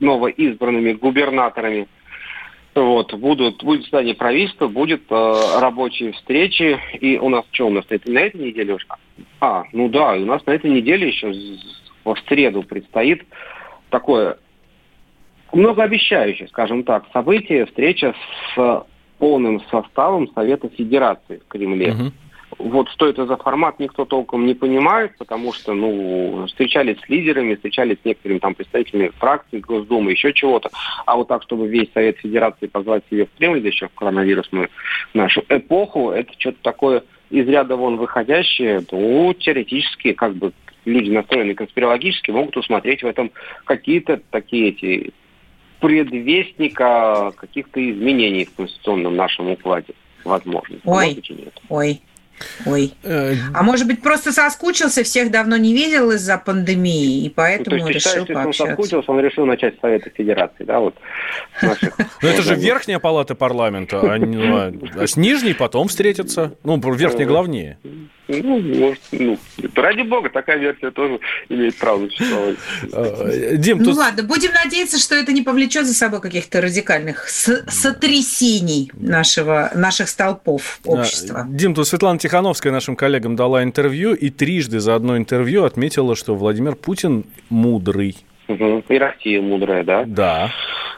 новоизбранными 0.00 0.94
губернаторами. 0.94 1.88
Вот, 2.74 3.12
будут, 3.12 3.62
будет 3.62 3.82
заседание 3.82 4.14
правительства, 4.14 4.66
будет 4.68 5.02
э, 5.10 5.34
рабочие 5.60 6.12
встречи. 6.12 6.78
И 7.00 7.18
у 7.18 7.28
нас 7.28 7.44
что 7.50 7.66
у 7.66 7.70
нас 7.70 7.84
это 7.90 8.10
на 8.10 8.20
этой 8.20 8.40
неделе 8.40 8.76
уже? 8.76 8.86
А, 9.40 9.64
ну 9.74 9.90
да, 9.90 10.14
у 10.14 10.24
нас 10.24 10.46
на 10.46 10.52
этой 10.52 10.70
неделе 10.70 11.08
еще 11.08 11.30
в 12.04 12.16
среду 12.28 12.62
предстоит 12.62 13.26
такое 13.90 14.38
многообещающее, 15.52 16.48
скажем 16.48 16.82
так, 16.82 17.04
событие, 17.12 17.66
встреча 17.66 18.14
с 18.54 18.86
полным 19.18 19.60
составом 19.70 20.32
Совета 20.32 20.70
Федерации 20.70 21.42
в 21.44 21.48
Кремле. 21.48 21.94
Вот 22.58 22.88
что 22.90 23.06
это 23.06 23.24
за 23.26 23.36
формат, 23.36 23.78
никто 23.78 24.04
толком 24.04 24.44
не 24.44 24.54
понимает, 24.54 25.16
потому 25.16 25.52
что, 25.52 25.74
ну, 25.74 26.44
встречались 26.48 26.98
с 26.98 27.08
лидерами, 27.08 27.54
встречались 27.54 27.98
с 28.02 28.04
некоторыми 28.04 28.38
там 28.38 28.54
представителями 28.54 29.12
фракций 29.18 29.60
Госдумы, 29.60 30.10
еще 30.10 30.32
чего-то. 30.32 30.70
А 31.06 31.16
вот 31.16 31.28
так, 31.28 31.44
чтобы 31.44 31.68
весь 31.68 31.92
Совет 31.94 32.18
Федерации 32.18 32.66
позвать 32.66 33.04
себе 33.08 33.26
в 33.26 33.38
Кремль, 33.38 33.60
да 33.60 33.68
еще 33.68 33.86
в 33.86 33.94
коронавирусную 33.94 34.68
нашу 35.14 35.44
эпоху, 35.48 36.10
это 36.10 36.32
что-то 36.36 36.58
такое 36.62 37.04
из 37.30 37.46
ряда 37.46 37.76
вон 37.76 37.96
выходящее, 37.96 38.84
ну, 38.90 39.32
теоретически, 39.34 40.12
как 40.12 40.34
бы, 40.34 40.52
люди 40.84 41.10
настроены 41.10 41.54
конспирологически, 41.54 42.30
могут 42.32 42.56
усмотреть 42.56 43.02
в 43.02 43.06
этом 43.06 43.30
какие-то 43.64 44.20
такие 44.30 44.70
эти 44.70 45.12
предвестника 45.80 47.32
каких-то 47.36 47.78
изменений 47.90 48.46
в 48.46 48.54
конституционном 48.54 49.14
нашем 49.14 49.50
укладе. 49.50 49.94
Возможно. 50.24 50.78
Ой. 50.84 51.22
Ой, 51.68 52.00
ой. 52.66 52.92
Э, 53.02 53.34
А 53.54 53.62
может 53.62 53.86
быть, 53.86 54.02
просто 54.02 54.32
соскучился, 54.32 55.02
всех 55.02 55.30
давно 55.30 55.56
не 55.56 55.72
видел 55.74 56.10
из-за 56.12 56.38
пандемии, 56.38 57.20
и 57.20 57.24
Ну, 57.24 57.28
то 57.30 57.34
поэтому 57.36 57.76
есть 57.76 57.88
решил 57.88 58.00
считаешь, 58.00 58.20
если 58.28 58.34
он 58.34 58.42
пообщаться. 58.44 58.76
соскучился, 58.76 59.12
он 59.12 59.20
решил 59.20 59.46
начать 59.46 59.76
с 59.76 59.80
Совета 59.80 60.10
Федерации, 60.10 60.64
да, 60.64 60.80
вот 60.80 60.94
наших. 61.62 61.96
Ну, 62.22 62.28
это 62.28 62.42
же 62.42 62.54
верхняя 62.54 62.98
палата 62.98 63.34
парламента, 63.34 64.00
а, 64.00 64.18
не- 64.18 64.36
а- 64.42 64.72
а 65.02 65.06
с 65.06 65.16
нижней 65.16 65.54
потом 65.54 65.88
встретятся. 65.88 66.54
Ну, 66.64 66.78
верхняя 66.94 67.26
главнее. 67.26 67.78
Ну, 68.28 68.60
может, 68.60 69.00
ну, 69.10 69.38
ради 69.74 70.02
бога, 70.02 70.28
такая 70.28 70.58
версия 70.58 70.90
тоже 70.90 71.18
имеет 71.48 71.76
право 71.76 72.06
существовать. 72.08 72.56
Э, 72.92 73.56
Дим, 73.56 73.78
Ну 73.78 73.84
тут 73.86 73.96
ладно, 73.96 74.22
будем 74.22 74.50
надеяться, 74.52 74.98
что 74.98 75.14
это 75.14 75.32
не 75.32 75.42
повлечет 75.42 75.86
за 75.86 75.94
собой 75.94 76.20
каких-то 76.20 76.60
радикальных 76.60 77.28
сотрясений 77.28 78.90
нашего, 78.94 79.70
наших 79.74 80.08
столпов 80.10 80.80
общества. 80.84 81.46
А, 81.48 81.48
Дим, 81.48 81.74
тут 81.74 81.88
Светлана 81.88 82.18
Тихановская 82.18 82.72
нашим 82.72 82.96
коллегам 82.96 83.34
дала 83.34 83.62
интервью 83.62 84.14
и 84.14 84.28
трижды 84.28 84.80
за 84.80 84.94
одно 84.94 85.16
интервью 85.16 85.64
отметила, 85.64 86.14
что 86.14 86.34
Владимир 86.34 86.74
Путин 86.74 87.24
мудрый. 87.48 88.16
Мгм. 88.48 88.82
И 88.88 88.98
Россия 88.98 89.42
мудрая, 89.42 89.84
да? 89.84 90.04
Да. 90.06 90.50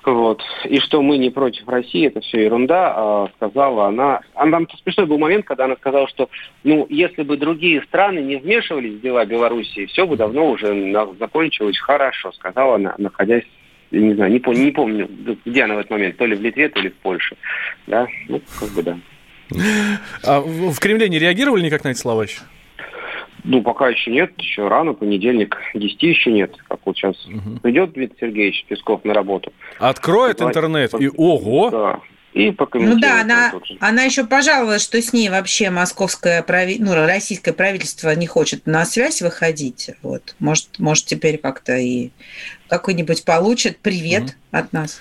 Вот. 0.05 0.41
И 0.65 0.79
что 0.79 1.03
мы 1.03 1.19
не 1.19 1.31
против 1.31 1.69
России, 1.69 2.07
это 2.07 2.21
все 2.21 2.45
ерунда, 2.45 2.95
а, 2.97 3.29
сказала 3.37 3.89
она. 3.89 4.21
Она 4.35 4.59
там 4.59 4.69
смешной 4.83 5.07
был 5.07 5.19
момент, 5.19 5.45
когда 5.45 5.65
она 5.65 5.77
сказала, 5.77 6.09
что 6.09 6.31
ну, 6.65 6.87
если 6.89 7.23
бы 7.23 7.37
другие 7.37 7.83
страны 7.83 8.21
не 8.21 8.37
вмешивались 8.37 8.95
в 8.95 9.01
дела 9.01 9.25
Белоруссии, 9.27 9.87
все 9.87 10.07
бы 10.07 10.17
давно 10.17 10.51
уже 10.51 10.93
закончилось 11.19 11.79
хорошо, 11.79 12.33
сказала 12.33 12.77
она, 12.77 12.95
находясь 12.99 13.45
я 13.91 14.01
не 14.01 14.15
знаю, 14.15 14.31
не 14.31 14.39
помню, 14.39 14.65
не 14.65 14.71
помню, 14.71 15.09
где 15.45 15.65
она 15.65 15.75
в 15.75 15.79
этот 15.79 15.91
момент, 15.91 16.17
то 16.17 16.25
ли 16.25 16.37
в 16.37 16.41
Литве, 16.41 16.69
то 16.69 16.81
ли 16.81 16.91
в 16.91 16.95
Польше. 16.99 17.37
Да, 17.89 18.07
ну, 18.29 18.41
как 18.61 18.69
бы 18.71 18.83
да. 18.85 18.99
А 20.25 20.41
в 20.41 20.73
в 20.73 20.79
Кремле 20.79 21.09
не 21.09 21.19
реагировали 21.19 21.65
никак 21.65 21.83
на 21.83 21.89
эти 21.89 21.99
слова 21.99 22.23
еще? 22.23 22.43
Ну, 23.45 23.63
пока 23.63 23.89
еще 23.89 24.11
нет, 24.11 24.33
еще 24.39 24.69
рано, 24.69 24.95
понедельник, 24.95 25.57
10 25.75 26.03
еще 26.03 26.33
нет. 26.33 26.55
Как 26.69 26.81
вот 26.85 26.97
сейчас 26.97 27.17
придет 27.63 27.93
Дмитрий 27.93 28.17
Сергеевич 28.21 28.65
Песков 28.69 29.05
на 29.05 29.15
работу. 29.15 29.53
Откроет 29.79 30.39
Давай. 30.39 30.53
интернет 30.53 30.95
и 31.01 31.09
ого! 31.09 31.71
Да. 31.71 32.01
И 32.33 32.55
Ну 32.75 33.01
да, 33.01 33.15
он 33.15 33.21
она, 33.23 33.53
она 33.81 34.03
еще 34.05 34.25
пожаловалась, 34.25 34.85
что 34.85 35.03
с 35.03 35.13
ней 35.13 35.29
вообще 35.31 35.69
московское 35.71 36.45
прави... 36.45 36.77
ну, 36.79 36.95
российское 36.95 37.53
правительство 37.53 38.15
не 38.15 38.29
хочет 38.29 38.67
на 38.67 38.85
связь 38.85 39.21
выходить. 39.21 39.91
Вот. 40.03 40.37
Может, 40.39 40.79
может 40.79 41.07
теперь 41.07 41.39
как-то 41.39 41.77
и 41.77 42.11
какой-нибудь 42.71 43.25
получит 43.25 43.79
привет 43.79 44.37
от 44.53 44.73
нас. 44.73 45.01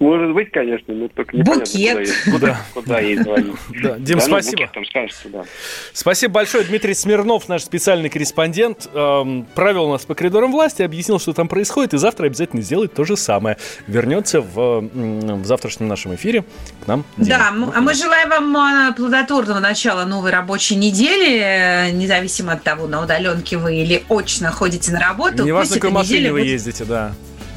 Может 0.00 0.34
быть, 0.34 0.50
конечно, 0.50 0.94
но 0.94 1.08
только 1.08 1.36
непонятно, 1.36 1.64
Букет. 1.64 1.96
куда 1.96 2.00
ей, 2.00 2.32
куда, 2.32 2.60
куда 2.74 3.00
ей 3.00 3.16
звонить. 3.16 3.54
Да, 3.82 3.98
Дим, 3.98 4.18
Да, 4.18 4.26
ну, 4.26 4.32
спасибо. 4.32 4.70
скажется, 4.88 5.28
да. 5.28 5.44
Спасибо 5.92 6.34
большое. 6.34 6.64
Дмитрий 6.64 6.94
Смирнов, 6.94 7.48
наш 7.48 7.62
специальный 7.62 8.08
корреспондент, 8.08 8.88
эм, 8.92 9.46
провел 9.54 9.90
нас 9.90 10.04
по 10.04 10.14
коридорам 10.14 10.52
власти, 10.52 10.82
объяснил, 10.82 11.18
что 11.18 11.32
там 11.32 11.48
происходит, 11.48 11.94
и 11.94 11.98
завтра 11.98 12.26
обязательно 12.26 12.62
сделает 12.62 12.94
то 12.94 13.04
же 13.04 13.16
самое. 13.16 13.56
Вернется 13.86 14.40
в, 14.40 15.44
завтрашнем 15.44 15.88
нашем 15.88 16.14
эфире 16.14 16.44
к 16.84 16.86
нам. 16.86 17.04
Да, 17.16 17.48
а 17.50 17.80
мы 17.80 17.94
желаем 17.94 18.30
вам 18.30 18.56
э, 18.56 18.94
плодотворного 18.94 19.60
начала 19.60 20.04
новой 20.04 20.30
рабочей 20.30 20.76
недели, 20.76 21.90
независимо 21.92 22.52
от 22.52 22.62
того, 22.62 22.86
на 22.86 23.02
удаленке 23.02 23.56
вы 23.56 23.76
или 23.76 24.02
очно 24.08 24.50
ходите 24.50 24.92
на 24.92 25.00
работу. 25.00 25.44
Неважно, 25.44 25.68
Пусть 25.68 25.80
какой 25.80 25.90
машине 26.12 26.32
вы 26.32 26.40
ездите, 26.42 26.84
да. 26.84 27.12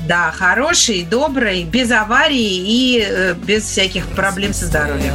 Да, 0.07 0.31
хороший, 0.31 1.03
добрый, 1.03 1.63
без 1.63 1.91
аварий 1.91 2.63
и 2.65 3.03
э, 3.07 3.33
без 3.33 3.63
всяких 3.63 4.07
проблем 4.07 4.53
со 4.53 4.65
здоровьем. 4.65 5.13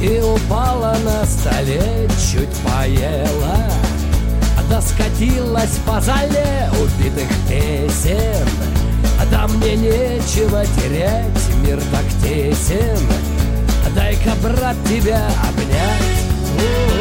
И 0.00 0.20
упала 0.20 0.96
на 1.04 1.24
столе, 1.24 2.08
чуть 2.30 2.50
поела 2.62 3.72
Да 4.68 4.82
скатилась 4.82 5.78
по 5.86 5.98
зале 6.02 6.70
убитых 6.78 7.28
песен 7.48 8.46
Да 9.30 9.48
мне 9.48 9.74
нечего 9.74 10.66
терять, 10.66 11.66
мир 11.66 11.80
так 11.90 12.04
тесен 12.22 12.98
Дай-ка, 13.94 14.32
брат, 14.42 14.76
тебя 14.86 15.26
обнять 15.48 16.95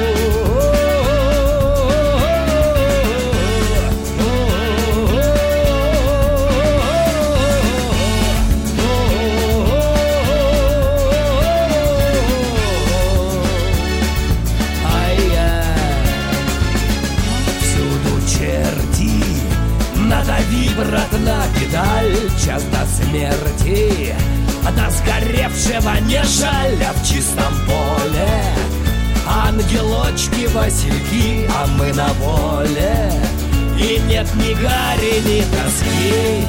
На 20.91 21.43
педаль 21.57 22.29
Час 22.43 22.63
до 22.65 22.85
смерти. 22.85 24.15
До 24.63 24.91
сгоревшего 24.91 25.99
не 26.01 26.23
жаль 26.23 26.83
А 26.83 26.93
в 26.93 27.07
чистом 27.07 27.53
поле. 27.65 28.27
Ангелочки, 29.27 30.47
васильки 30.47 31.49
А 31.49 31.67
мы 31.67 31.93
на 31.93 32.07
воле. 32.13 33.11
И 33.77 33.99
нет 34.07 34.27
ни 34.35 34.53
гари, 34.53 35.21
ни 35.25 35.41
тоски 35.41 36.45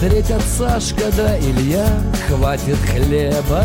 Сашка 0.00 1.10
да 1.14 1.38
Илья, 1.38 1.86
хватит 2.26 2.78
хлеба. 2.78 3.64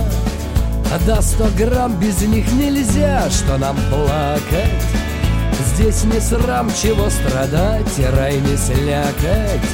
А 0.94 1.00
да 1.08 1.22
сто 1.22 1.48
грамм 1.58 1.98
без 1.98 2.22
них 2.24 2.52
нельзя, 2.52 3.30
что 3.30 3.58
нам 3.58 3.78
плакать. 3.90 4.84
Здесь 5.74 6.04
не 6.04 6.20
срам 6.20 6.70
чего 6.82 7.10
страдать, 7.10 7.98
и 7.98 8.04
рай 8.04 8.40
не 8.42 8.58
слякать. 8.58 9.70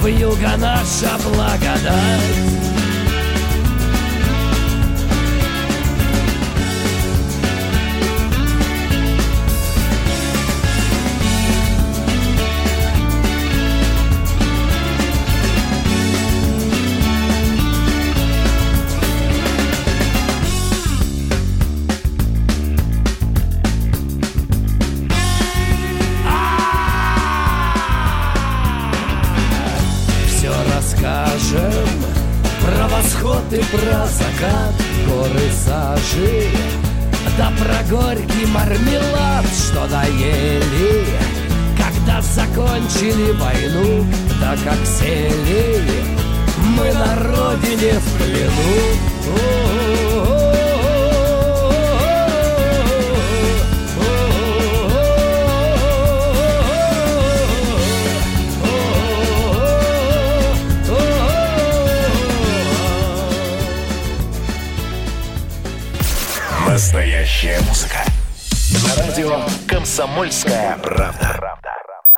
В 0.00 0.06
юга 0.06 0.56
наша 0.56 1.18
благодать 1.22 2.69